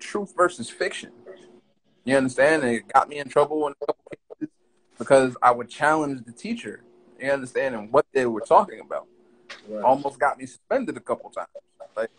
truth 0.00 0.32
versus 0.36 0.70
fiction. 0.70 1.12
You 2.04 2.16
understand? 2.16 2.62
And 2.62 2.72
it 2.72 2.88
got 2.92 3.08
me 3.08 3.18
in 3.18 3.28
trouble 3.28 3.66
in 3.66 3.74
a 3.80 3.86
couple 3.86 4.04
cases 4.10 4.23
because 4.98 5.36
I 5.42 5.50
would 5.50 5.68
challenge 5.68 6.24
the 6.24 6.32
teacher. 6.32 6.82
You 7.20 7.30
understand? 7.30 7.74
And 7.74 7.92
what 7.92 8.06
they 8.12 8.26
were 8.26 8.40
talking 8.40 8.80
about 8.80 9.06
Right. 9.68 9.82
almost 9.82 10.18
got 10.18 10.38
me 10.38 10.46
suspended 10.46 10.96
a 10.96 11.00
couple 11.00 11.30
times. 11.30 11.48
Like, 11.96 12.10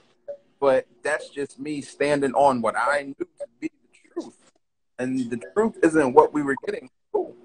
but 0.59 0.87
that's 1.03 1.29
just 1.29 1.59
me 1.59 1.81
standing 1.81 2.33
on 2.33 2.61
what 2.61 2.75
I 2.77 3.03
knew 3.03 3.13
to 3.39 3.45
be 3.59 3.69
the 3.69 4.11
truth, 4.21 4.37
and 4.97 5.29
the 5.29 5.37
truth 5.53 5.77
isn't 5.83 6.13
what 6.13 6.33
we 6.33 6.41
were 6.41 6.55
getting. 6.65 6.83
in 6.83 6.89
school. 7.09 7.35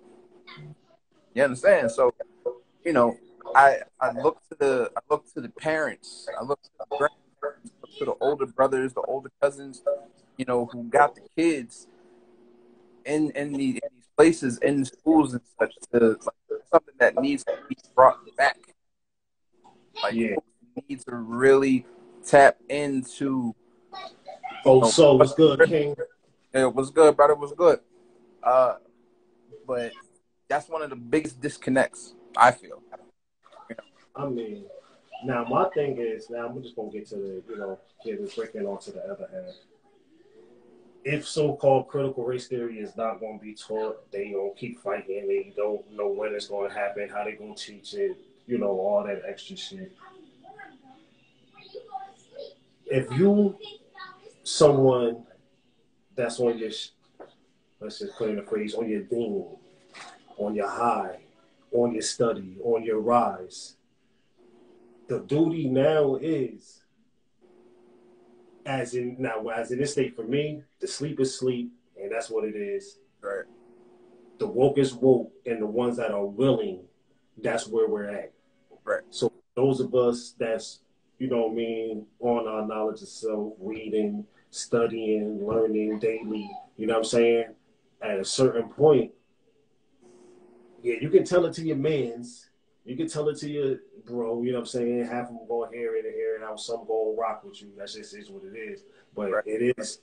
You 1.34 1.44
understand? 1.44 1.90
So, 1.90 2.14
you 2.84 2.92
know, 2.92 3.16
I 3.54 3.80
I 4.00 4.12
look 4.12 4.40
to 4.48 4.56
the 4.58 4.90
I 4.96 5.00
look 5.10 5.32
to 5.34 5.40
the 5.40 5.48
parents. 5.50 6.28
I 6.38 6.42
look 6.44 6.62
to 6.62 6.70
the 6.78 6.86
grandparents. 6.96 7.72
Look 7.82 7.98
to 7.98 8.04
the 8.06 8.14
older 8.20 8.46
brothers, 8.46 8.94
the 8.94 9.02
older 9.02 9.30
cousins. 9.40 9.82
You 10.36 10.44
know, 10.46 10.66
who 10.66 10.84
got 10.84 11.14
the 11.14 11.22
kids 11.36 11.86
in 13.04 13.30
in, 13.32 13.52
the, 13.52 13.68
in 13.70 13.99
places 14.20 14.58
in 14.58 14.84
schools 14.84 15.32
and 15.32 15.40
such 15.58 15.72
to 15.90 16.08
like, 16.10 16.60
something 16.70 16.94
that 16.98 17.16
needs 17.22 17.42
to 17.42 17.56
be 17.70 17.76
brought 17.94 18.18
back. 18.36 18.58
Like 20.02 20.14
Yeah. 20.14 20.36
need 20.88 21.00
to 21.08 21.16
really 21.16 21.86
tap 22.26 22.58
into 22.68 23.54
Oh, 24.66 24.90
so 24.90 25.14
what's 25.14 25.32
good, 25.32 25.58
King? 25.66 25.96
it 26.52 26.74
was 26.74 26.90
good, 26.90 27.16
brother. 27.16 27.32
It 27.32 27.38
was 27.38 27.54
good. 27.54 27.80
Uh, 28.42 28.74
but 29.66 29.92
that's 30.48 30.68
one 30.68 30.82
of 30.82 30.90
the 30.90 30.96
biggest 30.96 31.40
disconnects 31.40 32.14
I 32.36 32.50
feel. 32.50 32.82
I 34.14 34.28
mean, 34.28 34.66
now 35.24 35.44
my 35.44 35.70
thing 35.70 35.96
is 35.98 36.28
now 36.28 36.46
I'm 36.46 36.62
just 36.62 36.76
gonna 36.76 36.90
get 36.90 37.06
to 37.08 37.16
the 37.16 37.42
you 37.48 37.56
know 37.56 37.78
get 38.04 38.20
it 38.20 38.36
breaking 38.36 38.66
onto 38.66 38.92
the 38.92 39.02
other 39.04 39.28
half. 39.32 39.54
If 41.04 41.26
so-called 41.26 41.88
critical 41.88 42.24
race 42.24 42.48
theory 42.48 42.78
is 42.78 42.96
not 42.96 43.20
going 43.20 43.38
to 43.38 43.44
be 43.44 43.54
taught, 43.54 44.10
they 44.12 44.32
gonna 44.32 44.50
keep 44.56 44.82
fighting. 44.82 45.26
They 45.28 45.52
don't 45.56 45.90
know 45.92 46.08
when 46.08 46.34
it's 46.34 46.48
going 46.48 46.68
to 46.68 46.74
happen, 46.76 47.08
how 47.08 47.24
they 47.24 47.32
gonna 47.32 47.54
teach 47.54 47.94
it, 47.94 48.18
you 48.46 48.58
know, 48.58 48.68
all 48.68 49.04
that 49.06 49.22
extra 49.26 49.56
shit. 49.56 49.92
If 52.86 53.10
you 53.12 53.56
someone 54.42 55.24
that's 56.14 56.40
on 56.40 56.58
your, 56.58 56.70
let's 57.80 57.98
just 58.00 58.16
put 58.18 58.30
in 58.30 58.38
a 58.38 58.42
phrase, 58.42 58.74
on 58.74 58.88
your 58.88 59.02
dean, 59.02 59.46
on 60.36 60.54
your 60.54 60.68
high, 60.68 61.20
on 61.72 61.92
your 61.92 62.02
study, 62.02 62.58
on 62.62 62.82
your 62.82 63.00
rise, 63.00 63.76
the 65.08 65.20
duty 65.20 65.68
now 65.68 66.16
is, 66.16 66.82
as 68.66 68.94
in 68.94 69.16
now, 69.18 69.48
as 69.48 69.70
in 69.70 69.78
this 69.78 69.92
state 69.92 70.14
for 70.14 70.24
me, 70.24 70.62
the 70.80 70.86
sleep 70.86 71.20
is 71.20 71.38
sleep, 71.38 71.72
and 72.00 72.10
that's 72.10 72.30
what 72.30 72.44
it 72.44 72.56
is. 72.56 72.98
Right. 73.20 73.44
The 74.38 74.46
woke 74.46 74.78
is 74.78 74.94
woke, 74.94 75.30
and 75.46 75.60
the 75.60 75.66
ones 75.66 75.96
that 75.98 76.10
are 76.12 76.24
willing, 76.24 76.80
that's 77.42 77.66
where 77.66 77.88
we're 77.88 78.08
at. 78.08 78.32
Right. 78.84 79.02
So 79.10 79.32
those 79.54 79.80
of 79.80 79.94
us 79.94 80.34
that's, 80.38 80.80
you 81.18 81.28
know 81.28 81.42
what 81.42 81.52
I 81.52 81.54
mean, 81.54 82.06
on 82.20 82.48
our 82.48 82.66
knowledge 82.66 83.02
of 83.02 83.08
self, 83.08 83.52
reading, 83.58 84.24
studying, 84.50 85.46
learning 85.46 85.98
daily, 85.98 86.50
you 86.76 86.86
know 86.86 86.94
what 86.94 87.00
I'm 87.00 87.04
saying? 87.04 87.44
At 88.02 88.18
a 88.18 88.24
certain 88.24 88.68
point, 88.70 89.12
yeah, 90.82 90.94
you 91.00 91.10
can 91.10 91.24
tell 91.24 91.44
it 91.44 91.52
to 91.54 91.62
your 91.62 91.76
mans, 91.76 92.48
you 92.86 92.96
can 92.96 93.06
tell 93.06 93.28
it 93.28 93.36
to 93.40 93.50
your 93.50 93.76
bro, 94.06 94.42
you 94.42 94.52
know 94.52 94.58
what 94.58 94.62
I'm 94.62 94.66
saying? 94.66 95.04
Half 95.04 95.28
of 95.28 95.34
them 95.34 95.46
going 95.46 95.72
hear 95.72 95.94
it 95.96 96.06
and 96.06 96.14
hear 96.14 96.36
it 96.36 96.42
out, 96.42 96.58
some 96.58 96.86
going 96.86 97.16
rock 97.18 97.44
with 97.44 97.60
you. 97.60 97.68
That 97.76 97.88
just 97.88 98.14
is 98.14 98.30
what 98.30 98.42
it 98.44 98.56
is. 98.56 98.84
But 99.14 99.30
Right. 99.30 99.46
it 99.46 99.78
is 99.78 100.00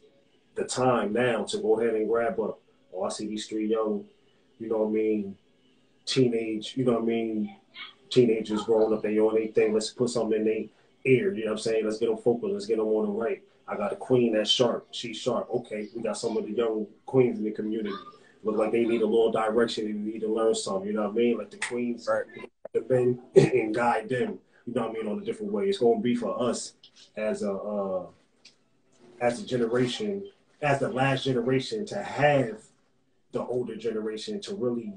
the 0.57 0.65
time 0.65 1.13
now 1.13 1.43
to 1.45 1.57
go 1.59 1.79
ahead 1.79 1.95
and 1.95 2.09
grab 2.09 2.39
up. 2.39 2.59
Oh, 2.93 3.03
I 3.03 3.09
see 3.09 3.27
these 3.27 3.45
three 3.47 3.67
young, 3.67 4.03
you 4.59 4.67
know 4.67 4.79
what 4.79 4.89
I 4.89 4.91
mean, 4.91 5.37
teenage, 6.05 6.75
you 6.75 6.83
know 6.83 6.93
what 6.93 7.03
I 7.03 7.05
mean, 7.05 7.55
teenagers 8.09 8.63
growing 8.63 8.93
up, 8.93 9.03
they 9.03 9.19
on 9.19 9.35
their 9.35 9.47
thing. 9.47 9.73
Let's 9.73 9.91
put 9.91 10.09
something 10.09 10.39
in 10.39 10.45
their 10.45 10.63
ear, 11.05 11.33
you 11.33 11.45
know 11.45 11.51
what 11.51 11.59
I'm 11.59 11.63
saying? 11.63 11.85
Let's 11.85 11.99
get 11.99 12.09
them 12.09 12.17
focused, 12.17 12.53
let's 12.53 12.65
get 12.65 12.77
them 12.77 12.87
on 12.87 13.05
the 13.05 13.11
right. 13.11 13.41
I 13.67 13.75
got 13.75 13.93
a 13.93 13.97
queen 13.97 14.33
that's 14.33 14.49
sharp. 14.49 14.87
She's 14.91 15.17
sharp. 15.17 15.49
Okay, 15.53 15.89
we 15.95 16.01
got 16.01 16.17
some 16.17 16.37
of 16.37 16.45
the 16.45 16.51
young 16.51 16.87
queens 17.05 17.37
in 17.37 17.43
the 17.43 17.51
community. 17.51 17.95
Look 18.43 18.55
like 18.57 18.71
they 18.71 18.85
need 18.85 19.01
a 19.01 19.05
little 19.05 19.31
direction 19.31 19.85
and 19.87 20.05
need 20.05 20.21
to 20.21 20.33
learn 20.33 20.55
something, 20.55 20.87
you 20.87 20.93
know 20.93 21.03
what 21.03 21.11
I 21.11 21.15
mean? 21.15 21.37
Like 21.37 21.51
the 21.51 21.57
queens 21.57 22.07
Right. 22.09 22.89
men 22.89 23.19
and 23.35 23.75
guide 23.75 24.09
them, 24.09 24.39
you 24.65 24.73
know 24.73 24.87
what 24.87 24.91
I 24.91 24.93
mean, 24.93 25.07
on 25.07 25.19
a 25.19 25.25
different 25.25 25.51
way. 25.51 25.65
It's 25.67 25.77
gonna 25.77 25.99
be 25.99 26.15
for 26.15 26.41
us 26.41 26.73
as 27.15 27.43
a 27.43 27.51
uh, 27.53 28.05
as 29.19 29.41
a 29.41 29.45
generation, 29.45 30.23
as 30.61 30.79
the 30.79 30.89
last 30.89 31.23
generation 31.23 31.85
to 31.85 32.01
have 32.01 32.61
the 33.31 33.43
older 33.43 33.75
generation 33.75 34.39
to 34.41 34.55
really 34.55 34.93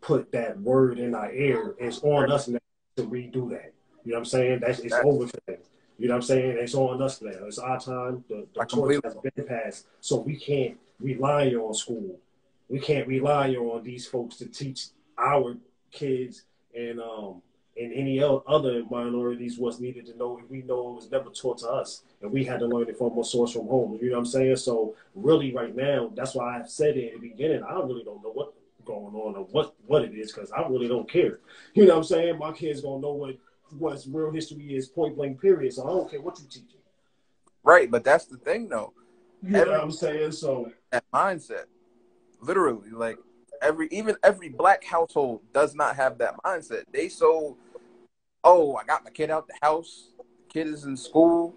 put 0.00 0.32
that 0.32 0.58
word 0.60 0.98
in 0.98 1.14
our 1.14 1.32
ear. 1.32 1.74
It's 1.78 2.02
on 2.02 2.30
us 2.30 2.48
now 2.48 2.58
to 2.96 3.04
redo 3.04 3.50
that. 3.50 3.72
You 4.04 4.12
know 4.12 4.18
what 4.18 4.18
I'm 4.18 4.24
saying? 4.24 4.60
That's 4.60 4.78
it's 4.80 4.94
over 4.94 5.26
for 5.26 5.40
them. 5.46 5.58
You 5.98 6.08
know 6.08 6.14
what 6.14 6.22
I'm 6.22 6.26
saying? 6.26 6.56
It's 6.58 6.74
on 6.74 7.02
us 7.02 7.22
now. 7.22 7.30
It's 7.46 7.58
our 7.58 7.80
time. 7.80 8.24
The, 8.28 8.46
the 8.54 8.64
torch 8.64 9.00
has 9.04 9.14
been 9.14 9.46
passed. 9.46 9.86
So 10.00 10.16
we 10.20 10.36
can't 10.36 10.76
rely 11.00 11.48
on 11.48 11.74
school. 11.74 12.18
We 12.68 12.78
can't 12.78 13.06
rely 13.06 13.50
on 13.54 13.82
these 13.82 14.06
folks 14.06 14.36
to 14.36 14.46
teach 14.46 14.86
our 15.18 15.56
kids 15.90 16.44
and 16.74 17.00
um 17.00 17.40
and 17.78 17.92
any 17.92 18.22
other 18.22 18.84
minorities 18.90 19.58
was 19.58 19.80
needed 19.80 20.06
to 20.06 20.16
know 20.16 20.38
if 20.38 20.48
we 20.50 20.62
know 20.62 20.90
it 20.90 20.94
was 20.94 21.10
never 21.10 21.30
taught 21.30 21.58
to 21.58 21.68
us 21.68 22.02
and 22.22 22.32
we 22.32 22.44
had 22.44 22.60
to 22.60 22.66
learn 22.66 22.88
it 22.88 22.96
from 22.96 23.18
a 23.18 23.24
source 23.24 23.52
from 23.52 23.66
home. 23.66 23.98
You 24.00 24.10
know 24.10 24.16
what 24.16 24.20
I'm 24.20 24.26
saying? 24.26 24.56
So 24.56 24.94
really 25.14 25.54
right 25.54 25.74
now, 25.74 26.10
that's 26.14 26.34
why 26.34 26.60
I 26.60 26.66
said 26.66 26.96
it 26.96 27.14
in 27.14 27.20
the 27.20 27.28
beginning, 27.28 27.62
I 27.62 27.74
really 27.74 28.04
don't 28.04 28.22
know 28.22 28.32
what 28.32 28.54
going 28.84 29.14
on 29.14 29.34
or 29.34 29.44
what 29.50 29.74
what 29.86 30.02
it 30.02 30.14
is 30.14 30.32
because 30.32 30.50
I 30.52 30.66
really 30.68 30.88
don't 30.88 31.10
care. 31.10 31.40
You 31.74 31.86
know 31.86 31.94
what 31.94 31.98
I'm 31.98 32.04
saying? 32.04 32.38
My 32.38 32.52
kids 32.52 32.80
gonna 32.80 33.00
know 33.00 33.12
what 33.12 33.36
what's 33.78 34.06
real 34.06 34.30
history 34.30 34.74
is 34.76 34.88
point 34.88 35.16
blank 35.16 35.40
period. 35.40 35.72
So 35.72 35.84
I 35.84 35.88
don't 35.88 36.10
care 36.10 36.20
what 36.20 36.38
you 36.38 36.46
teaching. 36.46 36.78
Right. 37.62 37.90
But 37.90 38.04
that's 38.04 38.26
the 38.26 38.36
thing, 38.38 38.68
though. 38.68 38.92
You 39.42 39.50
know 39.50 39.64
what 39.66 39.80
I'm 39.80 39.90
saying? 39.90 40.32
So 40.32 40.72
That 40.92 41.04
mindset, 41.12 41.64
literally, 42.40 42.90
like 42.90 43.18
every 43.60 43.88
even 43.90 44.16
every 44.22 44.48
black 44.48 44.84
household 44.84 45.40
does 45.52 45.74
not 45.74 45.96
have 45.96 46.18
that 46.18 46.36
mindset. 46.44 46.84
They 46.92 47.08
so, 47.08 47.56
oh, 48.46 48.76
I 48.76 48.84
got 48.84 49.04
my 49.04 49.10
kid 49.10 49.30
out 49.30 49.46
the 49.46 49.54
house. 49.60 50.12
Kid 50.48 50.68
is 50.68 50.84
in 50.84 50.96
school. 50.96 51.54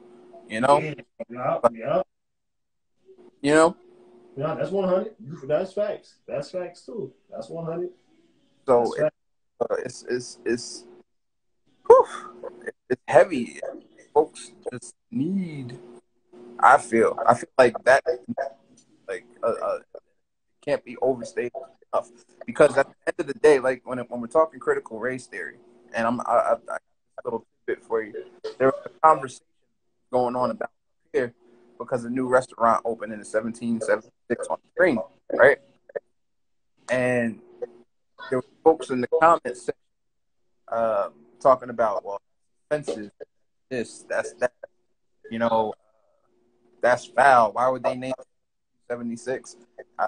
You 0.49 0.61
know. 0.61 0.79
yeah, 0.79 1.59
yeah. 1.71 2.01
You 3.41 3.53
know. 3.53 3.77
Yeah, 4.35 4.55
that's 4.55 4.71
100. 4.71 5.15
That's 5.45 5.73
facts. 5.73 6.15
That's 6.27 6.51
facts 6.51 6.85
too. 6.85 7.13
That's 7.29 7.49
100. 7.49 7.89
So 8.67 8.93
That's 8.97 9.07
it, 9.07 9.13
uh, 9.61 9.75
it's 9.85 10.05
it's 10.09 10.37
it's 10.45 10.85
whew, 11.87 12.05
it's 12.89 13.01
heavy. 13.07 13.59
Folks 14.13 14.51
just 14.71 14.95
need. 15.11 15.77
I 16.59 16.77
feel. 16.77 17.17
I 17.27 17.35
feel 17.35 17.49
like 17.57 17.83
that. 17.85 18.03
Like 19.07 19.25
uh, 19.43 19.53
uh, 19.63 19.79
can't 20.61 20.83
be 20.83 20.97
overstated 21.01 21.51
enough 21.93 22.09
because 22.45 22.77
at 22.77 22.87
the 22.87 22.95
end 23.07 23.15
of 23.19 23.27
the 23.27 23.39
day, 23.39 23.59
like 23.59 23.81
when 23.85 23.99
when 23.99 24.21
we're 24.21 24.27
talking 24.27 24.59
critical 24.59 24.99
race 24.99 25.25
theory, 25.27 25.57
and 25.93 26.07
I'm 26.07 26.21
I, 26.21 26.23
I, 26.23 26.53
I 26.71 26.75
a 26.75 27.21
little 27.25 27.45
bit 27.65 27.83
for 27.83 28.01
you. 28.03 28.13
There 28.57 28.67
was 28.67 28.81
a 28.85 28.89
conversation 29.07 29.43
going 30.11 30.35
on 30.35 30.51
about 30.51 30.71
here 31.13 31.33
because 31.77 32.05
a 32.05 32.09
new 32.09 32.27
restaurant 32.27 32.81
opened 32.85 33.13
in 33.13 33.19
the 33.19 33.25
1776 33.25 34.47
on 34.47 34.57
the 34.63 34.69
screen, 34.75 34.99
right? 35.33 35.57
And 36.89 37.39
there 38.29 38.39
were 38.39 38.45
folks 38.63 38.89
in 38.89 39.01
the 39.01 39.07
comments 39.21 39.63
section 39.65 39.73
uh, 40.71 41.09
talking 41.39 41.69
about, 41.69 42.03
well, 42.05 42.21
offensive. 42.69 43.11
This, 43.69 44.03
that's 44.09 44.33
that. 44.33 44.51
You 45.29 45.37
know, 45.39 45.73
that's 46.81 47.05
foul. 47.05 47.51
Why 47.53 47.67
would 47.69 47.83
they 47.83 47.95
name 47.95 48.13
it 48.17 48.25
76? 48.89 49.57
Uh, 49.99 50.07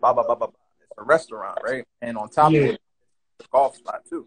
blah, 0.00 0.12
blah, 0.12 0.24
blah, 0.24 0.34
blah, 0.34 0.34
blah. 0.34 0.48
It's 0.82 0.90
a 0.98 1.02
restaurant, 1.02 1.58
right? 1.64 1.84
And 2.02 2.18
on 2.18 2.28
top 2.28 2.52
Yeah. 2.52 2.58
of 2.60 2.64
it, 2.66 2.80
it's 3.38 3.46
a 3.46 3.50
golf 3.50 3.76
spot 3.76 4.02
too. 4.08 4.26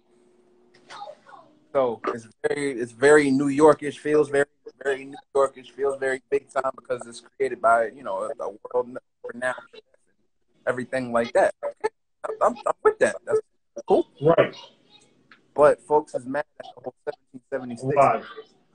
So 1.74 2.02
it's 2.08 2.28
very, 2.48 2.72
it's 2.80 2.92
very 2.92 3.32
New 3.32 3.50
Yorkish. 3.50 3.98
Feels 3.98 4.30
very, 4.30 4.46
very 4.84 5.06
New 5.06 5.18
Yorkish. 5.36 5.72
Feels 5.72 5.98
very 6.00 6.22
big 6.30 6.50
time 6.50 6.72
because 6.76 7.06
it's 7.08 7.22
created 7.22 7.62
by 7.62 7.88
you 7.88 8.04
know 8.04 8.24
a, 8.24 8.44
a 8.44 8.50
world 8.74 8.98
renowned 9.24 9.56
everything 10.68 11.12
like 11.12 11.32
that. 11.34 11.54
Okay, 11.64 11.94
I'm, 12.42 12.56
I'm 12.66 12.74
with 12.84 13.00
that. 13.00 13.16
That's 13.26 13.40
cool. 13.88 14.08
Right. 14.22 14.56
But 15.54 15.82
folks 15.82 16.14
is 16.16 16.26
mad 16.26 16.46
at 16.60 16.66
the 16.76 16.82
whole 16.82 16.96
1776. 17.04 17.96
Right. 17.96 18.24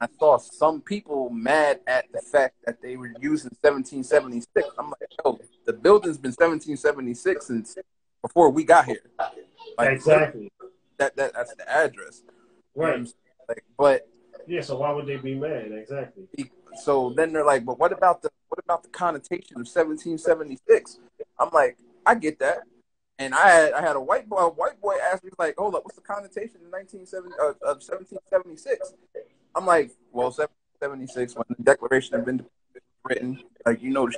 I 0.00 0.08
saw 0.18 0.36
some 0.36 0.82
people 0.82 1.30
mad 1.30 1.80
at 1.86 2.04
the 2.12 2.20
fact 2.20 2.54
that 2.66 2.82
they 2.82 2.96
were 2.96 3.12
using 3.20 3.50
1776. 3.62 4.68
I'm 4.78 4.90
like, 4.90 5.08
yo, 5.24 5.38
the 5.64 5.72
building's 5.72 6.18
been 6.18 6.32
1776 6.32 7.46
since 7.46 7.78
before 8.20 8.50
we 8.50 8.64
got 8.64 8.84
here. 8.84 9.00
Like, 9.78 9.90
Exactly. 9.90 10.50
That, 10.98 11.14
that 11.16 11.34
that's 11.34 11.54
the 11.54 11.70
address. 11.70 12.22
You 12.76 12.82
know 12.82 12.88
Right. 12.88 13.08
Like, 13.48 13.64
but 13.78 14.08
Yeah. 14.46 14.60
So 14.60 14.78
why 14.78 14.92
would 14.92 15.06
they 15.06 15.16
be 15.16 15.34
mad? 15.34 15.72
Exactly. 15.72 16.28
so 16.82 17.12
then 17.16 17.32
they're 17.32 17.44
like, 17.44 17.64
but 17.64 17.78
what 17.78 17.92
about 17.92 18.22
the 18.22 18.30
what 18.48 18.60
about 18.62 18.82
the 18.82 18.88
connotation 18.90 19.56
of 19.56 19.66
1776? 19.66 20.98
I'm 21.38 21.50
like, 21.52 21.76
I 22.04 22.14
get 22.14 22.38
that. 22.40 22.60
And 23.18 23.34
I 23.34 23.48
had 23.48 23.72
I 23.72 23.80
had 23.80 23.96
a 23.96 24.00
white 24.00 24.28
boy 24.28 24.38
a 24.38 24.50
white 24.50 24.80
boy 24.80 24.94
ask 25.12 25.24
me 25.24 25.30
like, 25.38 25.54
hold 25.56 25.74
up, 25.74 25.84
what's 25.84 25.96
the 25.96 26.02
connotation 26.02 26.56
of 26.56 26.72
1970 26.72 27.34
uh, 27.40 27.50
of 27.68 27.82
1776? 27.82 28.94
I'm 29.54 29.64
like, 29.64 29.90
well, 30.12 30.26
1776 30.26 31.34
when 31.34 31.44
the 31.48 31.62
Declaration 31.62 32.16
of 32.16 32.28
Independence 32.28 32.50
was 32.74 32.82
written, 33.04 33.42
like 33.64 33.82
you 33.82 33.90
know, 33.90 34.10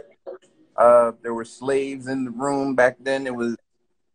uh, 0.77 1.13
there 1.23 1.35
were 1.35 1.45
slaves 1.45 2.09
in 2.09 2.25
the 2.25 2.31
room 2.33 2.75
back 2.75 2.97
then. 3.01 3.27
It 3.27 3.35
was 3.35 3.57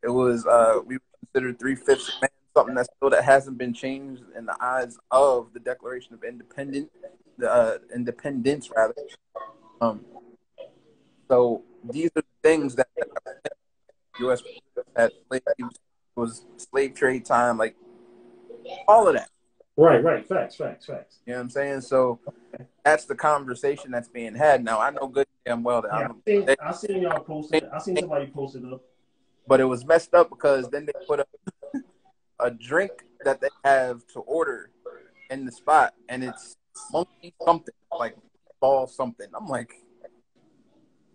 it 0.03 0.09
was 0.09 0.45
uh, 0.45 0.79
we 0.85 0.95
were 0.95 1.01
considered 1.19 1.59
three 1.59 1.75
fifths 1.75 2.09
of 2.09 2.21
man, 2.21 2.29
something 2.55 2.75
that 2.75 2.87
still 2.97 3.09
that 3.09 3.23
hasn't 3.23 3.57
been 3.57 3.73
changed 3.73 4.23
in 4.37 4.45
the 4.45 4.55
eyes 4.61 4.97
of 5.11 5.53
the 5.53 5.59
Declaration 5.59 6.13
of 6.13 6.23
Independence, 6.23 6.89
the 7.37 7.51
uh, 7.51 7.77
independence 7.93 8.69
rather. 8.75 8.95
Um, 9.81 10.05
so 11.29 11.63
these 11.83 12.11
are 12.15 12.23
things 12.41 12.75
that 12.75 12.87
U.S. 14.19 14.43
had 14.95 15.11
slaves 15.27 15.79
was 16.15 16.45
slave 16.57 16.93
trade 16.93 17.25
time, 17.25 17.57
like 17.57 17.75
all 18.87 19.07
of 19.07 19.15
that. 19.15 19.29
Right. 19.75 20.03
Right. 20.03 20.25
Facts. 20.27 20.55
Facts. 20.55 20.85
Facts. 20.85 21.17
You 21.25 21.33
know 21.33 21.39
what 21.39 21.43
I'm 21.43 21.49
saying? 21.49 21.81
So 21.81 22.19
that's 22.85 23.05
the 23.05 23.15
conversation 23.15 23.89
that's 23.89 24.07
being 24.07 24.35
had 24.35 24.63
now. 24.63 24.79
I 24.79 24.91
know 24.91 25.07
good 25.07 25.25
damn 25.45 25.63
well 25.63 25.81
that 25.81 25.91
Yeah, 25.91 26.05
I'm, 26.05 26.11
I 26.11 26.29
seen, 26.29 26.49
I 26.61 26.71
seen 26.71 27.01
y'all 27.01 27.19
posted. 27.21 27.67
I 27.73 27.79
seen 27.79 27.97
somebody 27.97 28.27
posted 28.27 28.71
up. 28.71 28.81
but 29.47 29.59
it 29.59 29.65
was 29.65 29.83
messed 29.85 30.13
up 30.13 30.29
because 30.29 30.69
then 30.69 30.85
they 30.85 30.93
put 31.07 31.19
up 31.19 31.27
a 32.43 32.51
drink 32.51 32.91
that 33.23 33.41
they 33.41 33.47
have 33.63 34.05
to 34.07 34.19
order 34.19 34.69
in 35.31 35.45
the 35.45 35.51
spot, 35.51 35.93
and 36.09 36.23
it's 36.23 36.57
monkey 36.91 37.33
something 37.43 37.73
like 37.97 38.15
ball 38.59 38.85
something. 38.85 39.27
I'm 39.33 39.47
like 39.47 39.71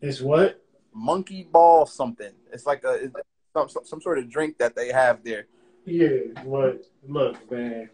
It's 0.01 0.21
what? 0.21 0.65
monkey 0.93 1.47
ball 1.53 1.87
something. 1.87 2.33
It's 2.53 2.67
like 2.67 2.83
a 2.85 2.95
it's 2.95 3.15
some, 3.55 3.69
some 3.69 3.85
some 3.85 4.01
sort 4.01 4.19
of 4.19 4.31
drink 4.31 4.59
that 4.59 4.75
they 4.75 4.91
have 4.91 5.23
there. 5.23 5.47
Yeah. 5.85 6.43
What? 6.45 6.85
Look, 7.07 7.51
man. 7.51 7.91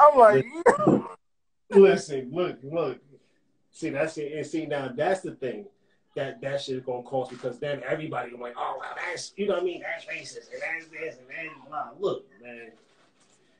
I'm 0.00 0.18
like, 0.18 0.44
Listen. 1.70 2.30
Look. 2.32 2.58
Look. 2.62 2.98
See 3.70 3.90
that's 3.90 4.18
it. 4.18 4.32
And 4.32 4.46
see 4.46 4.66
now 4.66 4.92
that's 4.94 5.20
the 5.20 5.34
thing. 5.36 5.66
That 6.14 6.40
that 6.42 6.60
shit 6.60 6.76
is 6.76 6.84
gonna 6.84 7.02
cost 7.02 7.30
because 7.30 7.58
then 7.58 7.82
everybody 7.86 8.30
gonna 8.30 8.42
like, 8.42 8.54
oh, 8.56 8.76
well, 8.80 8.94
that's 8.94 9.32
you 9.36 9.48
know 9.48 9.54
what 9.54 9.62
I 9.62 9.66
mean. 9.66 9.82
That's 9.82 10.04
racist 10.04 10.52
and 10.52 10.62
that's 10.62 10.86
this 10.86 11.16
and 11.18 11.28
that's 11.28 11.68
blah. 11.68 11.88
Look, 11.98 12.26
man. 12.42 12.70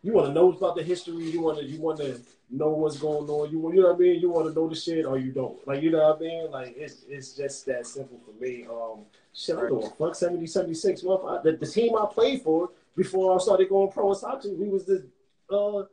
You 0.02 0.12
want 0.12 0.26
to 0.26 0.32
know 0.34 0.52
about 0.52 0.76
the 0.76 0.82
history. 0.82 1.30
You 1.30 1.40
want 1.40 1.58
to 1.58 1.64
you 1.64 1.80
want 1.80 1.98
to 1.98 2.20
know 2.50 2.68
what's 2.68 2.98
going 2.98 3.28
on. 3.28 3.50
You 3.50 3.72
you 3.72 3.80
know 3.80 3.88
what 3.88 3.96
I 3.96 3.98
mean. 3.98 4.20
You 4.20 4.30
want 4.30 4.48
to 4.48 4.54
know 4.54 4.68
the 4.68 4.74
shit 4.76 5.06
or 5.06 5.18
you 5.18 5.32
don't. 5.32 5.66
Like 5.66 5.82
you 5.82 5.90
know 5.90 6.10
what 6.10 6.18
I 6.18 6.20
mean. 6.20 6.50
Like 6.50 6.74
it's 6.76 7.04
it's 7.08 7.32
just 7.32 7.66
that 7.66 7.86
simple 7.86 8.20
for 8.24 8.40
me. 8.42 8.66
Um, 8.70 9.00
shit, 9.32 9.56
I'm 9.56 9.68
going 9.68 9.90
fuck 9.98 10.14
70, 10.14 10.46
76. 10.46 11.02
Motherfucker. 11.02 11.42
The, 11.42 11.52
the 11.52 11.66
team 11.66 11.96
I 11.96 12.06
played 12.12 12.42
for 12.42 12.70
before 12.94 13.34
I 13.34 13.38
started 13.38 13.68
going 13.68 13.90
pro 13.90 14.10
in 14.10 14.18
soccer, 14.18 14.50
we 14.50 14.68
was 14.68 14.84
the 14.84 15.06
uh 15.50 15.84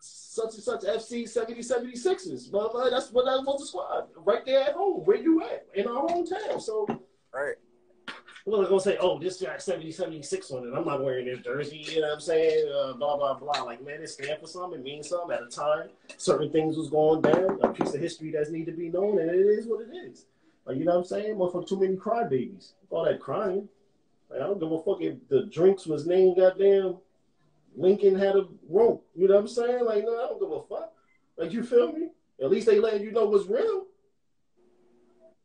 such 0.00 0.54
and 0.54 0.62
such 0.62 0.80
FC 0.82 1.28
70 1.28 1.60
76ers. 1.60 2.50
Motherfucker, 2.50 2.90
that's 2.90 3.10
what 3.10 3.24
that 3.26 3.42
was 3.44 3.60
the 3.60 3.66
squad 3.66 4.06
right 4.16 4.44
there 4.44 4.62
at 4.62 4.72
home. 4.72 5.04
Where 5.04 5.16
you 5.16 5.42
at 5.42 5.66
in 5.74 5.86
our 5.86 6.06
hometown? 6.06 6.60
So. 6.60 6.86
right, 7.32 7.54
Well, 8.46 8.60
they're 8.60 8.68
gonna 8.70 8.80
say, 8.80 8.96
"Oh, 9.00 9.18
this 9.18 9.40
got 9.40 9.60
70, 9.62 9.90
76 9.92 10.50
on 10.50 10.66
it." 10.66 10.74
I'm 10.74 10.86
not 10.86 11.02
wearing 11.02 11.26
this 11.26 11.40
jersey. 11.40 11.84
You 11.86 12.00
know 12.00 12.08
what 12.08 12.14
I'm 12.14 12.20
saying? 12.20 12.72
Uh, 12.72 12.92
blah 12.94 13.16
blah 13.16 13.34
blah. 13.34 13.62
Like, 13.62 13.84
man, 13.84 14.02
it 14.02 14.08
stand 14.08 14.40
for 14.40 14.46
something. 14.46 14.80
It 14.80 14.84
means 14.84 15.08
something. 15.08 15.36
At 15.36 15.42
a 15.42 15.48
time, 15.48 15.90
certain 16.16 16.50
things 16.50 16.76
was 16.76 16.88
going 16.88 17.22
down. 17.22 17.58
A 17.62 17.68
piece 17.68 17.94
of 17.94 18.00
history 18.00 18.30
that's 18.30 18.50
need 18.50 18.66
to 18.66 18.72
be 18.72 18.88
known, 18.88 19.18
and 19.18 19.30
it 19.30 19.36
is 19.36 19.66
what 19.66 19.82
it 19.82 19.94
is. 19.94 20.26
Like, 20.64 20.76
you 20.76 20.84
know 20.84 20.92
what 20.92 20.98
I'm 20.98 21.04
saying? 21.04 21.34
Motherfucker, 21.36 21.68
too 21.68 21.80
many 21.80 21.96
crybabies. 21.96 22.72
All 22.90 23.04
that 23.04 23.20
crying. 23.20 23.68
Like, 24.30 24.40
I 24.40 24.44
don't 24.44 24.60
give 24.60 24.70
a 24.70 24.78
fuck 24.82 25.00
if 25.00 25.16
the 25.28 25.46
drinks 25.46 25.86
was 25.86 26.06
named 26.06 26.36
goddamn 26.36 26.98
Lincoln 27.76 28.18
had 28.18 28.36
a 28.36 28.46
rope. 28.68 29.06
You 29.14 29.28
know 29.28 29.34
what 29.34 29.40
I'm 29.42 29.48
saying? 29.48 29.84
Like, 29.84 30.04
no, 30.04 30.12
I 30.12 30.28
don't 30.28 30.40
give 30.40 30.50
a 30.50 30.62
fuck. 30.62 30.92
Like, 31.36 31.52
you 31.52 31.62
feel 31.62 31.92
me? 31.92 32.08
At 32.42 32.50
least 32.50 32.66
they 32.66 32.80
letting 32.80 33.02
you 33.02 33.12
know 33.12 33.26
what's 33.26 33.46
real. 33.46 33.86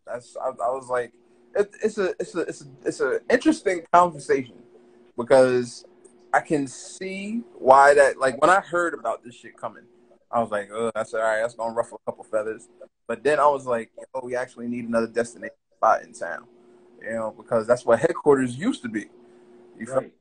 that's 0.05 0.37
I, 0.37 0.47
I 0.47 0.69
was 0.69 0.87
like, 0.89 1.11
it, 1.55 1.73
it's 1.83 1.97
a 1.97 2.13
it's 2.19 2.35
a 2.35 2.41
it's 2.41 2.61
a 2.61 2.65
it's 2.85 2.99
an 2.99 3.19
interesting 3.29 3.81
conversation 3.93 4.55
because 5.17 5.85
I 6.33 6.41
can 6.41 6.67
see 6.67 7.43
why 7.57 7.93
that 7.93 8.17
like 8.17 8.39
when 8.41 8.49
I 8.49 8.61
heard 8.61 8.93
about 8.93 9.23
this 9.23 9.35
shit 9.35 9.57
coming, 9.57 9.83
I 10.31 10.39
was 10.41 10.51
like, 10.51 10.69
oh, 10.71 10.91
that's 10.95 11.13
all 11.13 11.21
right, 11.21 11.41
that's 11.41 11.55
gonna 11.55 11.73
ruffle 11.73 11.99
a 12.05 12.11
couple 12.11 12.23
feathers. 12.23 12.69
But 13.07 13.23
then 13.23 13.39
I 13.39 13.47
was 13.47 13.65
like, 13.65 13.91
oh, 14.13 14.21
we 14.23 14.35
actually 14.35 14.67
need 14.67 14.87
another 14.87 15.07
destination 15.07 15.55
spot 15.77 16.03
in 16.03 16.13
town, 16.13 16.45
you 17.01 17.13
know, 17.13 17.33
because 17.35 17.67
that's 17.67 17.85
what 17.85 17.99
headquarters 17.99 18.57
used 18.57 18.81
to 18.83 18.89
be. 18.89 19.05
You 19.77 19.85
feel 19.85 19.95
Right. 19.95 20.13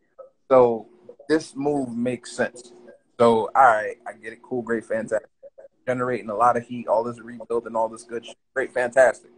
So 0.51 0.87
this 1.29 1.55
move 1.57 1.97
makes 1.97 2.33
sense. 2.33 2.73
So 3.19 3.51
all 3.55 3.65
right, 3.65 3.97
I 4.07 4.13
get 4.13 4.33
it. 4.33 4.43
Cool, 4.43 4.63
great, 4.63 4.85
fantastic. 4.85 5.29
Generating 5.87 6.31
a 6.31 6.35
lot 6.35 6.57
of 6.57 6.67
heat, 6.67 6.89
all 6.89 7.05
this 7.05 7.21
rebuilding, 7.21 7.77
all 7.77 7.89
this 7.89 8.05
good 8.05 8.25
shit. 8.25 8.37
Great, 8.55 8.73
fantastic. 8.73 9.31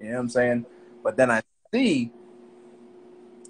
You 0.00 0.08
know 0.08 0.14
what 0.14 0.20
I'm 0.20 0.28
saying? 0.28 0.66
But 1.02 1.16
then 1.16 1.30
I 1.30 1.42
see 1.72 2.12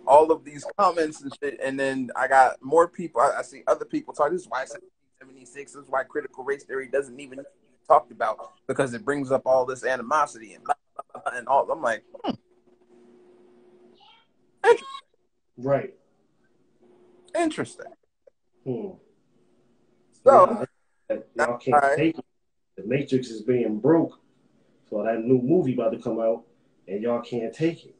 all 0.06 0.30
of 0.30 0.44
these 0.44 0.66
comments 0.76 1.22
and 1.22 1.32
shit, 1.42 1.58
and 1.62 1.78
then 1.78 2.10
I 2.14 2.28
got 2.28 2.62
more 2.62 2.88
people. 2.88 3.20
I, 3.20 3.38
I 3.38 3.42
see 3.42 3.62
other 3.66 3.84
people 3.84 4.12
talk. 4.14 4.30
This 4.30 4.42
is 4.42 4.48
why 4.48 4.64
76. 4.66 5.72
This 5.72 5.82
is 5.82 5.88
why 5.88 6.04
critical 6.04 6.44
race 6.44 6.64
theory 6.64 6.88
doesn't 6.88 7.18
even 7.18 7.40
talked 7.88 8.12
about 8.12 8.52
because 8.66 8.94
it 8.94 9.04
brings 9.04 9.30
up 9.30 9.42
all 9.46 9.64
this 9.64 9.84
animosity 9.84 10.54
and 10.54 10.64
blah, 10.64 10.74
blah, 10.94 11.22
blah, 11.22 11.38
and 11.38 11.48
all. 11.48 11.70
I'm 11.70 11.82
like, 11.82 12.04
hmm. 12.24 12.32
Right. 15.56 15.94
Interesting. 17.34 17.92
Hmm. 18.64 18.90
So 20.24 20.66
Yeah, 21.10 21.16
y'all 21.34 21.58
can't 21.58 21.74
Alright. 21.74 21.98
take 21.98 22.18
it. 22.18 22.24
The 22.76 22.84
Matrix 22.86 23.28
is 23.28 23.42
being 23.42 23.78
broke, 23.78 24.18
so 24.90 25.04
that 25.04 25.20
new 25.20 25.40
movie 25.40 25.74
about 25.74 25.92
to 25.92 25.98
come 25.98 26.18
out, 26.18 26.44
and 26.88 27.00
y'all 27.02 27.20
can't 27.20 27.54
take 27.54 27.84
it. 27.84 27.94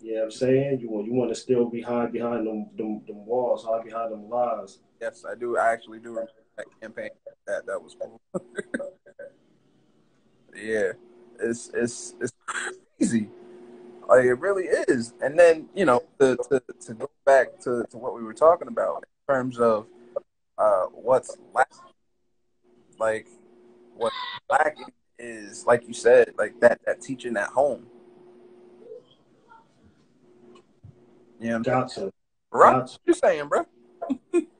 Yeah, 0.00 0.22
I'm 0.22 0.30
saying 0.30 0.80
you 0.80 0.88
want 0.90 1.06
you 1.06 1.12
want 1.12 1.30
to 1.30 1.34
still 1.34 1.68
be 1.68 1.82
hide 1.82 2.12
behind 2.12 2.46
them, 2.46 2.70
them 2.76 3.02
them 3.06 3.26
walls, 3.26 3.64
hide 3.64 3.84
behind 3.84 4.12
them 4.12 4.28
lies. 4.28 4.78
yes, 5.00 5.24
I 5.28 5.34
do. 5.34 5.58
I 5.58 5.72
actually 5.72 5.98
do 5.98 6.14
that 6.56 6.66
campaign. 6.80 7.10
That 7.46 7.66
that 7.66 7.82
was 7.82 7.96
cool. 8.00 8.20
yeah, 10.54 10.92
it's 11.40 11.70
it's 11.74 12.14
it's 12.20 12.32
crazy. 12.46 13.28
Like 14.10 14.24
it 14.24 14.34
really 14.34 14.64
is. 14.64 15.14
And 15.22 15.38
then 15.38 15.68
you 15.72 15.84
know 15.84 16.02
to 16.18 16.36
to, 16.50 16.60
to 16.86 16.94
go 16.94 17.08
back 17.24 17.60
to, 17.60 17.84
to 17.90 17.96
what 17.96 18.14
we 18.14 18.24
were 18.24 18.34
talking 18.34 18.66
about 18.66 19.04
in 19.04 19.32
terms 19.34 19.60
of 19.60 19.86
uh, 20.58 20.86
what's 20.86 21.38
lacking. 21.54 21.78
Like 22.98 23.28
what's 23.96 24.16
lacking 24.50 24.92
is 25.20 25.64
like 25.64 25.86
you 25.86 25.94
said, 25.94 26.34
like 26.36 26.58
that 26.58 26.80
that 26.86 27.00
teaching 27.00 27.36
at 27.36 27.50
home. 27.50 27.86
Yeah, 31.38 31.46
you 31.46 31.50
know 31.52 31.60
Got 31.60 31.88
to, 31.92 32.12
right. 32.50 32.72
got 32.72 32.82
What 32.82 32.98
you 33.06 33.14
saying, 33.14 33.48
bro? 33.48 33.64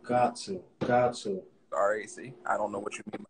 got 0.04 0.36
to, 0.36 0.62
got 0.86 1.14
to. 1.16 1.42
Sorry, 1.70 2.04
AC. 2.04 2.32
I 2.46 2.56
don't 2.56 2.70
know 2.70 2.78
what 2.78 2.96
you 2.96 3.02
mean. 3.12 3.26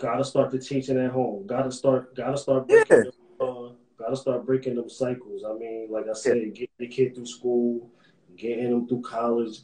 Gotta 0.00 0.24
start 0.24 0.50
the 0.50 0.58
teaching 0.58 0.98
at 0.98 1.12
home. 1.12 1.46
Gotta 1.46 1.70
start. 1.70 2.14
Gotta 2.16 2.36
start 2.36 2.66
Yeah. 2.68 3.04
Start 4.14 4.46
breaking 4.46 4.76
them 4.76 4.88
cycles. 4.88 5.44
I 5.44 5.54
mean, 5.54 5.88
like 5.90 6.06
I 6.08 6.12
said, 6.14 6.54
getting 6.54 6.68
the 6.78 6.88
kid 6.88 7.14
through 7.14 7.26
school, 7.26 7.90
getting 8.36 8.70
them 8.70 8.88
through 8.88 9.02
college, 9.02 9.60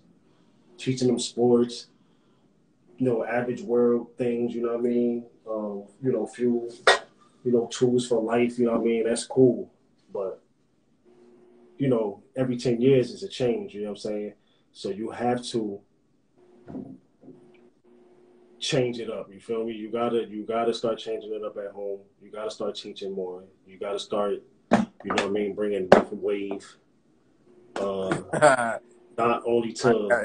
teaching 0.79 1.09
them 1.09 1.19
sports, 1.19 1.89
you 2.97 3.07
know, 3.07 3.25
average 3.25 3.63
world 3.63 4.09
things, 4.17 4.55
you 4.55 4.63
know 4.63 4.73
what 4.73 4.81
I 4.81 4.83
mean? 4.83 5.25
Um, 5.49 5.85
you 6.03 6.13
know, 6.13 6.27
fuel, 6.27 6.73
you 7.45 7.53
know, 7.53 7.67
tools 7.73 8.07
for 8.07 8.23
life, 8.23 8.59
you 8.59 8.67
know 8.67 8.73
what 8.73 8.83
I 8.83 8.85
mean? 8.85 9.05
That's 9.05 9.27
cool. 9.27 9.71
But, 10.13 10.43
you 11.79 11.89
know, 11.89 12.23
every 12.37 12.57
10 12.57 12.81
years 12.81 13.11
is 13.11 13.23
a 13.23 13.29
change, 13.29 13.75
you 13.75 13.83
know 13.83 13.89
what 13.89 14.05
I'm 14.05 14.11
saying? 14.11 14.35
So 14.73 14.91
you 14.91 15.11
have 15.11 15.43
to 15.47 15.81
change 18.61 19.01
it 19.01 19.11
up. 19.11 19.33
You 19.33 19.41
feel 19.41 19.65
me? 19.65 19.73
You 19.73 19.91
gotta 19.91 20.27
you 20.29 20.45
gotta 20.45 20.73
start 20.73 20.99
changing 20.99 21.33
it 21.33 21.43
up 21.43 21.57
at 21.57 21.73
home. 21.73 22.01
You 22.23 22.31
gotta 22.31 22.51
start 22.51 22.77
teaching 22.77 23.13
more. 23.13 23.43
You 23.67 23.79
gotta 23.79 23.99
start, 23.99 24.35
you 24.73 24.79
know 25.05 25.15
what 25.15 25.25
I 25.25 25.29
mean, 25.29 25.55
bringing 25.55 25.89
different 25.89 26.23
wave. 26.23 26.77
Uh, 27.77 28.17
not 29.19 29.43
only 29.47 29.73
to 29.73 29.95
Okay. 29.95 30.25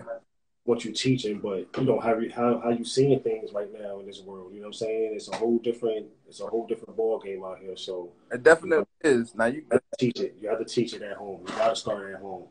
what 0.66 0.84
you're 0.84 0.94
teaching, 0.94 1.40
but 1.40 1.68
you 1.78 1.84
know 1.86 2.00
how 2.00 2.18
you 2.18 2.30
how 2.32 2.60
how 2.60 2.70
you 2.70 2.84
seeing 2.84 3.20
things 3.22 3.54
right 3.54 3.72
now 3.72 4.00
in 4.00 4.06
this 4.06 4.22
world. 4.22 4.52
You 4.54 4.60
know 4.60 4.68
what 4.68 4.76
I'm 4.76 4.88
saying? 4.88 5.14
It's 5.16 5.30
a 5.30 5.36
whole 5.36 5.60
different 5.60 6.08
it's 6.28 6.42
a 6.42 6.48
whole 6.48 6.68
different 6.68 6.98
ball 6.98 7.20
game 7.20 7.44
out 7.44 7.60
here. 7.60 7.78
So 7.78 8.12
It 8.32 8.44
definitely 8.44 8.86
is. 9.04 9.34
Now 9.34 9.46
you 9.46 9.64
you 9.72 9.80
teach 9.98 10.20
it. 10.20 10.36
You 10.42 10.50
have 10.50 10.60
to 10.60 10.66
teach 10.66 10.94
it 10.94 11.02
at 11.02 11.18
home. 11.18 11.42
You 11.48 11.56
gotta 11.56 11.76
start 11.76 12.14
at 12.14 12.20
home. 12.20 12.46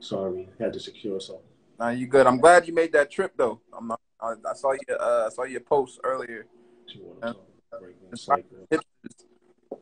Sorry, 0.00 0.48
had 0.58 0.72
to 0.72 0.80
secure 0.80 1.20
something. 1.20 1.44
now 1.78 1.88
you 1.90 2.06
good. 2.06 2.26
I'm 2.26 2.38
glad 2.38 2.66
you 2.66 2.74
made 2.74 2.92
that 2.92 3.10
trip 3.10 3.32
though. 3.36 3.60
I'm 3.76 3.88
not, 3.88 4.00
I, 4.24 4.50
I 4.50 4.54
saw 4.54 4.72
you 4.72 4.96
uh 4.96 5.24
I 5.26 5.28
saw 5.34 5.44
your 5.44 5.60
post 5.60 6.00
earlier. 6.02 6.46
You 6.88 7.02
wanna 7.04 7.34
talk 7.34 7.48
about 7.68 7.80
breaking 7.80 8.10
the 8.10 8.16
cycle. 8.16 8.66
Pictures. 8.70 9.26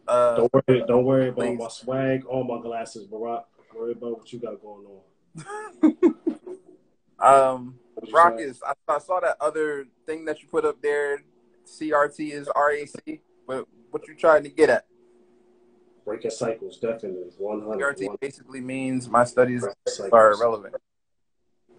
Uh 0.08 0.36
Don't 0.36 0.52
worry, 0.52 0.84
don't 0.86 1.04
worry 1.04 1.28
about 1.28 1.44
Please. 1.44 1.58
my 1.58 1.68
swag 1.68 2.24
or 2.26 2.44
my 2.44 2.60
glasses, 2.60 3.06
Barack. 3.06 3.44
Worry 3.74 3.92
about 3.92 4.18
what 4.18 4.32
you 4.32 4.38
got 4.38 4.60
going 4.60 4.86
on. 4.86 5.02
um 7.56 7.78
you 8.02 8.12
Rockets, 8.12 8.60
I, 8.66 8.72
I 8.88 8.98
saw 8.98 9.20
that 9.20 9.36
other 9.40 9.86
thing 10.06 10.24
that 10.24 10.42
you 10.42 10.48
put 10.48 10.64
up 10.64 10.82
there. 10.82 11.22
CRT 11.66 12.32
is 12.32 12.48
RAC, 12.56 13.20
but 13.46 13.66
what 13.90 14.08
you 14.08 14.14
trying 14.16 14.42
to 14.42 14.48
get 14.48 14.68
at? 14.68 14.86
Breaking 16.04 16.32
cycles, 16.32 16.78
definitely. 16.78 17.30
100. 17.38 17.96
CRT 17.96 18.20
basically 18.20 18.60
means 18.60 19.08
my 19.08 19.22
studies 19.22 19.64
are 20.10 20.32
irrelevant. 20.32 20.74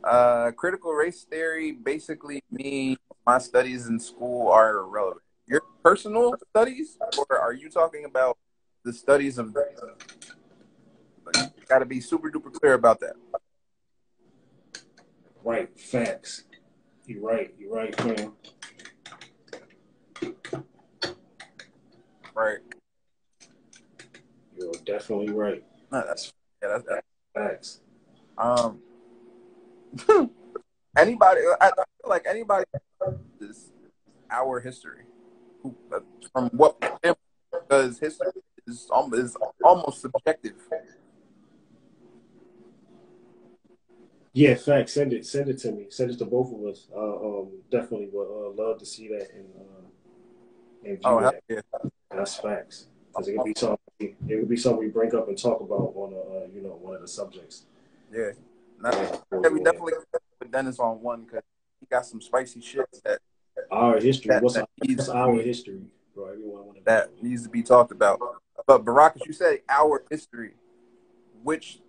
Uh, 0.03 0.51
critical 0.51 0.91
race 0.91 1.23
theory 1.23 1.71
basically 1.71 2.43
means 2.51 2.97
my 3.25 3.37
studies 3.37 3.87
in 3.87 3.97
school 3.99 4.49
are 4.51 4.79
irrelevant. 4.79 5.21
Your 5.47 5.61
personal 5.83 6.35
studies, 6.49 6.97
or 7.17 7.39
are 7.39 7.53
you 7.53 7.69
talking 7.69 8.05
about 8.05 8.37
the 8.83 8.91
studies 8.91 9.37
of? 9.37 9.55
Got 11.69 11.79
to 11.79 11.85
be 11.85 12.01
super 12.01 12.29
duper 12.29 12.51
clear 12.51 12.73
about 12.73 12.99
that. 12.99 13.13
Right, 15.43 15.69
facts. 15.79 16.43
You're 17.05 17.21
right, 17.21 17.53
you're 17.57 17.73
right, 17.73 18.05
man. 18.05 18.33
Right. 22.35 22.59
You're 24.57 24.71
definitely 24.85 25.31
right. 25.31 25.63
No, 25.91 26.03
that's 26.05 26.33
yeah. 26.61 26.69
That's, 26.69 26.85
that's 26.85 27.05
Facts. 27.33 27.81
um. 28.37 28.82
Anybody, 30.97 31.41
I, 31.61 31.67
I 31.67 31.69
feel 31.69 32.09
like 32.09 32.25
anybody 32.27 32.65
is 33.39 33.71
our 34.29 34.59
history. 34.59 35.03
Who- 35.61 35.75
uh, 35.93 35.99
From 36.31 36.49
what 36.53 36.75
because 37.51 37.99
history 37.99 38.27
is 38.67 38.87
almost, 38.91 39.21
is 39.21 39.37
almost 39.63 40.01
subjective. 40.01 40.55
Yeah, 44.33 44.55
facts. 44.55 44.93
Send 44.93 45.13
it, 45.13 45.25
send 45.27 45.49
it 45.49 45.59
to 45.59 45.71
me. 45.71 45.85
Send 45.89 46.09
it 46.11 46.17
to 46.17 46.25
both 46.25 46.51
of 46.51 46.65
us. 46.65 46.87
Uh, 46.93 46.99
um, 46.99 47.49
definitely 47.71 48.09
would 48.11 48.25
uh, 48.25 48.49
love 48.51 48.79
to 48.79 48.85
see 48.85 49.07
that 49.09 49.29
and 49.31 49.45
uh, 49.55 50.89
and 50.89 50.99
Oh 51.05 51.21
that. 51.21 51.41
yeah! 51.49 51.59
That's 52.09 52.35
facts. 52.37 52.87
Because 53.11 53.27
it 53.27 53.37
could 53.37 53.45
be 53.45 53.53
something. 53.55 53.77
It 54.27 54.35
would 54.35 54.49
be 54.49 54.57
something 54.57 54.79
we 54.79 54.87
bring 54.87 55.13
up 55.15 55.27
and 55.27 55.37
talk 55.37 55.61
about 55.61 55.93
on 55.95 56.13
a, 56.13 56.17
uh, 56.17 56.47
you 56.53 56.61
know, 56.61 56.79
one 56.81 56.95
of 56.95 57.01
the 57.01 57.07
subjects. 57.07 57.65
Yeah. 58.11 58.31
Now, 58.81 58.91
Yeah, 58.91 59.49
we 59.49 59.59
definitely 59.59 59.93
Dennis 60.53 60.79
on 60.79 61.01
one 61.01 61.23
because 61.23 61.41
he 61.81 61.87
got 61.87 62.05
some 62.05 62.21
spicy 62.21 62.61
shit 62.61 62.85
that 63.03 63.19
Our 63.71 63.99
history. 63.99 64.29
That- 64.29 64.43
what's, 64.43 64.53
that 64.55 64.61
our, 64.61 64.67
needs 64.87 64.99
what's 64.99 65.09
to 65.09 65.17
our 65.17 65.35
be- 65.37 65.43
history, 65.43 65.81
bro? 66.15 66.27
Everyone 66.27 66.65
want 66.67 66.77
to 66.77 66.83
that 66.85 67.21
needs 67.21 67.43
to 67.43 67.49
be 67.49 67.63
talked 67.63 67.91
about. 67.91 68.19
But 68.67 68.85
Barack, 68.85 69.15
as 69.17 69.25
you 69.25 69.33
said 69.33 69.59
our 69.67 70.05
history. 70.09 70.51
Which 71.43 71.79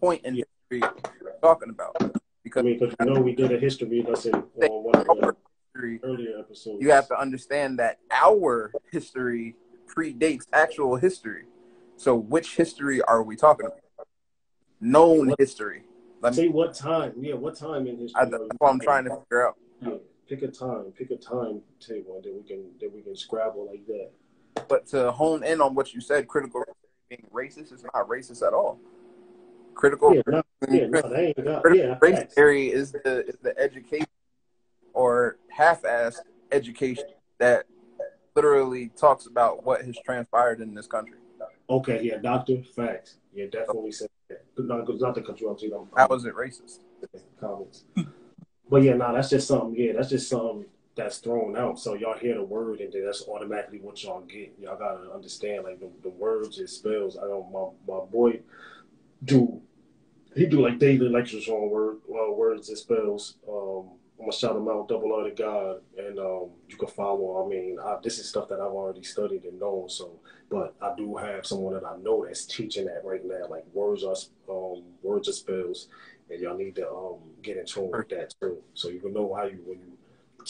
point 0.00 0.24
in 0.26 0.34
history 0.34 0.82
are 0.82 0.94
you 1.22 1.30
talking 1.40 1.70
about? 1.70 1.96
I 2.02 2.10
Because 2.44 2.64
mean, 2.64 2.78
because 2.78 2.94
you 3.00 3.06
know 3.06 3.20
we 3.20 3.34
did 3.34 3.50
a 3.52 3.58
history 3.58 4.02
lesson 4.02 4.34
on 4.34 4.84
one 4.84 4.94
of 4.96 5.06
the 5.06 5.36
history, 5.74 6.00
earlier 6.02 6.38
episodes. 6.38 6.82
you 6.82 6.90
have 6.90 7.08
to 7.08 7.18
understand 7.18 7.78
that 7.78 7.98
our 8.10 8.72
history 8.92 9.54
predates 9.86 10.44
actual 10.52 10.96
history. 10.96 11.44
So 11.96 12.14
which 12.14 12.56
history 12.56 13.00
are 13.02 13.22
we 13.22 13.36
talking 13.36 13.66
about? 13.66 13.78
Known 14.80 15.34
history. 15.38 15.84
Let 16.20 16.32
me, 16.32 16.36
say 16.36 16.48
what 16.48 16.74
time. 16.74 17.14
Yeah, 17.18 17.34
what 17.34 17.56
time 17.56 17.86
in 17.86 17.98
history? 17.98 18.20
I, 18.20 18.24
that's 18.26 18.42
what 18.58 18.70
I'm 18.70 18.80
trying 18.80 19.04
to 19.04 19.10
figure 19.10 19.48
out. 19.48 19.56
Yeah, 19.80 19.94
pick 20.28 20.42
a 20.42 20.48
time. 20.48 20.92
Pick 20.96 21.10
a 21.10 21.16
time 21.16 21.62
table 21.80 22.20
that 22.22 22.34
we 22.34 22.42
can 22.42 22.70
that 22.80 22.92
we 22.94 23.00
can 23.02 23.16
scrabble 23.16 23.66
like 23.66 23.86
that. 23.86 24.10
But 24.68 24.86
to 24.88 25.10
hone 25.12 25.42
in 25.42 25.60
on 25.60 25.74
what 25.74 25.94
you 25.94 26.00
said, 26.00 26.28
critical 26.28 26.62
being 27.08 27.26
racist 27.32 27.72
is 27.72 27.82
not 27.82 28.08
racist 28.08 28.46
at 28.46 28.52
all. 28.52 28.78
Critical 29.74 30.14
Yeah, 30.14 30.22
no, 30.26 30.42
yeah, 30.68 30.86
no, 30.86 31.00
critical 31.00 31.72
Yeah, 31.74 31.98
race 32.00 32.34
theory 32.34 32.70
is 32.70 32.92
the 32.92 33.24
is 33.26 33.36
the 33.42 33.58
education 33.58 34.06
or 34.92 35.38
half-assed 35.48 36.20
education 36.52 37.04
that 37.38 37.64
literally 38.36 38.90
talks 38.96 39.26
about 39.26 39.64
what 39.64 39.82
has 39.84 39.96
transpired 40.04 40.60
in 40.60 40.74
this 40.74 40.86
country. 40.86 41.16
Okay, 41.68 42.02
yeah, 42.02 42.18
doctor, 42.18 42.62
facts. 42.74 43.16
Yeah, 43.32 43.46
definitely 43.46 43.92
said. 43.92 44.08
Not, 44.58 44.88
not 45.00 45.14
to 45.14 45.22
cut 45.22 45.40
you 45.40 45.48
off, 45.48 45.62
is 46.12 46.24
it 46.24 46.34
racist? 46.34 46.80
comments. 47.40 47.84
But 48.68 48.82
yeah, 48.82 48.94
no, 48.94 49.12
that's 49.12 49.30
just 49.30 49.48
something. 49.48 49.74
Yeah, 49.76 49.92
that's 49.94 50.10
just 50.10 50.28
something 50.28 50.66
that's 50.94 51.18
thrown 51.18 51.56
out. 51.56 51.78
So 51.78 51.94
y'all 51.94 52.18
hear 52.18 52.34
the 52.34 52.44
word, 52.44 52.80
and 52.80 52.92
then 52.92 53.04
that's 53.04 53.26
automatically 53.26 53.80
what 53.80 54.02
y'all 54.02 54.20
get. 54.20 54.54
Y'all 54.60 54.78
gotta 54.78 55.10
understand, 55.12 55.64
like 55.64 55.80
the, 55.80 55.88
the 56.02 56.10
words 56.10 56.58
it 56.58 56.68
spells. 56.68 57.16
I 57.16 57.22
know 57.22 57.48
my 57.86 57.94
my 57.94 58.04
boy 58.04 58.40
do 59.24 59.60
he 60.36 60.46
do 60.46 60.62
like 60.62 60.78
daily 60.78 61.08
lectures 61.08 61.48
on 61.48 61.70
word 61.70 61.98
uh, 62.08 62.32
words 62.32 62.68
and 62.68 62.78
spells. 62.78 63.36
Um, 63.48 63.90
I'm 64.20 64.26
gonna 64.26 64.36
shout 64.36 64.54
him 64.54 64.68
out, 64.68 64.86
double 64.86 65.14
R 65.14 65.24
to 65.24 65.30
God, 65.30 65.80
and 65.96 66.18
um, 66.18 66.50
you 66.68 66.76
can 66.76 66.88
follow. 66.88 67.42
I 67.42 67.48
mean, 67.48 67.78
I, 67.82 67.96
this 68.02 68.18
is 68.18 68.28
stuff 68.28 68.48
that 68.48 68.60
I've 68.60 68.66
already 68.66 69.02
studied 69.02 69.44
and 69.44 69.58
known. 69.58 69.88
So, 69.88 70.20
but 70.50 70.74
I 70.82 70.92
do 70.94 71.16
have 71.16 71.46
someone 71.46 71.72
that 71.72 71.86
I 71.86 71.96
know 71.96 72.26
that's 72.26 72.44
teaching 72.44 72.84
that 72.84 73.02
right 73.02 73.24
now, 73.24 73.48
like 73.48 73.64
words 73.72 74.04
are 74.04 74.16
um, 74.50 74.82
words 75.02 75.26
are 75.30 75.32
spells, 75.32 75.88
and 76.28 76.38
y'all 76.38 76.58
need 76.58 76.74
to 76.76 76.86
um, 76.90 77.20
get 77.40 77.56
in 77.56 77.64
tune 77.64 77.90
with 77.90 78.10
that 78.10 78.34
too, 78.38 78.58
so 78.74 78.88
you 78.90 79.00
can 79.00 79.14
know 79.14 79.32
how 79.32 79.44
you 79.44 79.58
when 79.64 79.78
you 79.78 79.92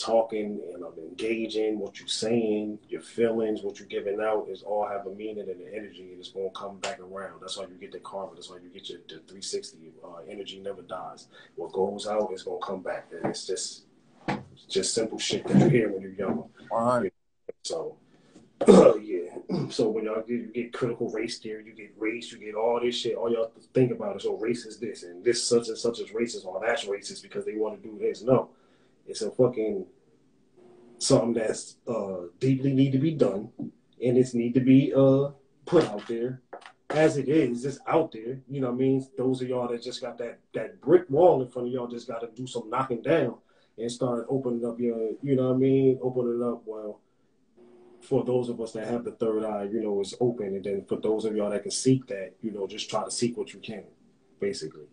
talking 0.01 0.59
and 0.73 0.83
um, 0.83 0.93
engaging, 0.97 1.79
what 1.79 1.99
you're 1.99 2.07
saying, 2.07 2.79
your 2.89 3.01
feelings, 3.01 3.61
what 3.61 3.79
you're 3.79 3.87
giving 3.87 4.19
out 4.21 4.47
is 4.49 4.63
all 4.63 4.87
have 4.87 5.05
a 5.05 5.11
meaning 5.11 5.49
and 5.49 5.61
an 5.61 5.71
energy, 5.73 6.09
and 6.11 6.19
it's 6.19 6.29
gonna 6.29 6.49
come 6.55 6.77
back 6.79 6.99
around. 6.99 7.39
That's 7.41 7.57
why 7.57 7.65
you 7.65 7.75
get 7.79 7.91
the 7.91 7.99
karma. 7.99 8.33
That's 8.33 8.49
why 8.49 8.57
you 8.63 8.69
get 8.69 8.89
your 8.89 8.99
the 9.07 9.15
360. 9.15 9.77
Uh, 10.03 10.07
energy 10.29 10.59
never 10.59 10.81
dies. 10.81 11.27
What 11.55 11.71
goes 11.71 12.07
out 12.07 12.31
is 12.33 12.43
gonna 12.43 12.59
come 12.63 12.81
back, 12.81 13.07
and 13.11 13.25
it's 13.25 13.45
just 13.45 13.83
it's 14.27 14.65
just 14.67 14.93
simple 14.93 15.19
shit 15.19 15.45
that 15.47 15.57
you 15.57 15.69
hear 15.69 15.91
when 15.91 16.01
you're 16.01 16.11
young. 16.13 16.49
100. 16.69 17.11
So. 17.63 17.97
yeah. 18.67 19.19
So 19.69 19.89
when 19.89 20.05
y'all 20.05 20.21
get, 20.21 20.29
you 20.29 20.51
get 20.53 20.73
critical 20.73 21.09
race 21.09 21.39
theory, 21.39 21.65
you 21.65 21.73
get 21.73 21.93
race, 21.97 22.31
you 22.31 22.37
get 22.37 22.55
all 22.55 22.79
this 22.81 22.95
shit. 22.95 23.15
All 23.15 23.31
y'all 23.31 23.51
think 23.73 23.91
about 23.91 24.17
is, 24.17 24.25
oh, 24.25 24.37
race 24.37 24.65
is 24.65 24.79
this, 24.79 25.03
and 25.03 25.23
this 25.23 25.43
such 25.47 25.67
and 25.69 25.77
such 25.77 25.99
is 25.99 26.09
racist, 26.09 26.45
or 26.45 26.61
that's 26.65 26.85
racist 26.85 27.21
because 27.23 27.45
they 27.45 27.55
want 27.55 27.81
to 27.81 27.89
do 27.89 27.97
this. 27.97 28.21
No, 28.21 28.49
it's 29.07 29.21
a 29.21 29.31
fucking 29.31 29.85
something 31.01 31.33
that's 31.33 31.77
uh, 31.87 32.27
deeply 32.39 32.73
need 32.73 32.91
to 32.91 32.99
be 32.99 33.11
done, 33.11 33.49
and 33.59 34.17
it's 34.17 34.33
need 34.33 34.53
to 34.53 34.59
be 34.59 34.93
uh, 34.93 35.29
put 35.65 35.85
out 35.85 36.07
there 36.07 36.41
as 36.89 37.17
it 37.17 37.27
is. 37.27 37.65
It's 37.65 37.79
out 37.87 38.11
there. 38.11 38.39
You 38.49 38.61
know 38.61 38.67
what 38.67 38.75
I 38.75 38.79
mean? 38.79 39.07
Those 39.17 39.41
of 39.41 39.49
y'all 39.49 39.67
that 39.67 39.81
just 39.81 40.01
got 40.01 40.17
that 40.19 40.39
that 40.53 40.81
brick 40.81 41.09
wall 41.09 41.41
in 41.41 41.49
front 41.49 41.67
of 41.67 41.73
y'all 41.73 41.87
just 41.87 42.07
got 42.07 42.21
to 42.21 42.29
do 42.35 42.45
some 42.47 42.69
knocking 42.69 43.01
down 43.01 43.35
and 43.77 43.91
start 43.91 44.27
opening 44.29 44.65
up 44.65 44.79
your. 44.79 45.11
You 45.21 45.35
know 45.35 45.49
what 45.49 45.55
I 45.55 45.57
mean? 45.57 45.99
Opening 46.01 46.43
up 46.43 46.61
well 46.65 47.01
for 48.01 48.23
those 48.23 48.49
of 48.49 48.59
us 48.59 48.71
that 48.73 48.87
have 48.87 49.03
the 49.03 49.11
third 49.11 49.45
eye, 49.45 49.69
you 49.71 49.81
know, 49.81 50.01
it's 50.01 50.15
open. 50.19 50.47
And 50.47 50.63
then 50.63 50.85
for 50.85 50.95
those 50.97 51.25
of 51.25 51.35
y'all 51.35 51.51
that 51.51 51.61
can 51.61 51.71
seek 51.71 52.07
that, 52.07 52.33
you 52.41 52.51
know, 52.51 52.67
just 52.67 52.89
try 52.89 53.03
to 53.03 53.11
seek 53.11 53.37
what 53.37 53.53
you 53.53 53.59
can, 53.59 53.83
basically. 54.39 54.87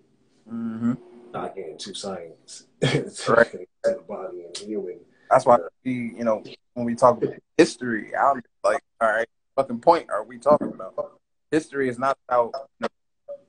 hmm 0.49 0.93
Not 1.33 1.55
getting 1.55 1.73
into 1.73 1.95
science. 1.95 2.65
Correct. 2.83 3.53
to 3.53 3.67
the 3.85 4.05
body 4.07 4.45
and 4.45 4.57
human. 4.59 5.01
That's 5.31 5.47
why 5.47 5.59
we, 5.85 5.93
you 5.93 6.25
know, 6.25 6.43
when 6.75 6.87
we 6.87 6.95
talk 6.95 7.23
about 7.23 7.35
history, 7.57 8.13
I'm 8.17 8.43
like, 8.65 8.83
all 9.01 9.09
right, 9.09 9.29
fucking 9.57 9.81
point 9.81 10.09
are 10.11 10.25
we 10.25 10.39
talking 10.39 10.69
about? 10.69 11.19
History 11.51 11.89
is 11.89 11.99
not 11.99 12.19
about 12.29 12.53
you 12.79 12.87
know, 12.87 12.89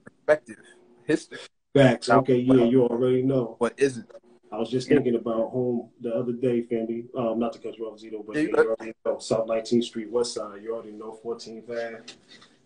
perspective. 0.05 0.63
History, 1.05 1.39
Facts. 1.75 2.09
Okay, 2.09 2.37
yeah, 2.37 2.63
you 2.63 2.83
already 2.83 3.23
know. 3.23 3.55
what 3.59 3.73
isn't. 3.77 4.09
I 4.51 4.57
was 4.57 4.69
just 4.71 4.87
thinking 4.87 5.15
about 5.15 5.51
home 5.51 5.89
the 6.01 6.13
other 6.13 6.31
day, 6.31 6.63
family. 6.63 7.05
Um, 7.15 7.37
not 7.37 7.53
to 7.53 7.59
cut 7.59 7.77
you 7.77 7.85
off, 7.85 7.99
Zito, 7.99 8.25
but 8.25 8.35
Yeah, 8.35 8.41
you 8.41 8.47
you 8.49 8.75
already 8.75 8.93
know 9.05 9.19
South 9.19 9.47
19th 9.47 9.83
Street, 9.83 10.09
West 10.09 10.33
Side. 10.33 10.63
You 10.63 10.73
already 10.73 10.91
know 10.91 11.19
14th 11.23 11.69
Ave. 11.69 12.01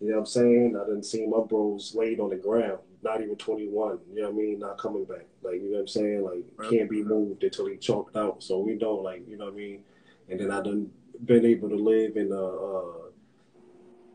You 0.00 0.08
know 0.08 0.14
what 0.14 0.18
I'm 0.20 0.26
saying? 0.26 0.80
I 0.80 0.86
didn't 0.86 1.04
see 1.04 1.26
my 1.26 1.40
bros 1.40 1.94
laid 1.94 2.20
on 2.20 2.30
the 2.30 2.36
ground, 2.36 2.78
not 3.04 3.20
even 3.20 3.36
21. 3.36 3.98
You 4.12 4.22
know 4.22 4.30
what 4.30 4.34
I 4.34 4.36
mean? 4.36 4.58
Not 4.58 4.78
coming 4.78 5.04
back. 5.04 5.26
Like, 5.42 5.56
you 5.56 5.66
know 5.70 5.74
what 5.74 5.80
I'm 5.80 5.88
saying? 5.88 6.24
Like, 6.24 6.42
Right. 6.56 6.70
can't 6.70 6.90
be 6.90 7.04
moved 7.04 7.44
until 7.44 7.66
he 7.66 7.76
choked 7.76 8.16
out. 8.16 8.42
So 8.42 8.58
we 8.58 8.74
know, 8.76 8.94
like, 8.96 9.22
you 9.28 9.36
know 9.36 9.44
what 9.44 9.54
I 9.54 9.56
mean? 9.56 9.84
And 10.28 10.40
then 10.40 10.50
I 10.50 10.60
done 10.62 10.90
been 11.24 11.44
able 11.44 11.68
to 11.68 11.76
live 11.76 12.16
in 12.16 12.32
a, 12.32 12.34
a 12.34 13.10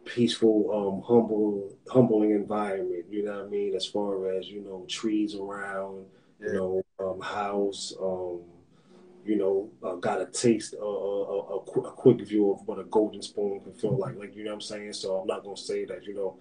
peaceful, 0.06 0.72
um, 0.74 1.02
humble, 1.08 1.72
humbling 1.90 2.32
environment. 2.32 3.06
You 3.10 3.24
know 3.26 3.38
what 3.38 3.46
I 3.46 3.50
mean? 3.50 3.76
As 3.76 3.86
far 3.86 4.32
as 4.32 4.48
you 4.50 4.62
know, 4.62 4.86
trees 4.88 5.36
around, 5.36 6.06
Yeah. 6.42 6.48
you 6.48 6.54
know, 6.54 6.84
um, 7.00 7.20
house, 7.22 7.94
um, 8.02 8.42
you 9.26 9.36
know, 9.36 9.70
uh, 9.84 9.96
got 9.96 10.22
a 10.22 10.26
taste, 10.26 10.74
uh, 10.82 10.86
a, 10.86 10.88
a, 10.88 11.58
a, 11.58 11.62
qu- 11.66 11.82
a 11.86 11.92
quick 11.92 12.22
view 12.22 12.52
of 12.52 12.68
what 12.68 12.80
a 12.80 12.84
golden 12.86 13.22
spoon 13.22 13.60
can 13.60 13.74
feel 13.74 13.96
like. 13.98 14.18
Like 14.18 14.36
you 14.36 14.44
know 14.44 14.52
what 14.52 14.56
I'm 14.56 14.62
saying? 14.62 14.94
So 14.94 15.18
I'm 15.18 15.28
not 15.28 15.44
gonna 15.44 15.58
say 15.58 15.86
that 15.86 16.06
you 16.06 16.16
know, 16.16 16.38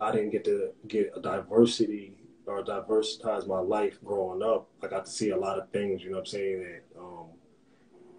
I 0.00 0.12
didn't 0.12 0.30
get 0.30 0.44
to 0.44 0.70
get 0.86 1.12
a 1.16 1.20
diversity 1.20 2.14
or 2.46 2.62
diversitize 2.62 3.46
my 3.46 3.60
life 3.60 4.02
growing 4.04 4.42
up. 4.42 4.68
I 4.82 4.86
got 4.86 5.06
to 5.06 5.10
see 5.10 5.30
a 5.30 5.36
lot 5.36 5.58
of 5.58 5.70
things. 5.70 6.02
You 6.02 6.10
know 6.10 6.16
what 6.16 6.20
I'm 6.20 6.26
saying? 6.26 6.60
That 6.60 7.00
um, 7.00 7.26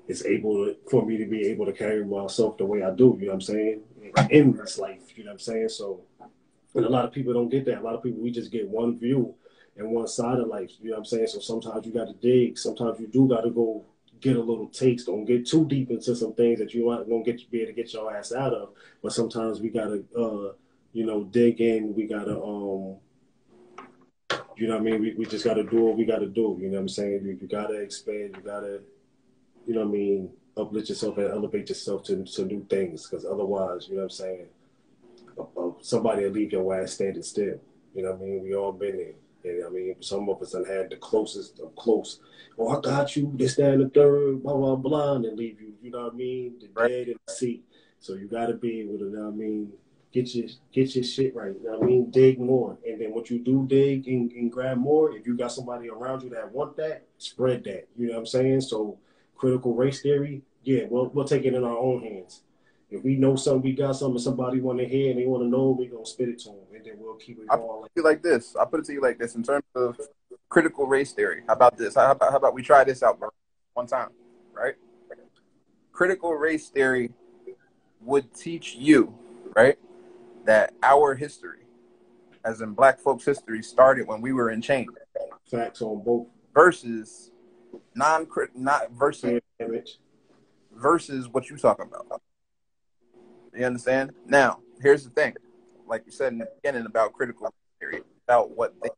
it's 0.08 0.26
able 0.26 0.66
to, 0.66 0.76
for 0.90 1.06
me 1.06 1.18
to 1.18 1.26
be 1.26 1.48
able 1.48 1.66
to 1.66 1.74
carry 1.74 2.06
myself 2.06 2.58
the 2.58 2.66
way 2.66 2.84
I 2.84 2.92
do. 2.92 3.18
You 3.20 3.28
know 3.28 3.34
what 3.34 3.34
I'm 3.36 3.42
saying? 3.42 3.82
In 4.30 4.54
this 4.54 4.78
life, 4.78 5.18
you 5.18 5.24
know 5.24 5.30
what 5.30 5.34
I'm 5.34 5.40
saying? 5.40 5.70
So, 5.70 6.02
and 6.76 6.86
a 6.86 6.90
lot 6.90 7.06
of 7.06 7.12
people 7.12 7.34
don't 7.34 7.50
get 7.50 7.66
that. 7.66 7.80
A 7.80 7.82
lot 7.82 7.96
of 7.96 8.04
people 8.04 8.22
we 8.22 8.32
just 8.32 8.52
get 8.52 8.68
one 8.68 8.98
view 8.98 9.36
and 9.78 9.90
one 9.90 10.08
side 10.08 10.40
of 10.40 10.48
life. 10.48 10.72
You 10.82 10.90
know 10.90 10.98
what 10.98 11.00
I'm 11.00 11.06
saying? 11.06 11.28
So 11.28 11.40
sometimes 11.40 11.86
you 11.86 11.94
got 11.94 12.08
to 12.08 12.14
dig. 12.14 12.58
Sometimes 12.58 13.00
you 13.00 13.08
do 13.08 13.28
got 13.28 13.42
to 13.42 13.50
go 13.50 13.86
get 14.20 14.36
a 14.36 14.42
little 14.42 14.68
taste. 14.68 15.08
Don't 15.08 15.26
get 15.26 15.48
too 15.48 15.66
deep 15.66 15.90
into 15.90 16.16
some 16.16 16.34
things 16.34 16.60
that 16.60 16.74
you 16.74 16.90
aren't 16.90 17.10
gonna 17.10 17.24
get 17.24 17.50
be 17.50 17.62
able 17.62 17.72
to 17.72 17.74
get 17.74 17.94
your 17.94 18.16
ass 18.16 18.34
out 18.34 18.54
of. 18.54 18.70
But 19.02 19.14
sometimes 19.14 19.62
we 19.62 19.70
gotta, 19.70 20.04
uh, 20.18 20.54
you 20.94 21.06
know, 21.06 21.24
dig 21.24 21.62
in. 21.62 21.94
We 21.96 22.08
gotta, 22.08 22.42
um, 22.42 22.98
you 24.58 24.68
know 24.68 24.78
what 24.78 24.82
I 24.82 24.92
mean? 24.92 25.02
We, 25.02 25.14
we 25.14 25.26
just 25.26 25.46
gotta 25.46 25.64
do 25.64 25.82
what 25.86 25.98
we 25.98 26.06
gotta 26.06 26.28
do. 26.28 26.58
You 26.60 26.68
know 26.68 26.76
what 26.76 26.82
I'm 26.82 26.90
saying? 26.90 27.22
You, 27.24 27.38
you 27.42 27.48
gotta 27.48 27.76
expand. 27.76 28.36
You 28.38 28.44
gotta, 28.44 28.82
you 29.66 29.74
know 29.74 29.82
what 29.82 29.90
I 29.90 29.92
mean? 29.92 30.30
Uplift 30.58 30.90
yourself 30.90 31.18
and 31.18 31.30
elevate 31.32 31.70
yourself 31.70 32.04
to, 32.06 32.24
to 32.24 32.46
new 32.46 32.66
things. 32.70 33.08
Because 33.08 33.26
otherwise, 33.26 33.88
you 33.88 33.96
know 33.96 34.02
what 34.02 34.06
I'm 34.06 34.10
saying? 34.10 34.48
Uh, 35.38 35.44
uh, 35.58 35.72
somebody 35.82 36.24
will 36.24 36.32
leave 36.32 36.52
your 36.52 36.82
ass 36.82 36.94
standing 36.94 37.24
still. 37.24 37.60
You 37.94 38.04
know 38.04 38.12
what 38.12 38.22
I 38.22 38.26
mean? 38.26 38.44
We 38.44 38.56
all 38.56 38.72
been 38.72 38.98
there. 38.98 39.14
And 39.42 39.66
I 39.66 39.70
mean, 39.70 39.96
some 40.02 40.28
of 40.28 40.42
us 40.42 40.52
done 40.52 40.66
had 40.66 40.90
the 40.90 40.98
closest 40.98 41.60
of 41.60 41.74
close. 41.76 42.20
Oh, 42.58 42.78
I 42.78 42.82
got 42.82 43.16
you. 43.16 43.32
This, 43.36 43.56
that, 43.56 43.74
and 43.74 43.86
the 43.86 43.90
third, 43.90 44.44
blah, 44.44 44.54
blah, 44.54 44.76
blah, 44.76 45.16
and 45.16 45.38
leave 45.38 45.62
you. 45.62 45.74
You 45.82 45.92
know 45.92 46.04
what 46.04 46.14
I 46.14 46.16
mean? 46.18 46.56
The 46.60 46.68
Right. 46.74 46.90
dead 46.90 47.08
in 47.08 47.16
the 47.26 47.34
seat. 47.34 47.64
So 48.02 48.16
you 48.16 48.28
got 48.28 48.48
to 48.48 48.56
be 48.56 48.82
able 48.82 48.98
to, 48.98 49.06
you 49.06 49.12
know 49.12 49.26
what 49.26 49.34
I 49.34 49.38
mean? 49.38 49.72
Get 50.12 50.34
your 50.34 50.47
get 50.72 50.95
your 50.95 51.03
shit 51.03 51.36
right. 51.36 51.53
You 51.53 51.64
know 51.64 51.78
what 51.78 51.84
I 51.84 51.86
mean? 51.86 52.10
Dig 52.10 52.39
more. 52.39 52.78
And 52.88 52.99
then 52.99 53.14
what 53.14 53.30
you 53.30 53.39
do 53.39 53.66
dig 53.68 54.07
and, 54.07 54.32
and 54.32 54.51
grab 54.51 54.78
more, 54.78 55.16
if 55.16 55.28
you 55.28 55.38
got 55.38 55.51
somebody 55.51 55.89
around 55.89 56.24
you 56.24 56.30
that 56.32 56.51
want 56.51 56.76
that, 56.78 57.05
spread 57.18 57.64
that. 57.66 57.88
You 57.95 58.07
know 58.07 58.14
what 58.14 58.20
I'm 58.22 58.26
saying? 58.26 58.62
So 58.62 58.97
critical 59.36 59.76
race 59.76 60.01
theory, 60.01 60.41
yeah, 60.64 60.84
we'll, 60.89 61.10
we'll 61.10 61.26
take 61.26 61.45
it 61.45 61.53
in 61.53 61.64
our 61.64 61.78
own 61.78 62.01
hands. 62.01 62.41
If 62.89 63.03
we 63.03 63.18
know 63.18 63.36
something, 63.36 63.62
we 63.62 63.74
got 63.74 63.95
something 63.97 64.18
somebody 64.18 64.60
want 64.62 64.80
to 64.80 64.86
hear 64.88 65.12
and 65.12 65.20
they 65.20 65.28
want 65.28 65.43
to 65.43 65.47
know, 65.47 65.70
we're 65.78 65.91
going 65.91 66.03
to 66.03 66.10
spit 66.10 66.30
it 66.30 66.39
to 66.39 66.49
them. 66.49 66.57
And 66.74 66.84
then 66.84 66.95
we'll 66.97 67.16
keep 67.16 67.38
it 67.38 67.45
I-. 67.47 67.55
Like, 67.55 67.91
you 67.95 68.03
like 68.03 68.24
this. 68.24 68.55
I'll 68.55 68.66
put 68.66 68.80
it 68.80 68.88
to 68.88 68.93
you 68.93 69.01
like 69.01 69.20
this 69.20 69.36
in 69.36 69.43
terms 69.43 69.64
of 69.76 69.99
critical 70.49 70.88
race 70.88 71.14
theory. 71.14 71.43
How 71.45 71.53
about 71.53 71.78
this? 71.78 71.93
How 71.93 72.12
about, 72.12 72.32
how 72.32 72.38
about 72.38 72.55
we 72.55 72.64
try 72.64 72.84
this 72.84 73.03
out 73.03 73.20
one 73.74 73.86
time, 73.86 74.10
right? 74.53 74.74
Critical 75.91 76.34
race 76.34 76.70
theory 76.70 77.12
would 78.01 78.34
teach 78.34 78.74
you, 78.76 79.14
right, 79.55 79.78
that 80.50 80.74
our 80.82 81.14
history, 81.14 81.60
as 82.43 82.62
in 82.62 82.74
black 82.74 83.00
folks' 83.00 83.24
history, 83.24 83.62
started 83.62 84.08
when 84.08 84.20
we 84.20 84.34
were 84.34 84.50
in 84.50 84.64
chains 84.64 84.89
facts 85.45 85.80
on 85.84 86.04
both 86.04 86.26
versus 86.56 87.30
non 87.93 88.28
not 88.56 88.91
versus 88.93 89.39
versus 90.76 91.30
what 91.30 91.52
you 91.52 91.58
talking 91.58 91.86
about. 91.86 92.20
You 93.56 93.64
understand? 93.64 94.14
Now, 94.26 94.62
here's 94.82 95.04
the 95.04 95.12
thing. 95.12 95.36
Like 95.86 96.02
you 96.08 96.12
said 96.12 96.34
in 96.34 96.39
the 96.39 96.47
beginning 96.64 96.88
about 96.88 97.14
critical 97.14 97.54
theory, 97.80 98.02
about 98.28 98.50
what 98.58 98.74
they 98.82 98.89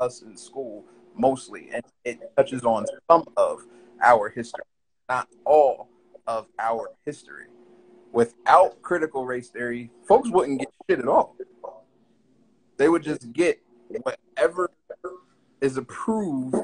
us 0.00 0.22
in 0.22 0.34
school 0.34 0.82
mostly, 1.14 1.68
and 1.74 1.82
it 2.06 2.20
touches 2.38 2.64
on 2.64 2.86
some 3.10 3.24
of 3.36 3.66
our 4.02 4.30
history, 4.30 4.64
not 5.10 5.28
all 5.44 5.90
of 6.26 6.46
our 6.58 6.88
history. 7.04 7.48
Without 8.12 8.80
critical 8.82 9.26
race 9.26 9.48
theory, 9.50 9.90
folks 10.06 10.30
wouldn't 10.30 10.60
get 10.60 10.68
shit 10.88 10.98
at 11.00 11.08
all. 11.08 11.36
They 12.76 12.88
would 12.88 13.02
just 13.02 13.32
get 13.32 13.60
whatever 13.88 14.70
is 15.60 15.76
approved 15.76 16.54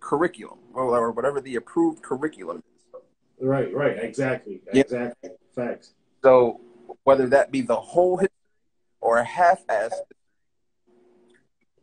curriculum, 0.00 0.58
or 0.72 1.10
whatever 1.12 1.40
the 1.40 1.56
approved 1.56 2.02
curriculum 2.02 2.58
is. 2.58 3.00
Right, 3.40 3.72
right, 3.74 3.98
exactly, 3.98 4.62
Yeah. 4.72 4.82
exactly, 4.82 5.30
facts. 5.54 5.92
So 6.22 6.60
whether 7.04 7.26
that 7.28 7.50
be 7.50 7.60
the 7.62 7.76
whole 7.76 8.16
history 8.16 8.34
or 9.00 9.18
a 9.18 9.24
half-ass 9.24 10.00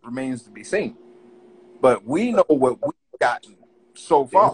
remains 0.04 0.44
to 0.44 0.50
be 0.50 0.64
seen. 0.64 0.98
But 1.82 2.06
we 2.06 2.32
know 2.32 2.46
what 2.48 2.82
we've 2.82 3.20
gotten 3.20 3.58
so 3.96 4.26
far. 4.26 4.54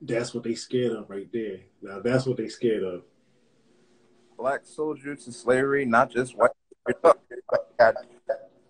That's 0.00 0.34
what 0.34 0.44
they 0.44 0.54
scared 0.54 0.92
of 0.92 1.08
right 1.08 1.30
there. 1.32 1.60
Now 1.82 2.00
that's 2.00 2.26
what 2.26 2.36
they 2.36 2.48
scared 2.48 2.82
of. 2.82 3.02
Black 4.36 4.60
soldiers 4.64 5.24
to 5.24 5.32
slavery, 5.32 5.84
not 5.84 6.10
just 6.10 6.34
white. 6.36 6.50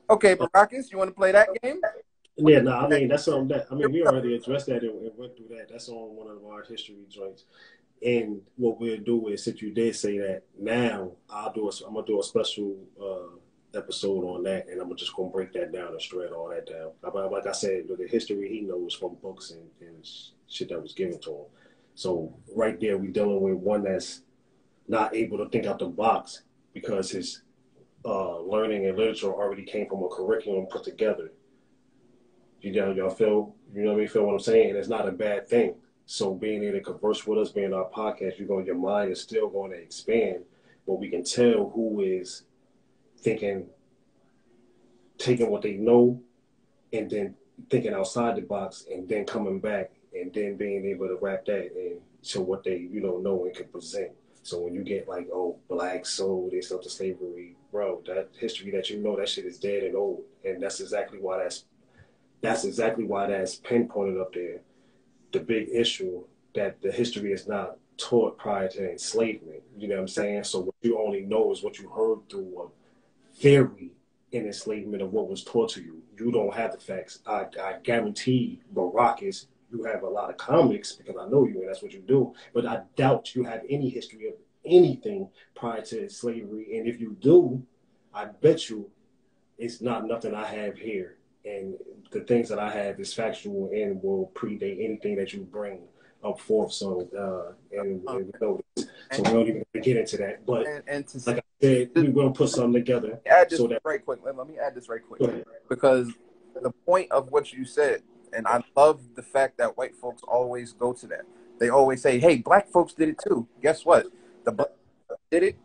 Okay, 0.08 0.36
Baracus, 0.36 0.92
you 0.92 0.98
want 0.98 1.10
to 1.10 1.14
play 1.14 1.32
that 1.32 1.48
game? 1.62 1.80
Yeah, 2.36 2.60
no, 2.60 2.72
I 2.72 2.88
mean 2.88 3.08
that's 3.08 3.24
something 3.24 3.48
that 3.48 3.66
I 3.70 3.74
mean 3.74 3.90
we 3.90 4.06
already 4.06 4.36
addressed 4.36 4.66
that 4.66 4.82
and, 4.82 5.10
went 5.16 5.36
through 5.36 5.56
that. 5.56 5.68
That's 5.70 5.88
on 5.88 6.14
one 6.14 6.28
of 6.28 6.44
our 6.44 6.62
history 6.64 7.06
joints. 7.08 7.44
And 8.04 8.42
what 8.56 8.78
we'll 8.78 8.98
do 8.98 9.28
is, 9.28 9.42
since 9.42 9.62
you 9.62 9.72
did 9.72 9.96
say 9.96 10.18
that, 10.18 10.42
now 10.58 11.12
I'll 11.30 11.52
do 11.52 11.68
a, 11.68 11.72
I'm 11.86 11.94
gonna 11.94 12.06
do 12.06 12.20
a 12.20 12.22
special 12.22 12.76
uh, 13.02 13.38
episode 13.76 14.22
on 14.24 14.42
that, 14.42 14.68
and 14.68 14.80
I'm 14.80 14.94
just 14.96 15.16
gonna 15.16 15.30
break 15.30 15.54
that 15.54 15.72
down 15.72 15.88
and 15.88 16.00
shred 16.00 16.32
all 16.32 16.50
that 16.50 16.66
down. 16.66 16.90
But 17.00 17.32
like 17.32 17.46
I 17.46 17.52
said, 17.52 17.84
the 17.88 18.06
history 18.06 18.48
he 18.50 18.60
knows 18.60 18.94
from 18.94 19.16
books 19.22 19.52
and, 19.52 19.68
and 19.80 20.06
shit 20.46 20.68
that 20.68 20.82
was 20.82 20.92
given 20.92 21.18
to 21.20 21.30
him. 21.30 21.44
So 21.94 22.34
right 22.54 22.78
there, 22.78 22.98
we 22.98 23.08
dealing 23.08 23.40
with 23.40 23.54
one 23.54 23.82
that's 23.82 24.20
not 24.88 25.14
able 25.14 25.38
to 25.38 25.48
think 25.48 25.66
out 25.66 25.78
the 25.78 25.86
box 25.86 26.42
because 26.72 27.10
his 27.10 27.42
uh, 28.04 28.38
learning 28.40 28.86
and 28.86 28.96
literature 28.96 29.32
already 29.32 29.64
came 29.64 29.88
from 29.88 30.02
a 30.04 30.08
curriculum 30.08 30.66
put 30.66 30.84
together. 30.84 31.32
You 32.60 32.72
know, 32.72 32.92
y'all 32.92 33.10
feel, 33.10 33.54
you 33.74 33.82
know 33.82 33.90
what 33.90 33.96
I 33.96 34.00
mean? 34.00 34.08
Feel 34.08 34.26
what 34.26 34.34
I'm 34.34 34.40
saying? 34.40 34.70
And 34.70 34.78
it's 34.78 34.88
not 34.88 35.08
a 35.08 35.12
bad 35.12 35.48
thing. 35.48 35.74
So 36.06 36.34
being 36.34 36.62
able 36.62 36.78
to 36.78 36.84
converse 36.84 37.26
with 37.26 37.38
us, 37.38 37.50
being 37.50 37.74
our 37.74 37.90
podcast, 37.90 38.38
you're 38.38 38.46
going, 38.46 38.64
your 38.64 38.76
mind 38.76 39.10
is 39.10 39.20
still 39.20 39.48
going 39.48 39.72
to 39.72 39.76
expand, 39.76 40.44
but 40.86 40.94
we 40.94 41.08
can 41.08 41.24
tell 41.24 41.70
who 41.74 42.00
is 42.00 42.44
thinking, 43.18 43.66
taking 45.18 45.50
what 45.50 45.62
they 45.62 45.72
know, 45.72 46.20
and 46.92 47.10
then 47.10 47.34
thinking 47.70 47.92
outside 47.92 48.36
the 48.36 48.42
box, 48.42 48.84
and 48.92 49.08
then 49.08 49.24
coming 49.24 49.58
back, 49.58 49.90
and 50.14 50.32
then 50.32 50.56
being 50.56 50.86
able 50.86 51.08
to 51.08 51.18
wrap 51.20 51.44
that 51.46 51.72
and 51.74 52.00
show 52.22 52.40
what 52.40 52.62
they, 52.62 52.76
you 52.76 53.00
know, 53.00 53.18
know 53.18 53.44
and 53.44 53.54
can 53.54 53.66
present. 53.66 54.12
So 54.46 54.60
when 54.60 54.74
you 54.74 54.84
get 54.84 55.08
like, 55.08 55.28
oh, 55.32 55.58
black 55.68 56.06
sold 56.06 56.52
they 56.52 56.60
stuff 56.60 56.82
to 56.82 56.90
slavery, 56.90 57.56
bro, 57.72 58.00
that 58.06 58.28
history 58.38 58.70
that 58.70 58.88
you 58.88 58.98
know, 58.98 59.16
that 59.16 59.28
shit 59.28 59.44
is 59.44 59.58
dead 59.58 59.82
and 59.82 59.96
old, 59.96 60.22
and 60.44 60.62
that's 60.62 60.78
exactly 60.78 61.18
why 61.18 61.38
that's 61.42 61.64
that's 62.42 62.64
exactly 62.64 63.02
why 63.02 63.26
that's 63.26 63.56
pinpointed 63.56 64.20
up 64.20 64.32
there. 64.32 64.60
The 65.32 65.40
big 65.40 65.70
issue 65.72 66.22
that 66.54 66.80
the 66.80 66.92
history 66.92 67.32
is 67.32 67.48
not 67.48 67.78
taught 67.98 68.38
prior 68.38 68.68
to 68.68 68.92
enslavement. 68.92 69.62
You 69.76 69.88
know 69.88 69.96
what 69.96 70.02
I'm 70.02 70.08
saying? 70.08 70.44
So 70.44 70.60
what 70.60 70.74
you 70.80 70.96
only 70.96 71.22
know 71.22 71.50
is 71.50 71.64
what 71.64 71.80
you 71.80 71.88
heard 71.88 72.28
through 72.30 72.70
a 72.70 73.36
theory 73.40 73.90
in 74.30 74.46
enslavement 74.46 75.02
of 75.02 75.12
what 75.12 75.28
was 75.28 75.42
taught 75.42 75.70
to 75.70 75.82
you. 75.82 76.02
You 76.16 76.30
don't 76.30 76.54
have 76.54 76.70
the 76.70 76.78
facts. 76.78 77.18
I, 77.26 77.46
I 77.60 77.74
guarantee 77.82 78.60
Baracus, 78.72 79.46
you 79.76 79.84
have 79.84 80.02
a 80.02 80.08
lot 80.08 80.30
of 80.30 80.36
comics 80.36 80.92
because 80.92 81.16
I 81.20 81.28
know 81.28 81.46
you 81.46 81.60
and 81.60 81.68
that's 81.68 81.82
what 81.82 81.92
you 81.92 82.00
do. 82.00 82.34
But 82.54 82.66
I 82.66 82.80
doubt 82.96 83.34
you 83.34 83.44
have 83.44 83.62
any 83.68 83.88
history 83.88 84.28
of 84.28 84.34
anything 84.64 85.28
prior 85.54 85.82
to 85.82 86.08
slavery. 86.08 86.78
And 86.78 86.88
if 86.88 87.00
you 87.00 87.16
do, 87.20 87.62
I 88.14 88.26
bet 88.26 88.68
you 88.70 88.90
it's 89.58 89.80
not 89.80 90.06
nothing 90.06 90.34
I 90.34 90.46
have 90.46 90.76
here. 90.76 91.16
And 91.44 91.74
the 92.10 92.20
things 92.20 92.48
that 92.48 92.58
I 92.58 92.70
have 92.70 92.98
is 92.98 93.14
factual 93.14 93.70
and 93.72 94.02
will 94.02 94.32
predate 94.34 94.84
anything 94.84 95.16
that 95.16 95.32
you 95.32 95.42
bring 95.42 95.80
up 96.24 96.40
forth. 96.40 96.72
So, 96.72 97.06
uh, 97.16 97.78
and, 97.80 98.02
and 98.08 98.26
we 98.26 98.32
know 98.40 98.60
this. 98.74 98.86
so 99.12 99.22
we 99.22 99.30
don't 99.30 99.48
even 99.48 99.64
get 99.82 99.96
into 99.96 100.16
that. 100.18 100.44
But 100.44 100.66
And, 100.66 100.82
and 100.88 101.06
to 101.08 101.18
like 101.30 101.38
I 101.38 101.42
said, 101.62 101.90
we 101.94 102.08
will 102.08 102.32
put 102.32 102.48
something 102.48 102.72
together. 102.72 103.20
add 103.26 103.50
this 103.50 103.58
so 103.58 103.68
that- 103.68 103.80
right 103.84 104.04
quick. 104.04 104.20
Let, 104.24 104.36
let 104.36 104.48
me 104.48 104.54
add 104.58 104.74
this 104.74 104.88
right 104.88 105.00
quick 105.06 105.44
because 105.68 106.08
the 106.60 106.70
point 106.84 107.12
of 107.12 107.30
what 107.30 107.52
you 107.52 107.64
said 107.64 108.02
And 108.36 108.46
I 108.46 108.62
love 108.76 109.00
the 109.14 109.22
fact 109.22 109.56
that 109.58 109.78
white 109.78 109.96
folks 109.96 110.22
always 110.28 110.74
go 110.74 110.92
to 110.92 111.06
that. 111.06 111.22
They 111.58 111.70
always 111.70 112.02
say, 112.02 112.18
"Hey, 112.18 112.36
black 112.36 112.68
folks 112.68 112.92
did 112.92 113.08
it 113.08 113.18
too." 113.26 113.48
Guess 113.62 113.86
what? 113.86 114.06
The 114.44 114.52
black 114.52 114.68
did 115.30 115.42
it 115.42 115.56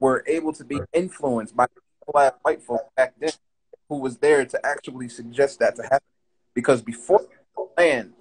were 0.00 0.24
able 0.26 0.52
to 0.54 0.64
be 0.64 0.80
influenced 0.92 1.54
by 1.56 1.66
black 2.12 2.34
white 2.42 2.62
folks 2.62 2.84
back 2.96 3.14
then, 3.20 3.30
who 3.88 3.98
was 3.98 4.18
there 4.18 4.44
to 4.44 4.66
actually 4.66 5.08
suggest 5.08 5.60
that 5.60 5.76
to 5.76 5.82
happen. 5.82 6.06
Because 6.54 6.82
before 6.82 7.24
the 7.56 7.66
land 7.78 8.12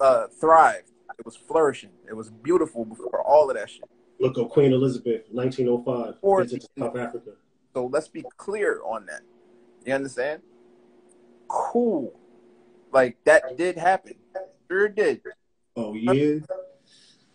uh, 0.00 0.26
thrived, 0.40 0.90
it 1.18 1.24
was 1.24 1.36
flourishing. 1.36 1.90
It 2.08 2.14
was 2.14 2.30
beautiful 2.30 2.84
before 2.84 3.22
all 3.22 3.48
of 3.48 3.56
that 3.56 3.70
shit. 3.70 3.88
Look 4.18 4.36
up 4.38 4.50
Queen 4.50 4.72
Elizabeth, 4.72 5.22
1905, 5.30 6.14
Or- 6.22 6.42
visit 6.42 6.62
to 6.62 6.68
South 6.78 6.96
Africa. 6.96 7.32
So 7.74 7.86
let's 7.86 8.08
be 8.08 8.24
clear 8.36 8.80
on 8.84 9.06
that. 9.06 9.22
You 9.86 9.94
understand? 9.94 10.42
Cool. 11.48 12.12
Like 12.92 13.16
that 13.24 13.56
did 13.56 13.76
happen. 13.76 14.14
Sure 14.70 14.88
did. 14.88 15.22
Oh 15.76 15.94
yeah, 15.94 16.12
You 16.12 16.40
know 16.40 16.46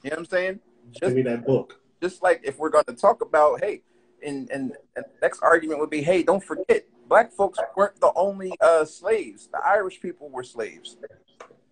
what 0.03 0.19
I'm 0.19 0.25
saying? 0.25 0.59
give 0.93 1.01
Just 1.01 1.15
me 1.15 1.21
that 1.23 1.45
book. 1.45 1.79
just 2.01 2.21
like 2.23 2.41
if 2.43 2.57
we're 2.59 2.69
going 2.69 2.85
to 2.85 2.93
talk 2.93 3.21
about 3.21 3.59
hey 3.63 3.81
and, 4.23 4.49
and 4.51 4.73
and 4.95 5.05
the 5.05 5.11
next 5.21 5.41
argument 5.41 5.79
would 5.79 5.89
be 5.89 6.01
hey 6.01 6.23
don't 6.23 6.43
forget 6.43 6.85
black 7.07 7.31
folks 7.31 7.59
weren't 7.75 7.99
the 7.99 8.11
only 8.15 8.53
uh 8.61 8.85
slaves. 8.85 9.49
The 9.51 9.59
irish 9.65 9.99
people 10.01 10.29
were 10.29 10.43
slaves. 10.43 10.97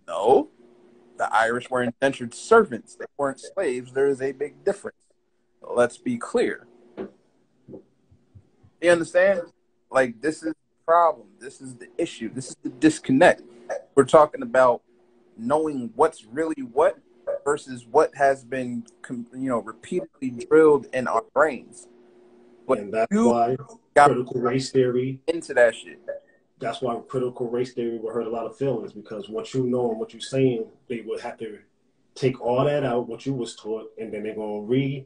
No. 0.07 0.49
The 1.17 1.33
irish 1.33 1.69
were 1.69 1.81
indentured 1.83 2.33
servants. 2.33 2.95
They 2.95 3.05
weren't 3.17 3.39
slaves. 3.39 3.93
There 3.93 4.07
is 4.07 4.21
a 4.21 4.31
big 4.33 4.63
difference. 4.65 4.97
Let's 5.61 5.97
be 5.97 6.17
clear. 6.17 6.67
You 8.81 8.91
understand? 8.91 9.41
Like 9.89 10.19
this 10.21 10.43
is 10.43 10.53
problem 10.85 11.27
this 11.39 11.61
is 11.61 11.75
the 11.75 11.87
issue 11.97 12.29
this 12.33 12.49
is 12.49 12.57
the 12.63 12.69
disconnect 12.69 13.41
we're 13.95 14.03
talking 14.05 14.41
about 14.41 14.81
knowing 15.37 15.91
what's 15.95 16.25
really 16.25 16.61
what 16.73 16.97
versus 17.43 17.85
what 17.89 18.13
has 18.15 18.43
been 18.43 18.83
com- 19.01 19.25
you 19.33 19.49
know 19.49 19.59
repeatedly 19.59 20.29
drilled 20.49 20.87
in 20.93 21.07
our 21.07 21.23
brains 21.33 21.87
But 22.67 22.79
and 22.79 22.93
that's 22.93 23.13
why 23.13 23.57
got 23.95 24.07
critical 24.07 24.41
race 24.41 24.71
theory. 24.71 25.19
into 25.27 25.53
that 25.55 25.75
shit 25.75 25.99
That's 26.59 26.81
why 26.81 26.99
critical 27.07 27.49
race 27.49 27.73
theory 27.73 27.97
will 27.97 28.11
hurt 28.13 28.27
a 28.27 28.29
lot 28.29 28.45
of 28.45 28.57
feelings 28.57 28.93
because 28.93 29.27
what 29.29 29.53
you 29.53 29.63
know 29.65 29.89
and 29.91 29.99
what 29.99 30.13
you're 30.13 30.21
saying, 30.21 30.65
they 30.87 31.01
would 31.01 31.21
have 31.21 31.37
to 31.39 31.59
take 32.15 32.39
all 32.39 32.63
that 32.65 32.83
out, 32.83 33.07
what 33.09 33.25
you 33.25 33.33
was 33.33 33.55
taught, 33.55 33.91
and 33.97 34.13
then 34.13 34.23
they're 34.23 34.35
gonna 34.35 34.61
re 34.61 35.05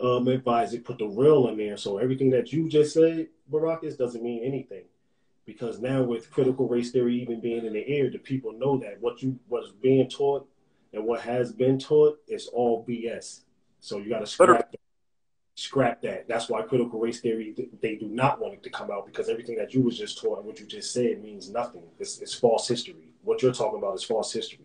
um, 0.00 0.28
advise 0.28 0.74
it, 0.74 0.84
put 0.84 0.98
the 0.98 1.06
real 1.06 1.48
in 1.48 1.56
there. 1.56 1.76
So 1.76 1.98
everything 1.98 2.30
that 2.30 2.52
you 2.52 2.68
just 2.68 2.94
said, 2.94 3.28
Baracus, 3.50 3.96
doesn't 3.96 4.22
mean 4.22 4.42
anything. 4.44 4.84
Because 5.46 5.78
now 5.78 6.02
with 6.02 6.30
critical 6.30 6.68
race 6.68 6.90
theory 6.90 7.20
even 7.20 7.40
being 7.40 7.66
in 7.66 7.74
the 7.74 7.86
air, 7.86 8.10
the 8.10 8.18
people 8.18 8.52
know 8.52 8.78
that 8.78 9.00
what 9.00 9.22
you 9.22 9.38
what's 9.48 9.70
being 9.70 10.08
taught 10.08 10.48
and 10.92 11.04
what 11.04 11.20
has 11.20 11.52
been 11.52 11.78
taught 11.78 12.18
is 12.26 12.46
all 12.48 12.84
BS. 12.88 13.40
So 13.80 13.98
you 13.98 14.08
gotta 14.08 14.26
scrap 14.26 14.70
that. 14.70 14.80
Scrap 15.56 16.02
that. 16.02 16.26
That's 16.26 16.48
why 16.48 16.62
critical 16.62 16.98
race 16.98 17.20
theory 17.20 17.54
they 17.80 17.96
do 17.96 18.08
not 18.08 18.40
want 18.40 18.54
it 18.54 18.62
to 18.62 18.70
come 18.70 18.90
out 18.90 19.06
because 19.06 19.28
everything 19.28 19.56
that 19.56 19.74
you 19.74 19.82
was 19.82 19.98
just 19.98 20.20
taught 20.20 20.38
and 20.38 20.46
what 20.46 20.58
you 20.58 20.66
just 20.66 20.92
said 20.92 21.22
means 21.22 21.50
nothing. 21.50 21.82
It's, 21.98 22.20
it's 22.20 22.34
false 22.34 22.66
history. 22.66 23.12
What 23.22 23.42
you're 23.42 23.52
talking 23.52 23.78
about 23.78 23.94
is 23.94 24.04
false 24.04 24.32
history. 24.32 24.64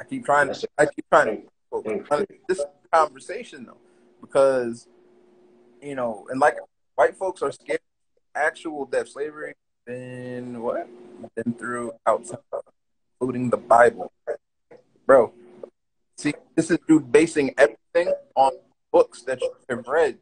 i 0.00 0.04
keep 0.08 0.24
trying 0.24 0.52
to 0.52 0.68
i 0.78 0.86
keep 0.86 1.04
trying 1.10 1.42
to 1.72 2.26
this 2.48 2.64
conversation 2.92 3.64
though 3.64 3.76
because 4.20 4.88
you 5.82 5.94
know 5.94 6.26
and 6.30 6.40
like 6.40 6.56
white 7.00 7.16
folks 7.16 7.40
are 7.40 7.50
scared 7.50 7.80
of 7.80 8.22
actual 8.34 8.84
death 8.84 9.08
slavery 9.08 9.54
been 9.86 10.60
what 10.60 10.86
been 11.34 11.54
through 11.54 11.90
outside 12.06 12.38
uh, 12.52 12.58
including 13.14 13.48
the 13.48 13.56
bible 13.56 14.12
bro 15.06 15.32
see 16.18 16.34
this 16.54 16.70
is 16.70 16.78
you 16.90 17.00
basing 17.00 17.54
everything 17.56 18.12
on 18.34 18.52
books 18.92 19.22
that 19.22 19.40
you 19.40 19.50
have 19.70 19.88
read 19.88 20.18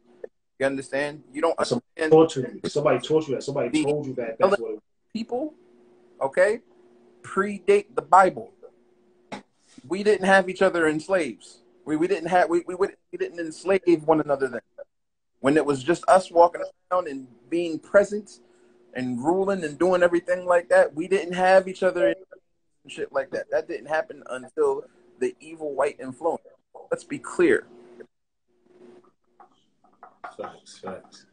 you 0.57 0.65
understand 0.65 1.21
you 1.33 1.41
don't 1.41 1.59
understand 1.59 2.11
Torture 2.11 2.49
you. 2.63 2.69
Somebody 2.69 2.99
you 3.05 3.35
that. 3.35 3.43
Somebody 3.43 3.83
told 3.83 4.05
you 4.05 4.13
that. 4.15 4.37
That's 4.39 4.59
what 4.59 4.79
people, 5.11 5.53
okay, 6.21 6.59
predate 7.23 7.87
the 7.93 8.01
Bible. 8.01 8.51
We 9.87 10.03
didn't 10.03 10.25
have 10.25 10.49
each 10.49 10.61
other 10.61 10.87
in 10.87 10.99
slaves. 10.99 11.59
We, 11.85 11.95
we 11.97 12.07
didn't 12.07 12.29
have 12.29 12.49
we, 12.49 12.63
we 12.67 12.75
we 12.75 13.17
didn't 13.17 13.39
enslave 13.39 14.03
one 14.05 14.19
another 14.21 14.47
then. 14.47 14.61
When 15.41 15.57
it 15.57 15.65
was 15.65 15.83
just 15.83 16.03
us 16.07 16.31
walking 16.31 16.61
around 16.91 17.07
and 17.07 17.27
being 17.49 17.79
present 17.79 18.39
and 18.93 19.23
ruling 19.23 19.63
and 19.63 19.77
doing 19.79 20.03
everything 20.03 20.45
like 20.45 20.69
that, 20.69 20.93
we 20.93 21.07
didn't 21.07 21.33
have 21.33 21.67
each 21.67 21.83
other 21.83 22.07
and 22.07 22.15
shit 22.87 23.13
like 23.13 23.31
that. 23.31 23.49
That 23.51 23.67
didn't 23.67 23.87
happen 23.87 24.23
until 24.29 24.83
the 25.19 25.35
evil 25.39 25.73
white 25.73 25.99
influence. 25.99 26.41
Let's 26.91 27.03
be 27.03 27.19
clear. 27.19 27.65
Facts, 30.37 30.79
facts. 30.79 31.25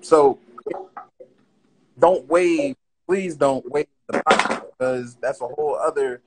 So 0.00 0.38
don't 1.98 2.28
wave, 2.28 2.76
please 3.06 3.36
don't 3.36 3.68
wave 3.70 3.86
the 4.08 4.22
because 4.78 5.16
that's 5.16 5.40
a 5.40 5.46
whole 5.46 5.76
other 5.76 6.22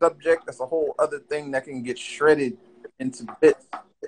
subject. 0.00 0.46
That's 0.46 0.60
a 0.60 0.66
whole 0.66 0.94
other 0.98 1.18
thing 1.20 1.52
that 1.52 1.64
can 1.64 1.82
get 1.82 1.98
shredded 1.98 2.56
into 2.98 3.26
bits. 3.40 3.66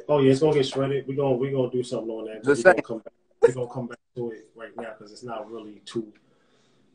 Oh 0.08 0.18
yeah, 0.20 0.32
it's 0.32 0.40
gonna 0.40 0.54
get 0.54 0.66
shredded. 0.66 1.06
We're 1.06 1.16
gonna 1.16 1.36
we're 1.36 1.52
gonna 1.52 1.70
do 1.70 1.82
something 1.82 2.10
on 2.10 2.26
that. 2.26 2.44
Just 2.44 2.64
we're 2.64 2.72
gonna 2.72 2.82
come 2.82 2.98
back. 2.98 3.12
We're 3.42 3.52
gonna 3.52 3.68
come 3.68 3.86
back 3.88 3.98
to 4.16 4.30
it 4.30 4.48
right 4.54 4.76
now 4.76 4.92
because 4.98 5.12
it's 5.12 5.22
not 5.22 5.50
really 5.50 5.80
too 5.84 6.12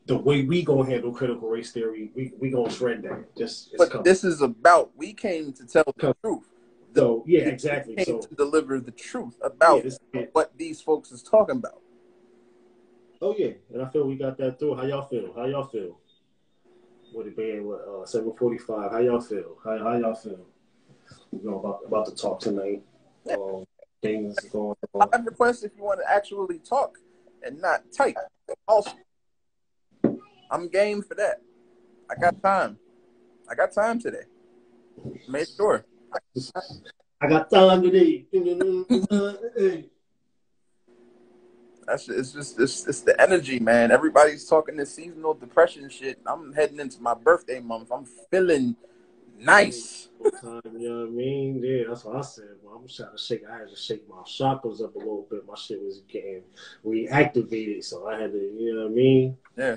the 0.06 0.18
way 0.18 0.44
we 0.44 0.64
gonna 0.64 0.90
handle 0.90 1.12
critical 1.12 1.48
race 1.50 1.72
theory. 1.72 2.12
We 2.16 2.34
we 2.40 2.50
gonna 2.50 2.70
shred 2.72 3.04
that. 3.04 3.36
Just 3.38 3.68
it's 3.70 3.78
But 3.78 3.92
coming. 3.92 4.04
this 4.04 4.24
is 4.24 4.42
about 4.42 4.92
we 4.98 5.14
came 5.14 5.54
to 5.54 5.66
tell 5.68 5.84
the 5.98 6.16
truth. 6.24 6.50
so 6.96 7.24
yeah, 7.28 7.42
exactly. 7.42 7.96
came 7.96 8.06
So 8.06 8.20
to 8.22 8.36
deliver 8.36 8.80
the 8.80 8.92
truth 8.92 9.36
yeah, 9.40 9.48
about 9.48 9.84
this, 9.84 10.00
yeah. 10.14 10.26
what 10.34 10.58
these 10.58 10.82
folks 10.82 11.12
is 11.12 11.22
talking 11.22 11.58
about. 11.58 11.82
oh 13.22 13.36
yeah, 13.38 13.52
and 13.72 13.82
I 13.84 13.90
feel 13.90 14.08
we 14.08 14.16
got 14.16 14.38
that 14.38 14.58
through. 14.60 14.76
How 14.76 14.84
y'all 14.86 15.08
feel? 15.08 15.32
How 15.36 15.46
y'all 15.46 15.68
feel? 15.68 16.00
With 17.14 17.28
it 17.28 17.38
being 17.38 17.68
what 17.68 17.82
uh, 17.88 18.06
seven 18.06 18.34
forty 18.34 18.58
five. 18.58 18.92
How 18.92 19.00
y'all 19.00 19.22
feel? 19.22 19.58
How 19.64 19.78
how 19.78 19.96
y'all 19.98 20.16
feel? 20.16 20.40
We 21.32 21.40
know 21.44 21.60
about 21.60 21.82
about 21.86 22.06
to 22.08 22.16
talk 22.16 22.40
tonight. 22.40 22.82
Um, 23.32 23.66
things 24.02 24.40
going 24.52 24.76
on. 24.94 25.10
I 25.14 25.18
request 25.18 25.64
if 25.64 25.72
you 25.78 25.84
want 25.84 26.00
to 26.02 26.12
actually 26.12 26.60
talk 26.60 26.98
and 27.44 27.62
not 27.62 27.84
type. 27.92 28.18
Also, 28.68 28.92
I'm 30.52 30.68
game 30.70 31.02
for 31.02 31.16
that. 31.16 31.42
I 32.10 32.16
got 32.20 32.42
time. 32.42 32.78
I 33.50 33.56
got 33.56 33.72
time 33.72 34.00
today. 34.00 34.24
Make 35.28 35.48
sure. 35.56 35.86
I 37.22 37.28
got 37.28 37.50
time 37.50 37.84
today. 37.84 38.26
That's 41.86 42.08
it's 42.08 42.34
just 42.34 42.60
it's, 42.60 42.88
it's 42.88 43.02
the 43.02 43.20
energy, 43.20 43.60
man. 43.60 43.92
Everybody's 43.92 44.46
talking 44.46 44.78
this 44.78 44.94
seasonal 44.94 45.34
depression 45.34 45.90
shit. 45.90 46.20
I'm 46.26 46.54
heading 46.54 46.80
into 46.80 47.02
my 47.02 47.16
birthday 47.16 47.60
month. 47.60 47.92
I'm 47.92 48.06
feeling 48.30 48.76
nice. 49.40 50.10
Time, 50.42 50.62
you 50.78 50.90
know 50.90 51.00
what 51.02 51.08
I 51.08 51.12
mean? 51.12 51.62
Yeah, 51.64 51.84
that's 51.88 52.04
what 52.06 52.18
I 52.18 52.22
said. 52.22 52.46
Well, 52.64 52.76
I'm 52.76 52.88
trying 52.88 53.12
to 53.12 53.18
shake. 53.18 53.44
I 53.50 53.60
had 53.60 53.70
to 53.70 53.76
shake 53.76 54.08
my 54.10 54.18
chakras 54.24 54.84
up 54.84 54.96
a 54.96 55.00
little 55.00 55.26
bit. 55.30 55.46
My 55.48 55.56
shit 55.56 55.82
was 55.82 56.02
getting 56.12 56.42
reactivated, 56.86 57.84
so 57.84 58.08
I 58.08 58.20
had 58.20 58.32
to, 58.32 58.38
you 58.38 58.76
know 58.76 58.84
what 58.84 58.92
I 58.92 58.94
mean? 58.94 59.38
Yeah. 59.58 59.76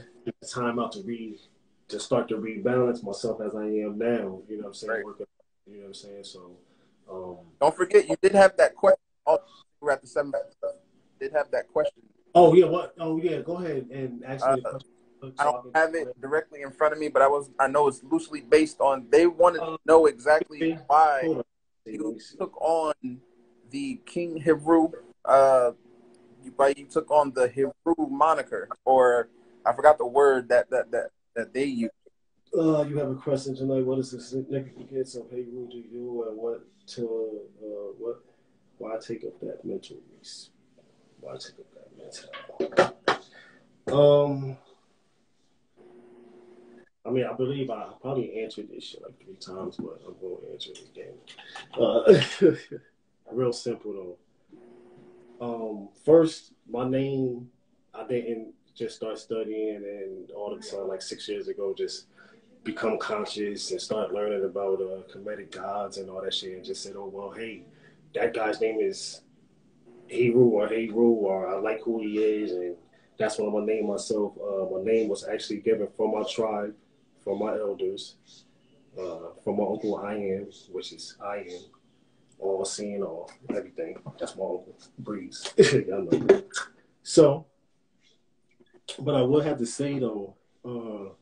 Time 0.52 0.78
out 0.78 0.92
to 0.92 1.02
re 1.02 1.38
to 1.88 2.00
start 2.00 2.28
to 2.28 2.36
rebalance 2.36 3.02
myself 3.02 3.40
as 3.40 3.54
I 3.54 3.64
am 3.64 3.98
now. 3.98 4.40
You 4.48 4.56
know 4.56 4.62
what 4.62 4.66
I'm 4.68 4.74
saying? 4.74 4.92
Right. 4.92 5.04
Working, 5.04 5.26
you 5.66 5.74
know 5.74 5.80
what 5.82 5.86
I'm 5.88 5.94
saying? 5.94 6.24
So, 6.24 6.56
um, 7.10 7.36
Don't 7.60 7.74
forget, 7.76 8.08
you 8.08 8.16
did 8.22 8.32
have 8.32 8.56
that 8.56 8.74
question. 8.74 8.98
Oh, 9.26 9.38
we're 9.80 9.92
at 9.92 10.00
the 10.00 10.06
seven. 10.06 10.32
Did 11.20 11.32
have 11.32 11.50
that 11.52 11.68
question. 11.72 12.02
oh 12.34 12.54
yeah, 12.54 12.66
what? 12.66 12.94
Oh 12.98 13.16
yeah, 13.18 13.40
go 13.40 13.56
ahead 13.58 13.88
and 13.92 14.24
ask 14.24 14.44
me. 14.48 14.60
the 14.60 14.68
Uh, 14.68 14.70
question. 14.72 14.88
I 15.38 15.44
don't 15.44 15.74
have 15.74 15.94
it 15.94 16.20
directly 16.20 16.62
in 16.62 16.70
front 16.70 16.92
of 16.92 16.98
me, 16.98 17.08
but 17.08 17.22
I 17.22 17.28
was 17.28 17.50
I 17.58 17.68
know 17.68 17.88
it's 17.88 18.02
loosely 18.02 18.40
based 18.40 18.80
on. 18.80 19.06
They 19.10 19.26
wanted 19.26 19.60
to 19.60 19.78
know 19.86 20.06
exactly 20.06 20.78
why 20.86 21.20
Hold 21.24 21.38
on. 21.38 21.44
Let 21.84 21.94
you 21.94 22.20
took 22.38 22.60
on 22.60 22.94
the 23.70 24.00
King 24.06 24.36
Heru. 24.40 24.92
Uh, 25.24 25.72
why 26.56 26.74
you 26.76 26.86
took 26.86 27.10
on 27.10 27.32
the 27.32 27.48
Heru 27.48 28.08
moniker, 28.08 28.68
or 28.84 29.28
I 29.64 29.72
forgot 29.72 29.98
the 29.98 30.06
word 30.06 30.48
that 30.48 30.70
that 30.70 30.90
that 30.90 31.10
that 31.34 31.54
they 31.54 31.64
use. 31.64 31.90
Uh, 32.56 32.82
you 32.82 32.98
have 32.98 33.10
a 33.10 33.14
question 33.14 33.56
tonight. 33.56 33.84
What 33.84 33.98
is 33.98 34.10
the 34.10 34.20
significance 34.20 35.14
of 35.14 35.30
Heru 35.30 35.68
to 35.70 35.76
you, 35.76 36.26
and 36.28 36.36
what 36.36 36.64
to 36.88 37.40
uh, 37.62 37.92
what? 37.98 38.22
Why 38.78 38.96
take 38.98 39.24
up 39.24 39.38
that 39.40 39.64
mental 39.64 39.96
piece? 39.96 40.50
Why 41.20 41.34
take 41.34 41.54
up 41.60 41.66
that 41.74 42.96
mental? 43.88 43.92
Um, 43.92 44.56
I 47.04 47.10
mean, 47.10 47.24
I 47.24 47.32
believe 47.32 47.70
I 47.70 47.88
probably 48.00 48.42
answered 48.42 48.68
this 48.72 48.84
shit 48.84 49.02
like 49.02 49.18
three 49.18 49.34
times, 49.34 49.76
but 49.76 50.00
I'm 50.06 50.14
going 50.20 50.40
to 50.42 50.52
answer 50.52 50.70
it 50.70 50.88
again. 50.92 51.14
Uh, 51.76 52.86
real 53.32 53.52
simple 53.52 53.92
though. 53.92 54.18
Um, 55.40 55.88
first, 56.04 56.52
my 56.70 56.88
name, 56.88 57.50
I 57.92 58.06
didn't 58.06 58.54
just 58.76 58.96
start 58.96 59.18
studying, 59.18 59.76
and 59.76 60.30
all 60.30 60.52
of 60.52 60.60
a 60.60 60.62
sudden, 60.62 60.88
like 60.88 61.02
six 61.02 61.28
years 61.28 61.48
ago, 61.48 61.74
just 61.76 62.06
become 62.62 62.98
conscious 62.98 63.72
and 63.72 63.80
start 63.80 64.12
learning 64.12 64.44
about 64.44 64.80
uh, 64.80 65.02
Kemetic 65.12 65.50
gods 65.50 65.96
and 65.98 66.08
all 66.08 66.22
that 66.22 66.32
shit, 66.32 66.56
and 66.56 66.64
just 66.64 66.82
said, 66.84 66.94
"Oh 66.96 67.10
well, 67.12 67.30
hey, 67.32 67.64
that 68.14 68.32
guy's 68.34 68.60
name 68.60 68.78
is 68.80 69.22
Heru 70.08 70.50
or 70.50 70.68
Heru, 70.68 71.10
or 71.10 71.48
I 71.48 71.58
like 71.58 71.82
who 71.82 72.00
he 72.00 72.18
is, 72.18 72.52
and 72.52 72.76
that's 73.18 73.38
what 73.38 73.46
I'm 73.46 73.52
gonna 73.54 73.66
name 73.66 73.88
myself. 73.88 74.34
Uh, 74.38 74.66
my 74.72 74.82
name 74.84 75.08
was 75.08 75.26
actually 75.26 75.58
given 75.58 75.88
from 75.96 76.12
my 76.12 76.22
tribe, 76.30 76.74
from 77.22 77.38
my 77.38 77.58
elders, 77.58 78.16
uh, 78.98 79.30
from 79.42 79.56
my 79.58 79.64
uncle 79.64 79.96
I 79.96 80.14
am, 80.14 80.48
which 80.70 80.92
is 80.92 81.16
I 81.24 81.36
am, 81.38 81.60
all 82.38 82.64
seeing 82.64 83.02
all 83.02 83.30
everything. 83.50 83.96
That's 84.18 84.36
my 84.36 84.44
uncle 84.44 84.76
Breeze. 84.98 85.52
Y'all 85.58 86.02
know. 86.10 86.42
So, 87.02 87.46
but 88.98 89.14
I 89.14 89.22
would 89.22 89.44
have 89.44 89.58
to 89.58 89.66
say 89.66 89.98
though, 89.98 90.36
uh, 90.64 91.12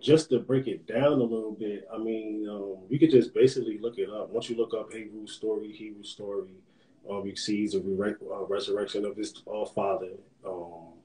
just 0.00 0.30
to 0.30 0.38
break 0.38 0.66
it 0.68 0.86
down 0.86 1.12
a 1.12 1.24
little 1.24 1.56
bit, 1.58 1.86
I 1.92 1.98
mean, 1.98 2.46
um, 2.48 2.78
you 2.88 2.98
could 2.98 3.10
just 3.10 3.34
basically 3.34 3.78
look 3.78 3.98
it 3.98 4.08
up. 4.08 4.30
Once 4.30 4.48
you 4.48 4.56
look 4.56 4.72
up 4.74 4.92
Heru 4.92 5.26
story, 5.26 5.74
Heru 5.76 6.04
story, 6.04 6.54
um, 7.10 7.26
you 7.26 7.34
see 7.36 7.66
the 7.66 7.80
re- 7.80 8.14
uh, 8.30 8.44
resurrection 8.46 9.04
of 9.04 9.16
his 9.16 9.42
uh, 9.52 9.64
father 9.64 10.12
um, 10.46 10.97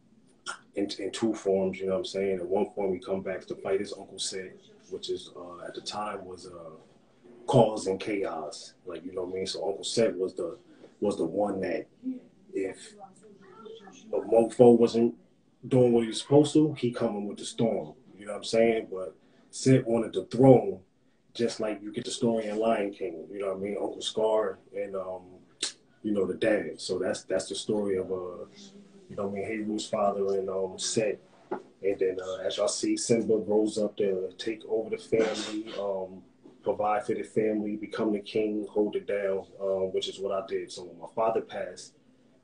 in, 0.75 0.89
in 0.99 1.11
two 1.11 1.33
forms, 1.33 1.79
you 1.79 1.85
know 1.85 1.93
what 1.93 1.99
I'm 1.99 2.05
saying? 2.05 2.39
In 2.39 2.49
one 2.49 2.69
form, 2.75 2.93
he 2.93 2.99
come 2.99 3.21
back 3.21 3.45
to 3.47 3.55
fight 3.55 3.79
his 3.79 3.93
uncle 3.93 4.19
Set, 4.19 4.55
which 4.89 5.09
is 5.09 5.31
uh, 5.35 5.65
at 5.65 5.75
the 5.75 5.81
time 5.81 6.25
was 6.25 6.47
uh, 6.47 6.75
causing 7.47 7.97
chaos. 7.97 8.73
Like, 8.85 9.05
you 9.05 9.13
know 9.13 9.23
what 9.23 9.33
I 9.33 9.37
mean? 9.37 9.47
So 9.47 9.67
Uncle 9.67 9.83
Set 9.83 10.15
was 10.17 10.33
the 10.33 10.57
was 10.99 11.17
the 11.17 11.25
one 11.25 11.59
that 11.61 11.85
if 12.53 12.95
a 14.13 14.17
mofo 14.19 14.77
wasn't 14.77 15.15
doing 15.67 15.91
what 15.91 16.01
he 16.01 16.07
was 16.07 16.21
supposed 16.21 16.53
to, 16.53 16.73
he 16.73 16.91
coming 16.91 17.27
with 17.27 17.37
the 17.37 17.45
storm. 17.45 17.93
You 18.17 18.25
know 18.25 18.31
what 18.31 18.37
I'm 18.37 18.43
saying? 18.43 18.87
But 18.91 19.15
Set 19.51 19.85
wanted 19.85 20.13
the 20.13 20.25
throne, 20.25 20.79
just 21.33 21.59
like 21.59 21.81
you 21.81 21.91
get 21.91 22.05
the 22.05 22.11
story 22.11 22.45
in 22.47 22.57
Lion 22.57 22.91
King. 22.93 23.25
You 23.31 23.39
know 23.39 23.47
what 23.49 23.57
I 23.57 23.59
mean? 23.59 23.77
Uncle 23.79 24.01
Scar 24.01 24.59
and 24.75 24.95
um, 24.95 25.23
you 26.03 26.13
know 26.13 26.25
the 26.25 26.35
dad. 26.35 26.79
So 26.79 26.97
that's 26.97 27.23
that's 27.23 27.49
the 27.49 27.55
story 27.55 27.97
of 27.97 28.11
uh, 28.11 28.45
you 29.09 29.15
know, 29.15 29.29
I 29.29 29.31
mean, 29.31 29.45
Heru's 29.45 29.87
father 29.87 30.25
and 30.37 30.49
um 30.49 30.77
Set. 30.77 31.19
And 31.51 31.99
then 31.99 32.17
uh, 32.21 32.37
as 32.45 32.57
y'all 32.57 32.67
see, 32.67 32.95
Simba 32.95 33.37
grows 33.39 33.77
up 33.77 33.97
to 33.97 34.29
take 34.37 34.63
over 34.69 34.89
the 34.89 34.97
family, 34.97 35.73
um, 35.77 36.21
provide 36.63 37.05
for 37.05 37.13
the 37.13 37.23
family, 37.23 37.75
become 37.75 38.13
the 38.13 38.19
king, 38.19 38.65
hold 38.69 38.95
it 38.95 39.05
down, 39.05 39.45
um, 39.61 39.91
which 39.91 40.07
is 40.07 40.19
what 40.19 40.31
I 40.31 40.45
did. 40.47 40.71
So 40.71 40.85
when 40.85 40.97
my 40.97 41.13
father 41.13 41.41
passed, 41.41 41.93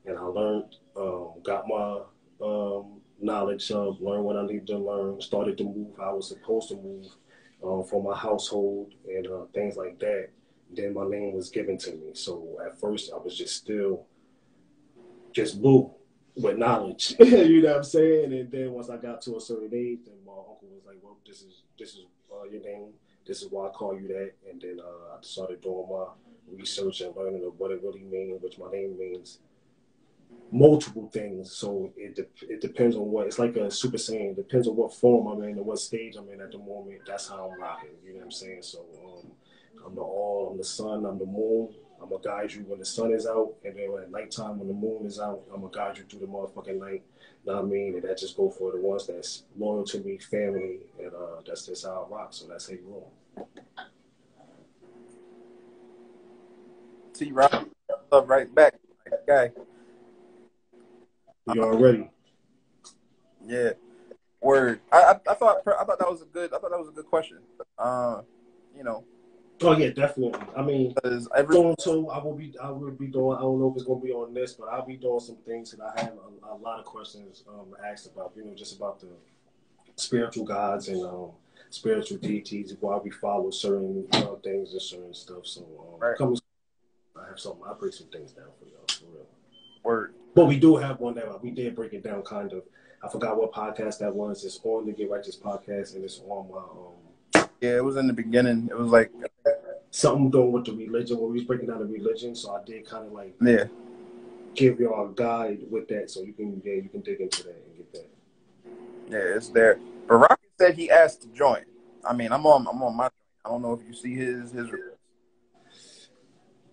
and 0.04 0.18
I 0.18 0.22
learned, 0.22 0.76
um, 0.96 1.32
got 1.42 1.66
my 1.66 2.00
um, 2.44 3.00
knowledge 3.20 3.70
of, 3.70 4.00
learned 4.00 4.24
what 4.24 4.36
I 4.36 4.46
needed 4.46 4.66
to 4.68 4.78
learn, 4.78 5.20
started 5.20 5.56
to 5.58 5.64
move 5.64 5.98
I 6.00 6.12
was 6.12 6.28
supposed 6.28 6.68
to 6.68 6.76
move 6.76 7.06
um, 7.64 7.84
for 7.84 8.02
my 8.02 8.16
household 8.16 8.92
and 9.08 9.26
uh, 9.26 9.44
things 9.54 9.76
like 9.76 9.98
that. 10.00 10.28
Then 10.72 10.94
my 10.94 11.06
name 11.08 11.32
was 11.32 11.50
given 11.50 11.78
to 11.78 11.92
me. 11.92 12.10
So 12.14 12.58
at 12.64 12.78
first 12.78 13.10
I 13.12 13.16
was 13.16 13.36
just 13.36 13.56
still 13.56 14.06
just 15.32 15.60
blue 15.60 15.94
with 16.36 16.58
knowledge. 16.58 17.16
you 17.20 17.62
know 17.62 17.68
what 17.70 17.76
I'm 17.78 17.84
saying? 17.84 18.32
And 18.32 18.50
then 18.50 18.72
once 18.72 18.90
I 18.90 18.96
got 18.96 19.22
to 19.22 19.36
a 19.36 19.40
certain 19.40 19.70
age, 19.72 20.00
then 20.06 20.16
my 20.24 20.32
uncle 20.32 20.68
was 20.70 20.82
like, 20.86 20.98
"Well, 21.02 21.18
this 21.26 21.42
is 21.42 21.62
this 21.78 21.90
is 21.90 22.06
uh, 22.32 22.44
your 22.44 22.62
name. 22.62 22.92
This 23.26 23.42
is 23.42 23.50
why 23.50 23.68
I 23.68 23.70
call 23.70 23.98
you 23.98 24.08
that." 24.08 24.32
And 24.50 24.60
then 24.60 24.80
uh, 24.80 25.16
I 25.16 25.18
started 25.22 25.60
doing 25.60 25.86
my 25.90 26.06
research 26.56 27.00
and 27.00 27.14
learning 27.16 27.44
of 27.44 27.58
what 27.58 27.70
it 27.70 27.82
really 27.82 28.04
means, 28.04 28.42
which 28.42 28.58
my 28.58 28.70
name 28.70 28.98
means 28.98 29.38
multiple 30.52 31.08
things. 31.12 31.52
So 31.52 31.92
it 31.96 32.16
de- 32.16 32.52
it 32.52 32.60
depends 32.60 32.96
on 32.96 33.10
what 33.10 33.26
it's 33.26 33.38
like 33.38 33.56
a 33.56 33.70
super 33.70 33.96
saiyan. 33.96 34.32
It 34.32 34.36
depends 34.36 34.68
on 34.68 34.76
what 34.76 34.94
form 34.94 35.26
I'm 35.26 35.42
in 35.44 35.56
and 35.56 35.66
what 35.66 35.78
stage 35.78 36.16
I'm 36.16 36.28
in 36.30 36.40
at 36.40 36.52
the 36.52 36.58
moment. 36.58 37.00
That's 37.06 37.28
how 37.28 37.50
I'm 37.50 37.60
rocking. 37.60 37.90
You 38.04 38.12
know 38.12 38.18
what 38.18 38.24
I'm 38.26 38.32
saying? 38.32 38.62
So 38.62 38.84
um, 39.04 39.30
I'm 39.86 39.94
the 39.94 40.00
all. 40.00 40.48
I'm 40.50 40.58
the 40.58 40.64
sun. 40.64 41.04
I'm 41.06 41.18
the 41.18 41.26
moon. 41.26 41.68
I'm 42.02 42.08
gonna 42.08 42.22
guide 42.22 42.52
you 42.52 42.62
when 42.62 42.78
the 42.78 42.84
sun 42.84 43.12
is 43.12 43.26
out, 43.26 43.54
and 43.64 43.76
then 43.76 43.90
at 44.02 44.10
nighttime 44.10 44.58
when 44.58 44.68
the 44.68 44.74
moon 44.74 45.06
is 45.06 45.20
out, 45.20 45.42
I'm 45.52 45.60
gonna 45.60 45.72
guide 45.72 45.98
you 45.98 46.04
through 46.04 46.20
the 46.20 46.26
motherfucking 46.26 46.78
night. 46.78 47.02
You 47.44 47.52
know 47.52 47.56
what 47.56 47.64
I 47.64 47.68
mean? 47.68 47.94
And 47.94 48.02
that 48.02 48.18
just 48.18 48.36
go 48.36 48.50
for 48.50 48.72
the 48.72 48.78
ones 48.78 49.06
that's 49.06 49.44
loyal 49.58 49.84
to 49.84 50.00
me, 50.00 50.18
family, 50.18 50.80
and 50.98 51.12
uh, 51.14 51.42
that's 51.46 51.66
just 51.66 51.84
how 51.84 52.08
I 52.10 52.14
rock. 52.14 52.28
So 52.32 52.46
that's 52.46 52.68
how 52.68 52.74
you 52.74 52.84
roll. 52.86 53.12
T 57.14 57.32
Rob, 57.32 57.68
love 58.10 58.28
right 58.28 58.52
back. 58.54 58.74
Guy. 59.26 59.50
You 61.52 61.62
already? 61.62 62.08
Yeah. 63.44 63.72
Word. 64.40 64.80
I, 64.90 64.98
I 64.98 65.32
I 65.32 65.34
thought 65.34 65.58
I 65.66 65.84
thought 65.84 65.98
that 65.98 66.10
was 66.10 66.22
a 66.22 66.26
good 66.26 66.54
I 66.54 66.58
thought 66.58 66.70
that 66.70 66.78
was 66.78 66.88
a 66.88 66.92
good 66.92 67.06
question. 67.06 67.38
Uh, 67.78 68.22
you 68.74 68.84
know, 68.84 69.04
Oh 69.62 69.76
yeah, 69.76 69.90
definitely. 69.90 70.40
I 70.56 70.62
mean, 70.62 70.94
every 71.36 71.54
doing 71.56 71.76
so 71.78 72.08
I 72.08 72.22
will 72.22 72.34
be 72.34 72.54
I 72.62 72.70
will 72.70 72.90
be 72.92 73.08
doing 73.08 73.36
I 73.36 73.40
don't 73.40 73.60
know 73.60 73.70
if 73.70 73.76
it's 73.76 73.84
gonna 73.84 74.00
be 74.00 74.12
on 74.12 74.32
this, 74.32 74.54
but 74.54 74.68
I'll 74.68 74.86
be 74.86 74.96
doing 74.96 75.20
some 75.20 75.36
things 75.44 75.70
that 75.72 75.80
I 75.82 76.00
have 76.00 76.14
a, 76.14 76.54
a 76.54 76.56
lot 76.56 76.78
of 76.78 76.86
questions 76.86 77.44
um 77.48 77.74
asked 77.86 78.06
about, 78.06 78.32
you 78.36 78.44
know, 78.44 78.54
just 78.54 78.76
about 78.76 79.00
the 79.00 79.08
spiritual 79.96 80.44
gods 80.46 80.88
and 80.88 81.04
um 81.04 81.32
spiritual 81.68 82.16
deities, 82.18 82.74
why 82.80 82.96
we 82.96 83.10
follow 83.10 83.50
certain 83.50 84.06
know, 84.14 84.40
things 84.42 84.72
and 84.72 84.80
certain 84.80 85.14
stuff. 85.14 85.46
So 85.46 85.60
um 85.60 86.00
Right. 86.00 86.16
come 86.16 86.36
I 87.22 87.28
have 87.28 87.38
some 87.38 87.58
I 87.68 87.74
break 87.74 87.92
some 87.92 88.06
things 88.06 88.32
down 88.32 88.46
for 88.58 88.64
y'all 88.66 88.86
for 88.88 89.04
real. 89.14 89.26
word. 89.84 90.14
But 90.34 90.46
we 90.46 90.58
do 90.58 90.76
have 90.76 91.00
one 91.00 91.14
that 91.16 91.42
we 91.42 91.50
did 91.50 91.74
break 91.74 91.92
it 91.92 92.02
down 92.02 92.22
kind 92.22 92.52
of. 92.54 92.62
I 93.02 93.08
forgot 93.08 93.36
what 93.36 93.52
podcast 93.52 93.98
that 93.98 94.14
was. 94.14 94.44
It's 94.44 94.60
on 94.62 94.86
the 94.86 94.92
Get 94.92 95.10
Righteous 95.10 95.36
podcast 95.36 95.96
and 95.96 96.04
it's 96.04 96.20
on 96.26 96.50
my 96.50 96.58
um 96.58 96.99
Yeah, 97.60 97.76
it 97.76 97.84
was 97.84 97.96
in 97.96 98.06
the 98.06 98.12
beginning. 98.12 98.68
It 98.70 98.76
was 98.76 98.90
like 98.90 99.10
something 99.90 100.30
doing 100.30 100.52
with 100.52 100.64
the 100.64 100.72
religion 100.72 101.18
when 101.18 101.32
we 101.32 101.38
was 101.38 101.44
breaking 101.44 101.68
down 101.68 101.80
the 101.80 101.84
religion. 101.84 102.34
So 102.34 102.54
I 102.54 102.64
did 102.64 102.86
kind 102.86 103.06
of 103.06 103.12
like 103.12 103.34
yeah, 103.40 103.64
give 104.54 104.80
y'all 104.80 105.10
a 105.10 105.12
guide 105.12 105.60
with 105.70 105.88
that, 105.88 106.10
so 106.10 106.22
you 106.22 106.32
can 106.32 106.62
yeah 106.64 106.74
you 106.74 106.88
can 106.88 107.00
dig 107.00 107.20
into 107.20 107.42
that 107.44 107.62
and 107.66 107.76
get 107.76 107.92
that. 107.92 108.08
yeah, 109.10 109.36
it's 109.36 109.48
there. 109.50 109.78
But 110.08 110.16
Rocket 110.16 110.50
said 110.58 110.76
he 110.76 110.90
asked 110.90 111.22
to 111.22 111.28
join. 111.28 111.64
I 112.04 112.14
mean, 112.14 112.32
I'm 112.32 112.46
on 112.46 112.66
I'm 112.66 112.82
on 112.82 112.96
my. 112.96 113.10
I 113.44 113.48
don't 113.48 113.62
know 113.62 113.74
if 113.74 113.86
you 113.86 113.94
see 113.94 114.14
his 114.14 114.52
his. 114.52 114.68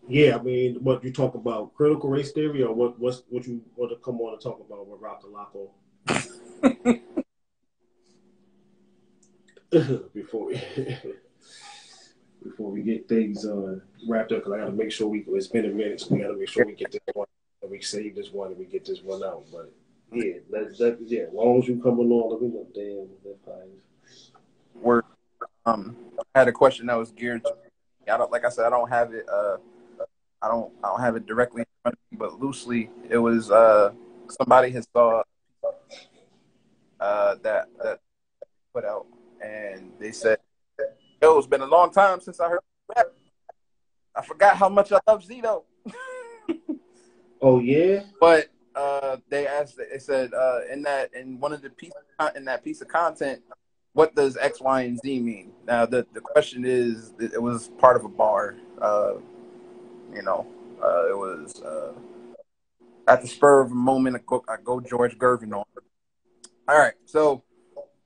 Yeah, 0.09 0.37
I 0.37 0.41
mean, 0.41 0.75
what 0.75 1.03
you 1.03 1.11
talk 1.11 1.35
about 1.35 1.73
critical 1.73 2.09
race 2.09 2.31
theory, 2.31 2.63
or 2.63 2.73
what 2.73 2.97
what's 2.97 3.23
what 3.29 3.45
you 3.45 3.61
want 3.75 3.91
to 3.91 3.97
come 3.97 4.21
on 4.21 4.33
and 4.33 4.41
talk 4.41 4.61
about 4.65 4.87
with 4.87 5.01
Rockalaco 5.01 5.69
before 10.13 10.45
we 10.45 10.61
before 12.43 12.71
we 12.71 12.81
get 12.81 13.09
things 13.09 13.45
uh, 13.45 13.79
wrapped 14.07 14.31
up, 14.31 14.39
because 14.39 14.53
I 14.53 14.59
got 14.59 14.65
to 14.65 14.71
make 14.71 14.91
sure 14.91 15.07
we 15.07 15.25
it's 15.27 15.47
been 15.47 15.65
a 15.65 15.69
minute, 15.69 15.99
so 15.99 16.15
we 16.15 16.21
got 16.21 16.29
to 16.29 16.37
make 16.37 16.47
sure 16.47 16.65
we 16.65 16.73
get 16.73 16.91
this 16.91 17.01
one 17.13 17.27
and 17.61 17.71
we 17.71 17.81
save 17.81 18.15
this 18.15 18.31
one 18.31 18.49
and 18.49 18.57
we 18.57 18.65
get 18.65 18.85
this 18.85 19.01
one 19.01 19.23
out. 19.23 19.43
But 19.51 19.73
yeah, 20.13 20.35
that's 20.49 20.77
that 20.77 20.99
yeah. 21.05 21.23
As 21.23 21.33
long 21.33 21.61
as 21.61 21.67
you 21.67 21.81
come 21.81 21.99
along, 21.99 22.31
let 22.31 22.41
me 22.41 22.47
know. 22.47 22.67
Damn, 22.73 23.09
that 23.23 23.37
fine. 23.45 24.81
word. 24.81 25.03
Um, 25.65 25.97
I 26.33 26.39
had 26.39 26.47
a 26.47 26.53
question 26.53 26.85
that 26.87 26.95
was 26.95 27.11
geared. 27.11 27.43
To, 27.43 27.53
I 28.11 28.17
don't 28.17 28.31
like 28.31 28.45
I 28.45 28.49
said 28.49 28.65
I 28.65 28.69
don't 28.69 28.89
have 28.89 29.13
it. 29.13 29.27
Uh, 29.27 29.57
I 30.41 30.47
don't 30.47 30.71
I 30.81 30.87
don't 30.87 31.01
have 31.01 31.17
it 31.17 31.25
directly 31.25 31.61
in 31.61 31.67
front 31.83 31.95
of 31.95 32.11
me, 32.11 32.17
but 32.17 32.39
loosely 32.39 32.89
it 33.09 33.17
was. 33.17 33.51
Uh, 33.51 33.91
somebody 34.29 34.71
had 34.71 34.85
saw. 34.93 35.23
Uh, 36.99 37.35
that 37.43 37.67
that 37.83 37.99
put 38.73 38.83
out, 38.83 39.05
and 39.41 39.91
they 39.99 40.11
said, 40.11 40.39
"Yo, 41.21 41.37
it's 41.37 41.47
been 41.47 41.61
a 41.61 41.65
long 41.65 41.91
time 41.91 42.19
since 42.19 42.39
I 42.39 42.49
heard 42.49 42.59
rap. 42.95 43.07
I 44.15 44.23
forgot 44.23 44.57
how 44.57 44.69
much 44.69 44.91
I 44.91 44.99
love 45.07 45.23
Zito." 45.25 45.63
Oh 47.41 47.59
yeah. 47.59 48.03
But 48.19 48.47
uh, 48.75 49.17
they 49.29 49.47
asked, 49.47 49.77
they 49.77 49.99
said 49.99 50.33
uh, 50.33 50.61
in 50.71 50.81
that 50.83 51.13
in 51.13 51.39
one 51.39 51.53
of 51.53 51.61
the 51.61 51.69
piece 51.69 51.91
in 52.35 52.45
that 52.45 52.63
piece 52.63 52.81
of 52.81 52.87
content, 52.87 53.41
what 53.93 54.15
does 54.15 54.37
X, 54.37 54.61
Y, 54.61 54.81
and 54.81 54.99
Z 54.99 55.19
mean? 55.19 55.51
Now 55.65 55.85
the 55.85 56.05
the 56.13 56.21
question 56.21 56.63
is, 56.65 57.13
it 57.19 57.41
was 57.41 57.69
part 57.79 57.95
of 57.95 58.05
a 58.05 58.09
bar. 58.09 58.55
Uh, 58.81 59.13
you 60.13 60.23
know, 60.23 60.47
uh, 60.81 61.09
it 61.09 61.17
was 61.17 61.61
uh, 61.61 61.93
at 63.07 63.21
the 63.21 63.27
spur 63.27 63.61
of 63.61 63.71
a 63.71 63.75
moment. 63.75 64.15
I 64.15 64.19
go, 64.25 64.43
I 64.47 64.55
go 64.63 64.79
George 64.79 65.17
Gervin 65.17 65.53
on. 65.53 65.63
All 66.67 66.77
right, 66.77 66.93
so 67.05 67.43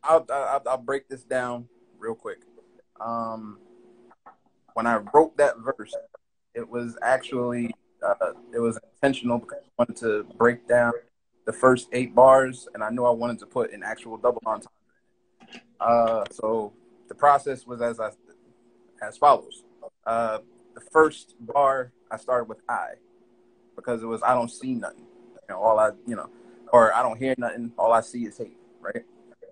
I'll, 0.04 0.26
I'll 0.32 0.64
I'll 0.68 0.78
break 0.78 1.08
this 1.08 1.24
down 1.24 1.68
real 2.00 2.16
quick. 2.16 2.40
Um, 3.00 3.60
when 4.74 4.88
I 4.88 4.98
wrote 5.14 5.38
that 5.38 5.56
verse, 5.60 5.96
it 6.56 6.68
was 6.68 6.98
actually 7.02 7.74
uh, 8.04 8.34
it 8.54 8.60
was 8.60 8.80
intentional 8.96 9.40
because 9.40 9.60
I 9.64 9.70
wanted 9.78 9.98
to 9.98 10.24
break 10.38 10.68
down 10.68 10.94
the 11.46 11.54
first 11.54 11.90
eight 11.92 12.16
bars, 12.16 12.68
and 12.74 12.84
I 12.84 12.90
knew 12.90 13.06
I 13.06 13.12
wanted 13.12 13.40
to 13.40 13.46
put 13.46 13.74
an 13.74 13.84
actual 13.84 14.18
double 14.18 14.42
entendre. 14.46 14.70
Uh, 15.80 16.26
so 16.32 16.74
the 17.08 17.16
process 17.16 17.66
was 17.66 17.82
as 17.82 18.00
I 18.00 18.12
as 19.02 19.18
follows. 19.18 19.64
Uh, 20.06 20.40
the 20.74 20.82
first 20.82 21.36
bar 21.40 21.92
I 22.10 22.18
started 22.18 22.50
with 22.50 22.62
I 22.70 22.94
because 23.76 24.04
it 24.04 24.06
was 24.06 24.22
I 24.24 24.34
don't 24.34 24.50
see 24.50 24.74
nothing. 24.74 25.06
You 25.34 25.56
know, 25.56 25.62
all 25.62 25.80
I 25.80 25.92
you 26.08 26.16
know. 26.16 26.30
or 26.72 26.94
I 26.94 27.02
don't 27.02 27.18
hear 27.18 27.36
nothing. 27.38 27.72
All 27.78 27.94
I 27.94 28.02
see 28.02 28.26
is 28.26 28.38
hate, 28.38 28.58
right? 28.80 29.04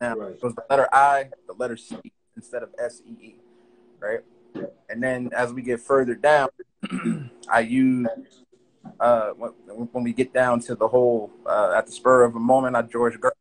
Now 0.01 0.15
Right. 0.15 0.41
was 0.41 0.55
the 0.55 0.63
letter 0.69 0.87
I, 0.93 1.29
the 1.47 1.53
letter 1.53 1.77
C 1.77 1.97
instead 2.35 2.63
of 2.63 2.69
S 2.79 3.01
E 3.05 3.11
E, 3.21 3.35
right? 3.99 4.21
And 4.89 5.01
then 5.03 5.29
as 5.33 5.53
we 5.53 5.61
get 5.61 5.79
further 5.79 6.15
down, 6.15 6.49
I 7.49 7.61
use 7.61 8.07
uh 8.99 9.31
when, 9.31 9.51
when 9.91 10.03
we 10.03 10.13
get 10.13 10.33
down 10.33 10.59
to 10.61 10.75
the 10.75 10.87
whole 10.87 11.31
uh, 11.45 11.73
at 11.75 11.85
the 11.85 11.91
spur 11.91 12.23
of 12.23 12.35
a 12.35 12.39
moment, 12.39 12.75
I 12.75 12.81
George 12.83 13.15
Gervin. 13.19 13.33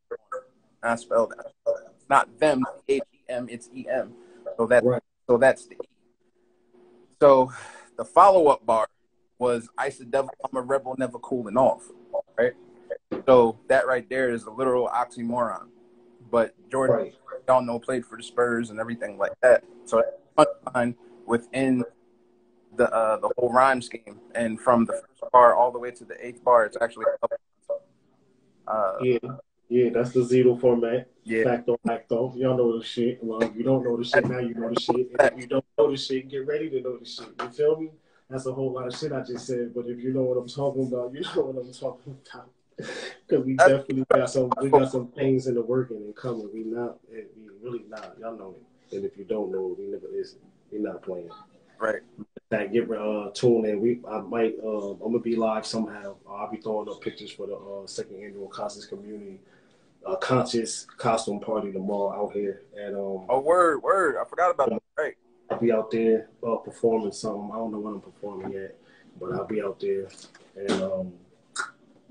I 0.83 0.97
spelled 0.97 1.33
that. 1.37 1.53
It's 1.97 2.09
not 2.09 2.39
them, 2.39 2.65
H 2.89 3.03
E 3.13 3.19
M, 3.29 3.47
it's 3.51 3.69
E 3.75 3.87
M. 3.89 4.13
So 4.57 4.67
that 4.67 4.85
Right. 4.85 5.03
so 5.29 5.39
that's 5.39 5.67
the 5.67 5.75
E. 5.75 5.89
So 7.21 7.53
the 7.97 8.05
follow 8.05 8.49
up 8.49 8.65
bar 8.67 8.87
was 9.39 9.69
Ice 9.79 9.99
the 9.99 10.05
Devil, 10.05 10.31
I'm 10.45 10.57
a 10.57 10.63
rebel, 10.63 10.95
never 10.99 11.19
cooling 11.19 11.57
off. 11.57 11.85
Right? 12.37 12.55
So 13.27 13.59
that 13.69 13.87
right 13.87 14.09
there 14.09 14.31
is 14.31 14.45
a 14.45 14.51
literal 14.51 14.89
oxymoron. 14.89 15.69
But 16.31 16.55
Jordan, 16.70 16.97
Right. 16.97 17.14
y'all 17.49 17.62
know, 17.62 17.79
played 17.79 18.05
for 18.05 18.16
the 18.16 18.22
Spurs 18.22 18.70
and 18.70 18.79
everything 18.81 19.18
like 19.18 19.33
that. 19.41 19.64
So 19.85 20.03
punchline 20.37 20.95
within 21.26 21.85
the 22.76 22.93
uh, 22.93 23.16
the 23.18 23.31
whole 23.39 23.53
rhyme 23.53 23.81
scheme. 23.83 24.20
And 24.35 24.61
from 24.61 24.85
the 24.85 24.93
first 24.93 25.33
bar 25.33 25.55
all 25.55 25.70
the 25.72 25.79
way 25.79 25.91
to 25.93 26.05
the 26.05 26.24
eighth 26.24 26.45
bar, 26.45 26.64
it's 26.66 26.76
actually 26.81 27.07
uh, 28.66 28.99
Yeah. 29.01 29.18
Yeah, 29.70 29.91
that's 29.91 30.12
the 30.12 30.20
Zito 30.20 30.59
format. 30.59 31.09
yeah, 31.24 31.45
Facto, 31.45 31.79
facto. 31.87 32.33
Y'all 32.37 32.57
know 32.57 32.79
the 32.79 32.83
shit. 32.85 33.22
Well, 33.22 33.43
if 33.43 33.55
you 33.55 33.62
don't 33.62 33.85
know 33.85 33.99
the 33.99 34.05
shit, 34.05 34.26
now 34.26 34.39
you 34.39 34.55
know 34.55 34.70
the 34.72 34.81
shit. 34.81 35.11
And 35.18 35.31
if 35.35 35.39
you 35.39 35.47
don't 35.47 35.64
know 35.76 35.91
the 35.91 35.97
shit, 35.99 36.31
get 36.31 36.47
ready 36.47 36.70
to 36.70 36.81
know 36.81 36.97
the 36.97 37.05
shit. 37.05 37.29
You 37.39 37.51
feel 37.51 37.79
me? 37.79 37.91
That's 38.31 38.47
a 38.47 38.53
whole 38.53 38.72
lot 38.72 38.87
of 38.87 38.97
shit 38.97 39.12
I 39.12 39.20
just 39.20 39.47
said. 39.47 39.74
But 39.74 39.85
if 39.87 39.99
you 40.03 40.14
know 40.14 40.22
what 40.22 40.39
I'm 40.39 40.49
talking 40.49 40.87
about, 40.87 41.12
you 41.12 41.20
know 41.20 41.43
what 41.43 41.62
I'm 41.66 41.70
talking 41.72 42.16
about. 42.33 42.49
Because 42.79 43.45
we 43.45 43.55
definitely 43.57 44.05
got 44.12 44.31
some, 44.31 44.53
we 44.61 44.70
got 44.70 44.91
some 44.91 45.09
things 45.09 45.47
in 45.47 45.55
the 45.55 45.62
working 45.62 45.97
and 45.99 46.16
coming. 46.16 46.49
We 46.53 46.64
not, 46.64 46.99
we 47.11 47.24
really 47.62 47.85
not. 47.89 48.16
Y'all 48.20 48.37
know 48.39 48.55
it. 48.91 48.97
And 48.97 49.05
if 49.05 49.18
you 49.18 49.24
don't 49.24 49.53
know, 49.53 49.76
we 49.79 49.87
never 49.87 50.07
listen. 50.11 50.39
We 50.72 50.79
not 50.79 51.03
playing. 51.03 51.31
right. 51.79 52.01
That 52.51 52.72
get 52.72 52.91
uh 52.91 53.31
tune 53.35 53.66
in. 53.66 53.81
We 53.81 54.01
I 54.11 54.20
might 54.20 54.55
um 54.64 54.99
I'm 55.05 55.12
gonna 55.12 55.18
be 55.18 55.37
live 55.37 55.66
somehow. 55.66 56.16
I'll 56.29 56.51
be 56.51 56.57
throwing 56.57 56.89
up 56.89 57.03
pictures 57.03 57.31
for 57.31 57.47
the 57.47 57.55
uh, 57.55 57.87
second 57.87 58.22
annual 58.22 58.49
conscious 58.49 58.87
community 58.87 59.41
uh, 60.07 60.16
conscious 60.16 60.87
costume 60.97 61.41
party 61.41 61.72
tomorrow 61.72 62.24
out 62.24 62.33
here 62.33 62.62
and 62.76 62.95
um 62.97 63.26
Oh, 63.29 63.41
word, 63.41 63.83
word. 63.83 64.16
I 64.20 64.24
forgot 64.29 64.51
about 64.51 64.70
that. 64.70 64.83
Right. 64.97 65.14
I'll 65.51 65.59
be 65.59 65.72
out 65.72 65.91
there 65.91 66.29
uh, 66.47 66.57
performing 66.57 67.12
something. 67.12 67.51
I 67.53 67.57
don't 67.57 67.72
know 67.72 67.79
what 67.79 67.95
I'm 67.95 68.01
performing 68.01 68.53
yet, 68.53 68.76
but 69.20 69.33
I'll 69.33 69.47
be 69.47 69.62
out 69.62 69.81
there 69.81 70.09
and 70.57 70.70
um 70.83 71.12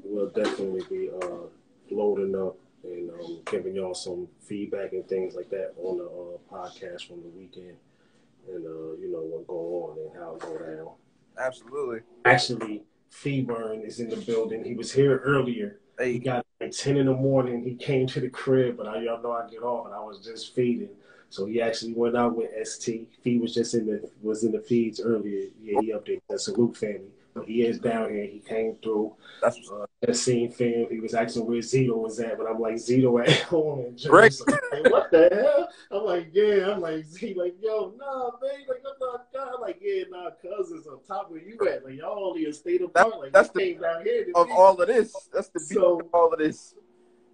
we'll 0.10 0.30
definitely 0.30 0.82
be 0.90 1.10
uh 1.10 1.48
loading 1.92 2.36
up 2.36 2.58
and 2.84 3.10
um, 3.12 3.40
giving 3.50 3.76
y'all 3.76 3.94
some 3.94 4.28
feedback 4.42 4.94
and 4.94 5.08
things 5.08 5.36
like 5.36 5.50
that 5.50 5.74
on 5.82 5.98
the 5.98 6.06
uh, 6.06 6.38
podcast 6.52 7.08
from 7.08 7.22
the 7.22 7.30
weekend 7.30 7.76
and 8.50 8.66
uh 8.66 8.96
you 9.00 9.12
know 9.12 9.22
what 9.22 9.48
go 9.48 9.56
on 9.56 9.98
and 10.00 10.22
how 10.22 10.36
it 10.36 10.42
go 10.42 10.58
down 10.58 10.92
Absolutely. 11.38 12.00
actually 12.26 12.84
Feeburn 13.12 13.86
is 13.86 14.00
in 14.00 14.10
the 14.10 14.18
building. 14.18 14.64
He 14.64 14.74
was 14.74 14.92
here 14.92 15.18
earlier. 15.20 15.80
He 16.02 16.20
got 16.20 16.46
like 16.62 16.72
ten 16.72 16.98
in 16.98 17.08
the 17.08 17.14
morning. 17.14 17.64
He 17.64 17.76
came 17.76 18.06
to 18.08 18.20
the 18.20 18.30
crib, 18.30 18.78
but 18.78 18.88
I 18.88 19.02
y'all 19.02 19.22
know 19.22 19.32
I 19.32 19.50
get 19.50 19.64
off 19.64 19.86
and 19.86 19.96
I 19.96 20.00
was 20.00 20.20
just 20.24 20.54
feeding. 20.54 20.90
So 21.30 21.46
he 21.46 21.62
actually 21.62 21.94
went 21.94 22.16
out 22.16 22.36
with 22.36 22.50
ST. 22.68 23.10
Fee 23.22 23.40
was 23.40 23.54
just 23.54 23.74
in 23.74 23.88
the 23.88 24.10
was 24.22 24.44
in 24.44 24.52
the 24.52 24.62
feeds 24.62 25.02
earlier. 25.02 25.46
Yeah, 25.62 25.80
he 25.82 25.94
updated 25.94 26.40
salute 26.40 26.78
family. 26.78 27.10
He 27.44 27.62
is 27.64 27.80
down 27.80 28.10
here. 28.10 28.26
He 28.26 28.40
came 28.40 28.76
through. 28.82 29.16
that's 29.42 29.58
Uh, 29.72 29.86
just 30.06 30.24
seen 30.24 30.52
fam. 30.52 30.88
He 30.90 31.00
was 31.00 31.14
asking 31.14 31.46
where 31.46 31.60
Zito 31.60 31.96
was 31.98 32.20
at, 32.20 32.38
but 32.38 32.48
I'm 32.48 32.60
like 32.60 32.76
Zito 32.76 33.22
at 33.26 33.42
home 33.44 33.94
Jersey. 33.96 34.10
Right. 34.10 34.34
Like, 34.72 34.92
what 34.92 35.12
the 35.12 35.30
hell? 35.32 35.70
I'm 35.92 36.06
like, 36.06 36.30
yeah. 36.34 36.72
I'm 36.72 36.82
like 36.82 37.06
Z, 37.06 37.34
like 37.36 37.56
yo, 37.62 37.94
nah, 37.98 38.32
man. 38.42 38.66
Like 38.68 38.84
I'm 38.86 39.00
not. 39.00 39.28
I'm 39.56 39.62
like, 39.62 39.80
yeah, 39.82 40.04
nah, 40.10 40.30
cousins 40.42 40.88
on 40.88 41.00
top 41.08 41.32
where 41.32 41.40
you 41.42 41.58
at. 41.70 41.84
Like 41.86 41.96
y'all 41.96 42.28
only 42.30 42.46
a 42.46 42.54
state 42.54 42.82
apart. 42.82 43.20
Like 43.20 43.34
that's 43.34 43.50
the 43.50 43.60
came 43.60 43.82
down 43.82 44.04
here 44.04 44.28
of 44.36 44.50
all 44.52 44.80
of 44.82 44.88
this. 44.88 45.14
That's 45.34 45.50
the 45.50 45.60
beauty 45.60 45.76
So- 45.76 46.00
of 46.00 46.08
all 46.14 46.32
of 46.34 46.40
this. 46.40 46.76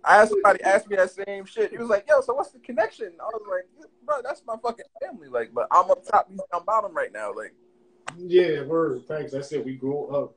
I 0.05 0.17
asked 0.17 0.31
somebody 0.31 0.61
asked 0.63 0.89
me 0.89 0.97
that 0.97 1.11
same 1.11 1.45
shit. 1.45 1.71
He 1.71 1.77
was 1.77 1.87
like, 1.87 2.03
"Yo, 2.09 2.19
so 2.19 2.33
what's 2.33 2.51
the 2.51 2.59
connection?" 2.59 3.13
I 3.21 3.23
was 3.23 3.41
like, 3.49 3.87
"Bro, 4.05 4.17
that's 4.21 4.43
my 4.45 4.55
fucking 4.61 4.83
family." 5.01 5.29
Like, 5.29 5.53
but 5.53 5.65
I'm 5.71 5.89
up 5.89 6.05
top, 6.05 6.27
he's 6.29 6.41
down 6.51 6.65
bottom 6.65 6.93
right 6.93 7.13
now. 7.13 7.31
Like, 7.33 7.53
Yeah, 8.18 8.64
word. 8.64 9.03
Thanks. 9.07 9.32
That's 9.32 9.51
it. 9.51 9.66
We 9.66 9.76
grew 9.76 10.07
up 10.07 10.36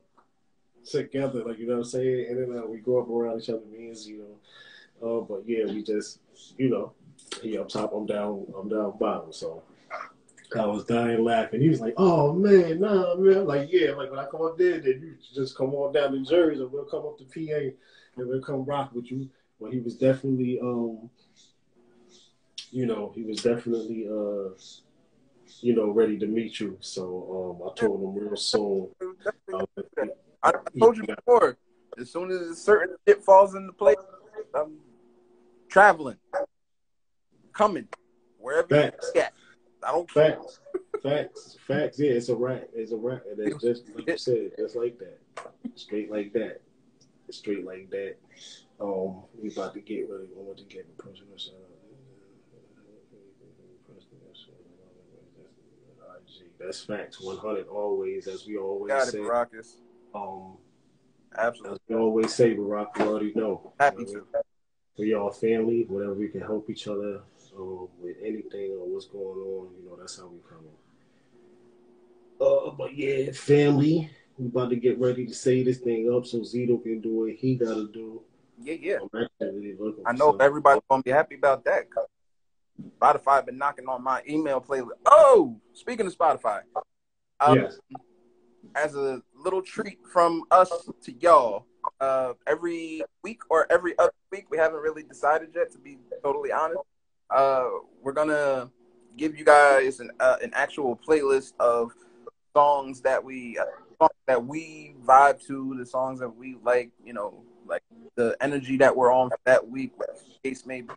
together, 0.89 1.43
like 1.43 1.59
you 1.59 1.67
know 1.67 1.73
what 1.73 1.79
I'm 1.79 1.85
saying, 1.85 2.27
and 2.29 2.53
then 2.53 2.57
uh, 2.57 2.65
we 2.65 2.79
grew 2.79 2.99
up 2.99 3.09
around 3.09 3.41
each 3.41 3.49
other, 3.49 3.61
means, 3.71 4.07
you 4.07 4.19
know. 4.19 5.19
Uh, 5.19 5.21
but 5.21 5.43
yeah, 5.45 5.65
we 5.65 5.83
just, 5.83 6.19
you 6.57 6.69
know, 6.69 6.93
he 7.41 7.57
up 7.57 7.69
top, 7.69 7.93
I'm 7.93 8.05
down, 8.05 8.45
I'm 8.57 8.69
down 8.69 8.97
bottom. 8.97 9.31
So 9.31 9.63
I 10.55 10.65
was 10.65 10.85
dying 10.85 11.23
laughing. 11.23 11.61
He 11.61 11.69
was 11.69 11.81
like, 11.81 11.93
"Oh 11.97 12.33
man, 12.33 12.79
nah, 12.79 13.15
man." 13.15 13.39
I'm 13.39 13.45
like, 13.45 13.69
yeah, 13.71 13.91
like 13.91 14.09
when 14.09 14.19
I 14.19 14.25
come 14.25 14.41
up 14.43 14.57
there, 14.57 14.79
then 14.79 15.01
you 15.01 15.15
just 15.33 15.57
come 15.57 15.73
on 15.73 15.93
down 15.93 16.13
to 16.13 16.23
Jersey, 16.23 16.61
and 16.61 16.71
we'll 16.71 16.85
come 16.85 17.05
up 17.05 17.17
to 17.17 17.25
PA, 17.25 17.75
and 18.15 18.27
we'll 18.27 18.41
come 18.41 18.65
rock 18.65 18.91
with 18.93 19.11
you. 19.11 19.29
But 19.59 19.73
he 19.73 19.79
was 19.79 19.95
definitely, 19.95 20.59
um, 20.59 21.09
you 22.71 22.85
know, 22.85 23.11
he 23.13 23.23
was 23.23 23.41
definitely, 23.43 24.07
uh, 24.07 24.49
you 25.61 25.75
know, 25.75 25.89
ready 25.89 26.17
to 26.19 26.27
meet 26.27 26.59
you. 26.59 26.77
So 26.79 27.57
um, 27.61 27.69
I 27.69 27.73
told 27.79 28.01
him 28.01 28.23
real 28.23 28.35
soon. 28.35 28.89
it 28.99 29.05
was 29.05 29.15
definitely- 29.23 30.13
Uh, 30.43 30.51
I, 30.53 30.79
told 30.79 30.97
you 30.97 31.03
before. 31.03 31.57
As 31.99 32.11
soon 32.11 32.29
as 32.29 32.41
a 32.41 32.55
certain 32.55 32.95
shit 33.07 33.23
falls 33.23 33.55
into 33.55 33.73
place, 33.73 33.97
I'm 34.53 34.77
traveling, 35.67 36.17
coming 37.53 37.87
wherever 38.37 38.67
Facts. 38.67 39.11
you 39.15 39.21
at. 39.21 39.33
I 39.83 39.91
don't 39.91 40.11
care. 40.11 40.35
Facts, 40.35 40.59
facts, 41.01 41.57
facts. 41.67 41.99
Yeah, 41.99 42.11
it's 42.11 42.29
a 42.29 42.35
rat. 42.35 42.69
It's 42.75 42.91
a 42.91 42.95
rat, 42.97 43.23
and 43.31 43.39
it's 43.39 43.63
just 43.63 43.83
like 43.95 44.07
you 44.07 44.17
said, 44.17 44.51
just 44.59 44.75
like 44.75 44.99
that, 44.99 45.19
straight 45.75 46.11
like 46.11 46.33
that, 46.33 46.61
straight 47.31 47.65
like 47.65 47.89
that. 47.89 48.15
Um, 48.79 49.23
we 49.41 49.49
about 49.51 49.73
to 49.73 49.81
get 49.81 50.07
ready. 50.09 50.27
We 50.35 50.43
want 50.43 50.59
to 50.59 50.65
get 50.65 50.85
the 50.95 51.03
personal 51.03 51.37
shout 51.37 51.55
That's 56.59 56.83
facts. 56.83 57.21
One 57.21 57.37
hundred 57.37 57.67
always, 57.67 58.27
as 58.27 58.45
we 58.47 58.57
always 58.57 58.91
Got 58.91 59.07
it, 59.07 59.11
say. 59.11 59.17
Baracus. 59.19 59.75
Um, 60.15 60.57
Absolutely. 61.37 61.73
as 61.75 61.79
we 61.87 61.95
always 61.95 62.33
say, 62.33 62.55
Barack, 62.55 62.97
you 62.97 63.05
already 63.05 63.33
know. 63.35 63.73
Happy 63.79 64.05
to. 64.05 64.25
we 64.97 65.13
all 65.13 65.31
family, 65.31 65.85
whatever 65.87 66.13
we 66.15 66.27
can 66.29 66.41
help 66.41 66.69
each 66.69 66.87
other 66.87 67.21
um, 67.57 67.87
with 67.99 68.17
anything 68.23 68.71
or 68.79 68.87
what's 68.87 69.05
going 69.05 69.39
on, 69.39 69.69
you 69.79 69.87
know, 69.87 69.95
that's 69.95 70.17
how 70.17 70.27
we 70.27 70.39
come 70.49 70.65
in. 70.65 72.47
Uh, 72.47 72.71
but 72.71 72.95
yeah, 72.95 73.31
family, 73.31 74.09
we 74.37 74.47
about 74.47 74.69
to 74.69 74.75
get 74.75 74.99
ready 74.99 75.25
to 75.25 75.33
say 75.33 75.63
this 75.63 75.77
thing 75.79 76.11
up 76.13 76.25
so 76.25 76.39
Zito 76.39 76.81
can 76.81 76.99
do 77.01 77.13
what 77.13 77.33
he 77.33 77.55
got 77.55 77.75
to 77.75 77.87
do. 77.91 78.21
Yeah, 78.59 78.75
yeah. 78.79 78.97
I'm 79.01 79.23
actually 79.41 79.75
looking 79.79 80.03
I 80.05 80.13
know 80.13 80.29
something. 80.29 80.45
everybody's 80.45 80.81
gonna 80.89 81.03
be 81.03 81.11
happy 81.11 81.35
about 81.35 81.63
that. 81.65 81.89
'cause 81.91 82.07
Spotify 82.99 83.45
been 83.45 83.57
knocking 83.57 83.87
on 83.87 84.03
my 84.03 84.21
email 84.27 84.61
playlist. 84.61 84.97
Oh, 85.05 85.59
speaking 85.73 86.05
of 86.05 86.17
Spotify, 86.17 86.61
um, 87.39 87.55
Yes. 87.55 87.79
as 88.75 88.95
a 88.95 89.21
little 89.35 89.61
treat 89.61 89.99
from 90.11 90.43
us 90.51 90.71
to 91.03 91.11
y'all, 91.13 91.65
uh, 91.99 92.33
every 92.45 93.01
week 93.23 93.41
or 93.49 93.71
every 93.71 93.97
other 93.97 94.13
week, 94.31 94.47
we 94.49 94.57
haven't 94.57 94.81
really 94.81 95.03
decided 95.03 95.49
yet. 95.55 95.71
To 95.71 95.77
be 95.79 95.97
totally 96.23 96.51
honest, 96.51 96.81
uh, 97.29 97.69
we're 98.01 98.13
gonna 98.13 98.71
give 99.15 99.37
you 99.37 99.45
guys 99.45 99.99
an 99.99 100.11
uh, 100.19 100.37
an 100.41 100.51
actual 100.53 100.95
playlist 100.95 101.53
of 101.59 101.93
songs 102.55 103.01
that 103.01 103.23
we 103.23 103.57
uh, 103.57 103.65
songs 103.99 104.11
that 104.27 104.45
we 104.45 104.95
vibe 105.05 105.41
to, 105.47 105.75
the 105.77 105.85
songs 105.85 106.19
that 106.19 106.29
we 106.29 106.57
like. 106.63 106.91
You 107.03 107.13
know, 107.13 107.43
like 107.65 107.83
the 108.15 108.35
energy 108.41 108.77
that 108.77 108.95
we're 108.95 109.11
on 109.11 109.29
for 109.29 109.39
that 109.45 109.67
week, 109.67 109.93
case 110.43 110.65
may 110.65 110.81
be. 110.81 110.93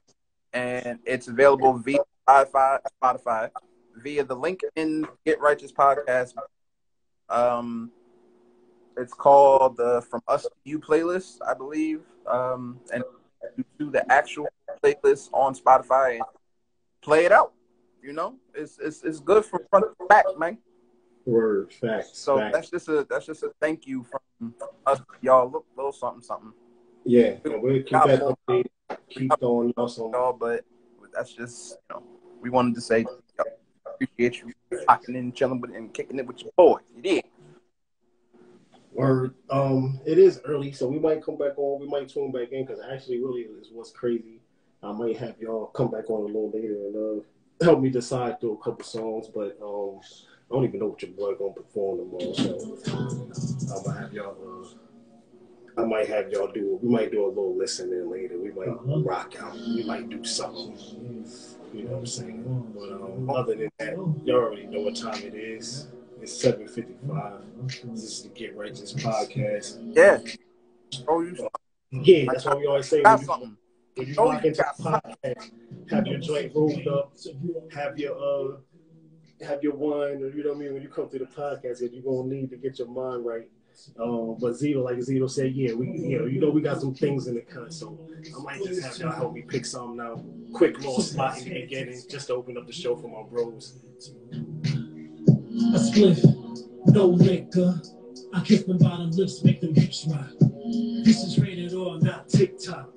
And 0.52 0.98
it's 1.04 1.28
available 1.28 1.74
via 1.74 1.98
Spotify, 2.28 2.78
Spotify 3.02 3.50
via 3.96 4.24
the 4.24 4.34
link 4.34 4.60
in 4.76 5.06
Get 5.24 5.40
Righteous 5.40 5.72
Podcast. 5.72 6.34
Um, 7.28 7.90
it's 8.96 9.14
called 9.14 9.76
the 9.76 10.02
From 10.10 10.20
Us 10.28 10.42
to 10.42 10.50
You 10.64 10.80
playlist, 10.80 11.38
I 11.46 11.54
believe. 11.54 12.02
Um, 12.26 12.80
and 12.92 13.04
to 13.78 13.90
the 13.90 14.10
actual 14.12 14.48
playlist 14.82 15.30
on 15.32 15.54
Spotify 15.54 16.16
and 16.16 16.24
play 17.02 17.24
it 17.24 17.32
out. 17.32 17.52
You 18.02 18.12
know, 18.12 18.36
it's 18.54 18.78
it's 18.78 19.02
it's 19.02 19.20
good 19.20 19.44
from 19.44 19.60
front 19.68 19.86
to 19.98 20.06
back, 20.06 20.24
man. 20.38 20.58
Word, 21.26 21.72
facts. 21.72 22.18
So 22.18 22.38
facts. 22.38 22.54
that's 22.54 22.70
just 22.70 22.88
a 22.88 23.06
that's 23.08 23.26
just 23.26 23.42
a 23.42 23.52
thank 23.60 23.86
you 23.86 24.04
from 24.04 24.54
us, 24.86 25.00
y'all. 25.20 25.50
Look, 25.50 25.66
little 25.76 25.92
something, 25.92 26.22
something, 26.22 26.52
yeah, 27.04 27.36
we'll 27.44 27.82
keep 27.82 27.90
that 27.90 28.20
updated. 28.20 28.66
Keep 29.10 29.32
throwing 29.40 29.72
y'all 29.76 29.88
some. 29.88 30.10
y'all. 30.12 30.32
But 30.32 30.64
that's 31.12 31.32
just 31.32 31.78
you 31.90 31.96
know, 31.96 32.02
we 32.40 32.50
wanted 32.50 32.74
to 32.74 32.80
say 32.80 33.00
y'all, 33.38 33.46
appreciate 33.86 34.42
you 34.42 34.52
popping 34.86 35.16
and 35.16 35.34
chilling 35.34 35.60
with, 35.60 35.74
and 35.74 35.92
kicking 35.92 36.18
it 36.18 36.26
with 36.26 36.42
your 36.42 36.52
boy. 36.56 36.78
You 36.96 37.02
did. 37.02 37.24
Or 38.94 39.34
um, 39.50 40.00
it 40.04 40.18
is 40.18 40.40
early, 40.44 40.72
so 40.72 40.88
we 40.88 40.98
might 40.98 41.24
come 41.24 41.36
back 41.36 41.56
on. 41.56 41.80
We 41.80 41.86
might 41.86 42.08
tune 42.08 42.32
back 42.32 42.50
in 42.52 42.66
because 42.66 42.82
actually, 42.92 43.18
really, 43.20 43.42
is 43.42 43.68
what's 43.72 43.90
crazy. 43.90 44.40
I 44.82 44.92
might 44.92 45.16
have 45.18 45.36
y'all 45.40 45.66
come 45.66 45.90
back 45.90 46.08
on 46.10 46.22
a 46.22 46.26
little 46.26 46.50
later 46.50 46.74
and 46.74 47.20
uh, 47.20 47.24
help 47.64 47.80
me 47.80 47.90
decide 47.90 48.40
through 48.40 48.54
a 48.54 48.64
couple 48.64 48.84
songs. 48.84 49.28
But 49.28 49.58
um, 49.62 50.00
I 50.50 50.54
don't 50.54 50.64
even 50.64 50.80
know 50.80 50.86
what 50.86 51.02
your 51.02 51.12
boy 51.12 51.34
gonna 51.34 51.52
perform 51.52 51.98
tomorrow, 51.98 52.32
so 52.32 53.74
I'm 53.74 53.84
gonna 53.84 54.00
have 54.00 54.12
y'all. 54.12 54.36
Uh, 54.64 54.68
I 55.76 55.84
might 55.84 56.08
have 56.08 56.30
y'all 56.30 56.50
do. 56.52 56.78
We 56.82 56.88
might 56.88 57.10
do 57.10 57.24
a 57.24 57.28
little 57.28 57.56
listening 57.56 58.10
later. 58.10 58.38
We 58.38 58.50
might 58.52 59.04
rock 59.04 59.34
out. 59.40 59.54
We 59.54 59.84
might 59.84 60.08
do 60.08 60.24
something. 60.24 60.76
You 61.72 61.84
know 61.84 61.90
what 61.90 61.98
I'm 61.98 62.06
saying? 62.06 62.72
But 62.74 62.92
um, 62.92 63.30
other 63.30 63.54
than 63.54 63.70
that, 63.78 63.94
y'all 64.24 64.36
already 64.36 64.66
know 64.66 64.80
what 64.80 64.96
time 64.96 65.22
it 65.22 65.34
is. 65.34 65.86
It's 66.20 66.44
7:55. 66.44 67.92
This 67.92 68.02
is 68.02 68.22
the 68.24 68.28
Get 68.30 68.56
Righteous 68.56 68.92
podcast. 68.92 69.78
Yeah. 69.94 70.18
Oh, 71.08 71.20
you 71.20 71.48
Yeah, 71.90 72.24
that's 72.32 72.44
what 72.44 72.58
we 72.58 72.66
always 72.66 72.88
say. 72.88 73.02
When 73.02 73.18
you, 73.18 73.24
something. 73.24 73.56
when 73.94 74.08
you 74.08 74.14
Oh, 74.18 74.24
lock 74.24 74.42
you 74.42 74.48
into 74.48 74.64
the 74.76 74.82
podcast, 74.82 75.50
have 75.90 76.06
your 76.06 76.18
joint 76.18 76.52
rolled 76.54 76.86
up, 76.88 77.12
have 77.72 77.98
your 77.98 78.16
uh, 78.18 78.56
have 79.46 79.62
your 79.62 79.74
wine, 79.76 80.22
or 80.22 80.28
you 80.28 80.42
know 80.42 80.50
what 80.50 80.56
I 80.56 80.60
mean. 80.60 80.74
When 80.74 80.82
you 80.82 80.88
come 80.88 81.08
to 81.08 81.18
the 81.18 81.24
podcast, 81.26 81.80
you're 81.80 82.02
gonna 82.02 82.28
need 82.28 82.50
to 82.50 82.56
get 82.56 82.78
your 82.78 82.88
mind 82.88 83.24
right. 83.24 83.48
Um, 83.98 84.36
but 84.40 84.52
Zito, 84.52 84.84
like 84.84 84.96
Zito 84.98 85.28
said, 85.28 85.54
yeah, 85.54 85.72
we, 85.72 85.86
you 85.88 86.18
know, 86.18 86.26
you 86.26 86.40
know, 86.40 86.50
we 86.50 86.60
got 86.60 86.80
some 86.80 86.94
things 86.94 87.26
in 87.26 87.34
the 87.34 87.40
cut, 87.40 87.72
so 87.72 87.98
I 88.38 88.42
might 88.42 88.62
just 88.64 88.82
have 88.82 88.98
y'all 88.98 89.12
help 89.12 89.32
me 89.34 89.42
pick 89.42 89.64
some 89.64 89.96
now. 89.96 90.22
Quick 90.52 90.78
little 90.78 91.00
spot 91.00 91.38
in 91.38 91.44
the 91.44 91.60
beginning, 91.62 92.00
just 92.08 92.28
to 92.28 92.34
open 92.34 92.56
up 92.56 92.66
the 92.66 92.72
show 92.72 92.96
for 92.96 93.08
my 93.08 93.28
bros. 93.28 93.78
A 94.32 95.78
spliff, 95.78 96.24
no 96.92 97.06
liquor. 97.06 97.80
I 98.32 98.42
kiss 98.42 98.64
them 98.64 98.78
bottom 98.78 99.10
lips, 99.10 99.42
make 99.44 99.60
them 99.60 99.74
hips 99.74 100.06
rock. 100.08 100.30
This 101.04 101.22
is 101.22 101.38
rated 101.38 101.74
R, 101.74 101.98
not 101.98 102.28
TikTok. 102.28 102.96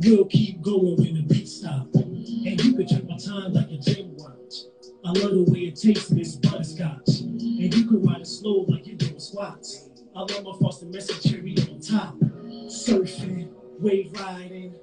We'll 0.00 0.24
keep 0.26 0.62
going 0.62 0.96
when 0.96 1.14
the 1.14 1.22
beat 1.22 1.48
stop. 1.48 1.88
And 1.94 2.26
you 2.26 2.74
can 2.74 2.86
check 2.86 3.04
my 3.04 3.16
time 3.16 3.52
like 3.52 3.70
a 3.70 3.76
gym 3.78 4.16
watch. 4.16 4.54
I 5.04 5.08
love 5.10 5.32
the 5.32 5.44
way 5.48 5.60
it 5.60 5.76
tastes, 5.76 6.10
Miss 6.10 6.36
Butterscotch. 6.36 7.20
And 7.20 7.74
you 7.74 7.84
can 7.84 8.02
ride 8.02 8.20
it 8.22 8.26
slow 8.26 8.64
like 8.68 8.86
you're 8.86 8.96
doing 8.96 9.18
squats. 9.18 9.89
I 10.20 10.22
love 10.24 10.44
my 10.44 10.52
frosted 10.60 10.92
message 10.92 11.30
cherry 11.32 11.56
on 11.70 11.80
top. 11.80 12.14
Surfing, 12.68 13.48
wave 13.78 14.12
riding. 14.20 14.74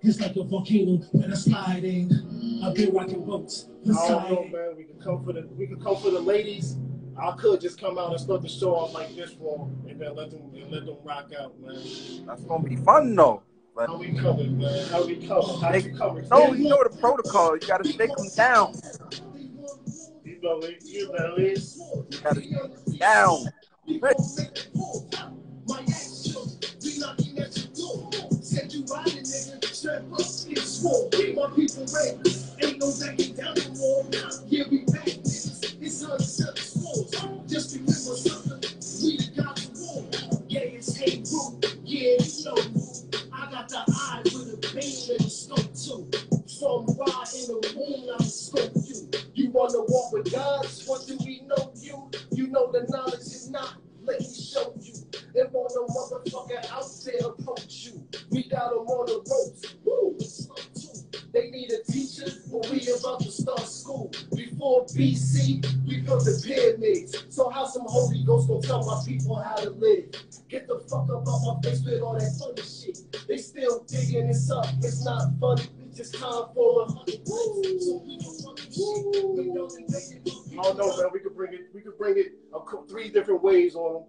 It's 0.00 0.18
like 0.20 0.34
a 0.36 0.42
volcano 0.42 1.04
when 1.12 1.30
I 1.30 1.34
slide 1.36 1.84
in. 1.84 2.60
I've 2.64 2.74
been 2.74 2.94
rocking 2.94 3.22
boats. 3.22 3.68
I 3.84 3.92
don't 4.08 4.30
know, 4.30 4.44
man. 4.50 4.74
We 4.74 4.84
could 4.84 5.02
come 5.04 5.22
for 5.22 5.34
the 5.34 5.46
we 5.54 5.66
could 5.66 5.84
come 5.84 5.96
for 5.96 6.10
the 6.10 6.18
ladies. 6.20 6.78
I 7.20 7.32
could 7.32 7.60
just 7.60 7.78
come 7.78 7.98
out 7.98 8.12
and 8.12 8.18
start 8.20 8.40
the 8.40 8.48
show 8.48 8.74
off 8.74 8.94
like 8.94 9.14
this 9.14 9.32
for 9.32 9.66
'em 9.66 9.86
and 9.86 10.00
then 10.00 10.14
let 10.16 10.30
them 10.30 10.40
and 10.54 10.72
let 10.72 10.86
them 10.86 10.96
rock 11.04 11.30
out, 11.38 11.60
man. 11.60 11.76
That's 12.26 12.44
gonna 12.44 12.66
be 12.66 12.76
fun 12.76 13.14
though. 13.14 13.42
But 13.74 13.90
How 13.90 13.98
we 13.98 14.14
coming, 14.14 14.56
man? 14.56 14.88
How 14.88 15.04
we 15.06 15.16
coming? 15.26 15.60
How 15.60 15.74
you 15.74 15.94
coming? 15.94 16.26
no, 16.30 16.54
you 16.54 16.68
know 16.70 16.82
the 16.82 16.96
protocol. 16.98 17.54
You 17.54 17.66
gotta 17.68 17.86
shake 17.86 18.16
them 18.16 18.28
down. 18.34 18.72
You 20.24 20.40
know 20.40 20.58
it. 20.60 20.82
You 20.86 21.12
know 21.12 21.34
it. 21.36 21.62
You 21.76 22.20
gotta 22.22 22.40
shake 22.40 22.50
them 22.50 22.96
down. 22.96 23.44
From 23.86 24.00
ride 46.98 47.34
in 47.34 47.48
the 47.48 47.72
moon, 47.76 48.08
I'm 48.18 48.24
scope 48.26 48.72
you. 48.88 49.08
You 49.34 49.50
wanna 49.50 49.80
walk 49.88 50.12
with 50.12 50.32
God? 50.32 50.66
What 50.86 51.06
do 51.06 51.16
we 51.24 51.42
know 51.46 51.70
know 52.56 52.72
the 52.72 52.86
knowledge 52.88 53.20
is 53.20 53.50
not. 53.50 53.74
Let 54.02 54.20
me 54.20 54.26
show 54.26 54.72
you. 54.80 54.94
If 55.34 55.54
on 55.54 55.68
a 55.76 55.92
motherfucker 55.92 56.72
out 56.72 56.86
there 57.04 57.28
approach 57.28 57.86
you, 57.86 58.06
we 58.30 58.48
got 58.48 58.70
them 58.70 58.86
on 58.86 59.06
the 59.06 59.18
ropes. 59.30 59.74
Woo. 59.84 60.16
They 61.32 61.50
need 61.50 61.70
a 61.70 61.82
teacher, 61.92 62.32
but 62.50 62.70
we 62.70 62.80
about 62.98 63.20
to 63.20 63.30
start 63.30 63.60
school. 63.60 64.10
Before 64.34 64.86
BC, 64.86 65.86
we 65.86 66.00
built 66.00 66.24
the 66.24 66.40
pyramids. 66.42 67.24
So 67.28 67.50
how 67.50 67.66
some 67.66 67.84
Holy 67.86 68.24
Ghost 68.24 68.48
gonna 68.48 68.62
tell 68.62 68.86
my 68.86 69.02
people 69.06 69.36
how 69.36 69.56
to 69.56 69.70
live? 69.70 70.06
Get 70.48 70.66
the 70.66 70.78
fuck 70.88 71.10
up 71.10 71.26
off 71.26 71.62
my 71.62 71.68
face 71.68 71.84
with 71.84 72.00
all 72.00 72.14
that 72.14 72.32
funny 72.40 72.62
shit. 72.62 73.28
They 73.28 73.36
still 73.36 73.84
digging 73.86 74.28
this 74.28 74.50
up. 74.50 74.66
It's 74.78 75.04
not 75.04 75.32
funny. 75.38 75.64
It's 75.84 75.98
just 75.98 76.14
time 76.14 76.44
for 76.54 76.82
a 76.82 76.92
hundred. 76.92 77.20
I 78.76 80.62
don't 80.62 80.78
know, 80.78 80.96
man. 80.96 81.06
We 81.12 81.20
could 81.20 81.34
bring 81.34 81.54
it. 81.54 81.68
We 81.72 81.80
could 81.80 81.96
bring 81.98 82.18
it 82.18 82.32
three 82.88 83.08
different 83.08 83.42
ways 83.42 83.74
on 83.74 83.94
them. 83.94 84.02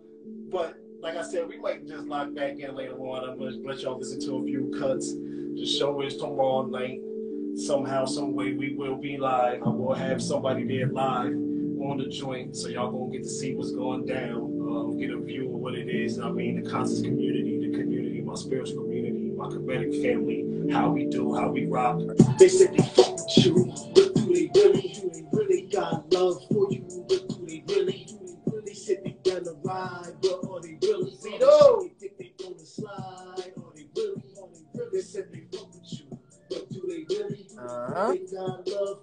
But 0.50 0.78
like 1.02 1.16
I 1.16 1.24
said, 1.24 1.48
we 1.48 1.58
might 1.58 1.88
just 1.88 2.06
lock 2.06 2.34
back 2.34 2.60
in 2.60 2.76
later 2.76 2.98
on. 2.98 3.30
I'm 3.30 3.38
gonna 3.38 3.58
let 3.66 3.82
y'all 3.82 3.98
listen 3.98 4.20
to 4.22 4.38
a 4.38 4.44
few 4.44 4.74
cuts. 4.78 5.14
The 5.14 5.66
show 5.66 6.02
is 6.02 6.18
tomorrow 6.18 6.66
night. 6.66 7.00
Somehow, 7.56 8.06
some 8.06 8.36
way, 8.36 8.54
we 8.54 8.76
will 8.76 8.98
be 8.98 9.18
live. 9.18 9.64
I 9.64 9.70
will 9.70 9.94
have 9.94 10.22
somebody 10.22 10.64
there 10.64 10.88
live 10.88 11.34
on 11.82 11.98
the 11.98 12.08
joint, 12.08 12.56
so 12.56 12.68
y'all 12.68 12.92
gonna 12.92 13.12
get 13.12 13.24
to 13.24 13.30
see 13.30 13.56
what's 13.56 13.72
going 13.72 14.06
down. 14.06 14.38
Um, 14.38 14.98
get 14.98 15.12
a 15.12 15.18
view 15.18 15.46
of 15.46 15.60
what 15.60 15.76
it 15.76 15.90
is. 15.90 16.20
I 16.20 16.30
mean, 16.30 16.62
the 16.62 16.70
conscious 16.70 17.02
community, 17.02 17.70
the 17.72 17.78
community, 17.78 18.22
my 18.22 18.36
spiritual 18.36 18.84
community, 18.84 19.32
my 19.36 19.48
comedic 19.48 20.02
family, 20.02 20.46
how 20.72 20.90
we 20.90 21.06
do, 21.06 21.34
how 21.36 21.50
we 21.50 21.66
rock. 21.66 22.00
They 22.38 22.50
said 22.50 22.76
they 22.76 22.84
fuck 22.84 23.18
you, 23.38 23.74
they 24.38 24.62
really? 24.62 24.82
Do 24.94 25.10
they 25.14 25.24
really 25.32 25.62
got 25.72 26.14
love 26.14 26.42
for 26.52 26.72
you? 26.72 26.86
But 27.10 27.28
do 27.30 27.46
they 27.46 27.64
really? 27.68 28.06
Do 28.08 28.20
they 28.26 28.52
really 28.52 28.74
sit 28.74 29.04
they 29.04 29.18
gonna 29.30 29.54
ride? 29.64 30.14
But 30.22 30.46
are 30.50 30.62
they 30.62 30.78
really? 30.82 31.12
Zito! 31.12 31.82
They 31.82 32.08
think 32.08 32.18
they 32.18 32.34
gonna 32.44 32.66
slide? 32.66 33.54
Are 33.58 33.74
they 33.76 33.88
really? 33.96 34.36
Are 34.42 34.48
they 34.54 34.80
really? 34.80 34.90
They 34.94 35.02
said 35.02 35.28
they 35.34 35.44
fuck 35.58 35.74
with 35.74 35.94
you, 36.00 36.06
but 36.50 36.70
do 36.70 36.82
they 36.88 37.16
really? 37.16 37.48
Do 37.50 37.60
Uh-huh. 37.60 38.12
they 38.12 38.20
got 38.36 38.68
love 38.68 39.00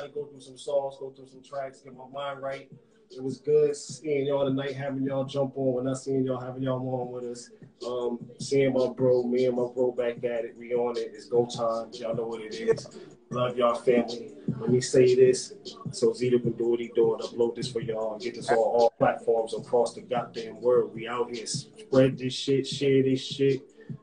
I 0.00 0.06
do 0.06 0.12
gotta 0.12 0.20
go 0.20 0.30
through 0.30 0.40
some 0.40 0.58
songs, 0.58 0.96
go 0.98 1.10
through 1.10 1.28
some 1.28 1.42
tracks, 1.42 1.80
get 1.80 1.94
my 1.96 2.08
mind 2.12 2.40
right. 2.40 2.70
It 3.10 3.22
was 3.22 3.38
good 3.38 3.74
seeing 3.74 4.26
y'all 4.26 4.46
tonight, 4.46 4.74
having 4.74 5.02
y'all 5.02 5.24
jump 5.24 5.54
on. 5.56 5.74
When 5.74 5.88
I 5.88 5.94
seen 5.94 6.24
y'all 6.24 6.40
having 6.40 6.62
y'all 6.62 6.78
on 6.78 7.12
with 7.12 7.24
us, 7.24 7.50
um, 7.86 8.20
seeing 8.38 8.72
my 8.72 8.86
bro, 8.88 9.24
me 9.24 9.46
and 9.46 9.56
my 9.56 9.66
bro 9.74 9.92
back 9.92 10.18
at 10.18 10.44
it. 10.44 10.54
We 10.56 10.74
on 10.74 10.96
it. 10.96 11.10
It's 11.12 11.26
go 11.26 11.44
time. 11.44 11.90
Y'all 11.92 12.14
know 12.14 12.26
what 12.26 12.40
it 12.40 12.54
is. 12.54 12.86
Love 13.30 13.56
y'all 13.56 13.74
family. 13.74 14.32
Let 14.58 14.70
me 14.70 14.80
say 14.80 15.14
this 15.14 15.54
so 15.90 16.10
Zito 16.10 16.40
can 16.40 16.52
do 16.52 16.68
what 16.68 16.80
he 16.80 16.88
do 16.88 16.94
doing. 16.94 17.20
Upload 17.20 17.56
this 17.56 17.70
for 17.70 17.80
y'all 17.80 18.14
and 18.14 18.22
get 18.22 18.36
this 18.36 18.48
on 18.48 18.56
all 18.56 18.94
platforms 18.96 19.54
across 19.54 19.94
the 19.94 20.02
goddamn 20.02 20.60
world. 20.60 20.94
We 20.94 21.08
out 21.08 21.34
here. 21.34 21.46
Spread 21.46 22.16
this 22.16 22.32
shit, 22.32 22.66
share 22.66 23.02
this 23.02 23.20
shit, 23.20 23.62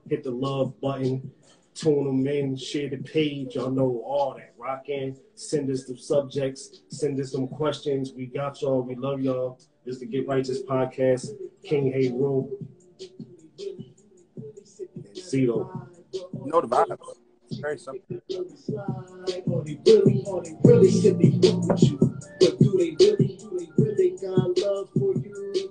hit 0.09 0.23
the 0.23 0.31
love 0.31 0.79
button, 0.81 1.31
tune 1.75 2.05
them 2.05 2.27
in, 2.27 2.57
share 2.57 2.89
the 2.89 2.97
page. 2.97 3.55
Y'all 3.55 3.71
know 3.71 4.03
all 4.05 4.35
that 4.37 4.53
rock 4.67 4.89
in, 4.89 5.15
send 5.35 5.71
us 5.71 5.87
some 5.87 5.97
subjects, 5.97 6.81
send 6.89 7.17
us 7.21 7.31
some 7.31 7.47
questions. 7.47 8.11
We 8.13 8.25
got 8.25 8.61
y'all. 8.61 8.81
We 8.81 8.95
love 8.95 9.21
y'all. 9.21 9.57
This 9.85 9.95
is 9.95 10.01
the 10.01 10.07
Get 10.07 10.27
Righteous 10.27 10.61
podcast, 10.63 11.29
King 11.63 11.89
Hate 11.93 12.11
And 12.11 12.49
Zito. 15.15 15.87
You 16.11 16.51
know 16.51 16.59
the 16.59 16.67
vibe. 16.67 16.97
Very 17.61 17.77
simple. 17.77 18.03
Really, 19.45 19.79
really, 19.85 20.25
really, 20.65 20.91
really 21.01 21.39
with 21.39 21.83
you. 21.83 21.97
But 22.41 22.59
do 22.59 22.69
they 22.77 22.91
really, 22.99 23.37
do 23.39 23.47
they 23.57 23.69
really 23.81 24.09
got 24.21 24.57
love 24.59 24.89
for 24.93 25.13
you? 25.13 25.66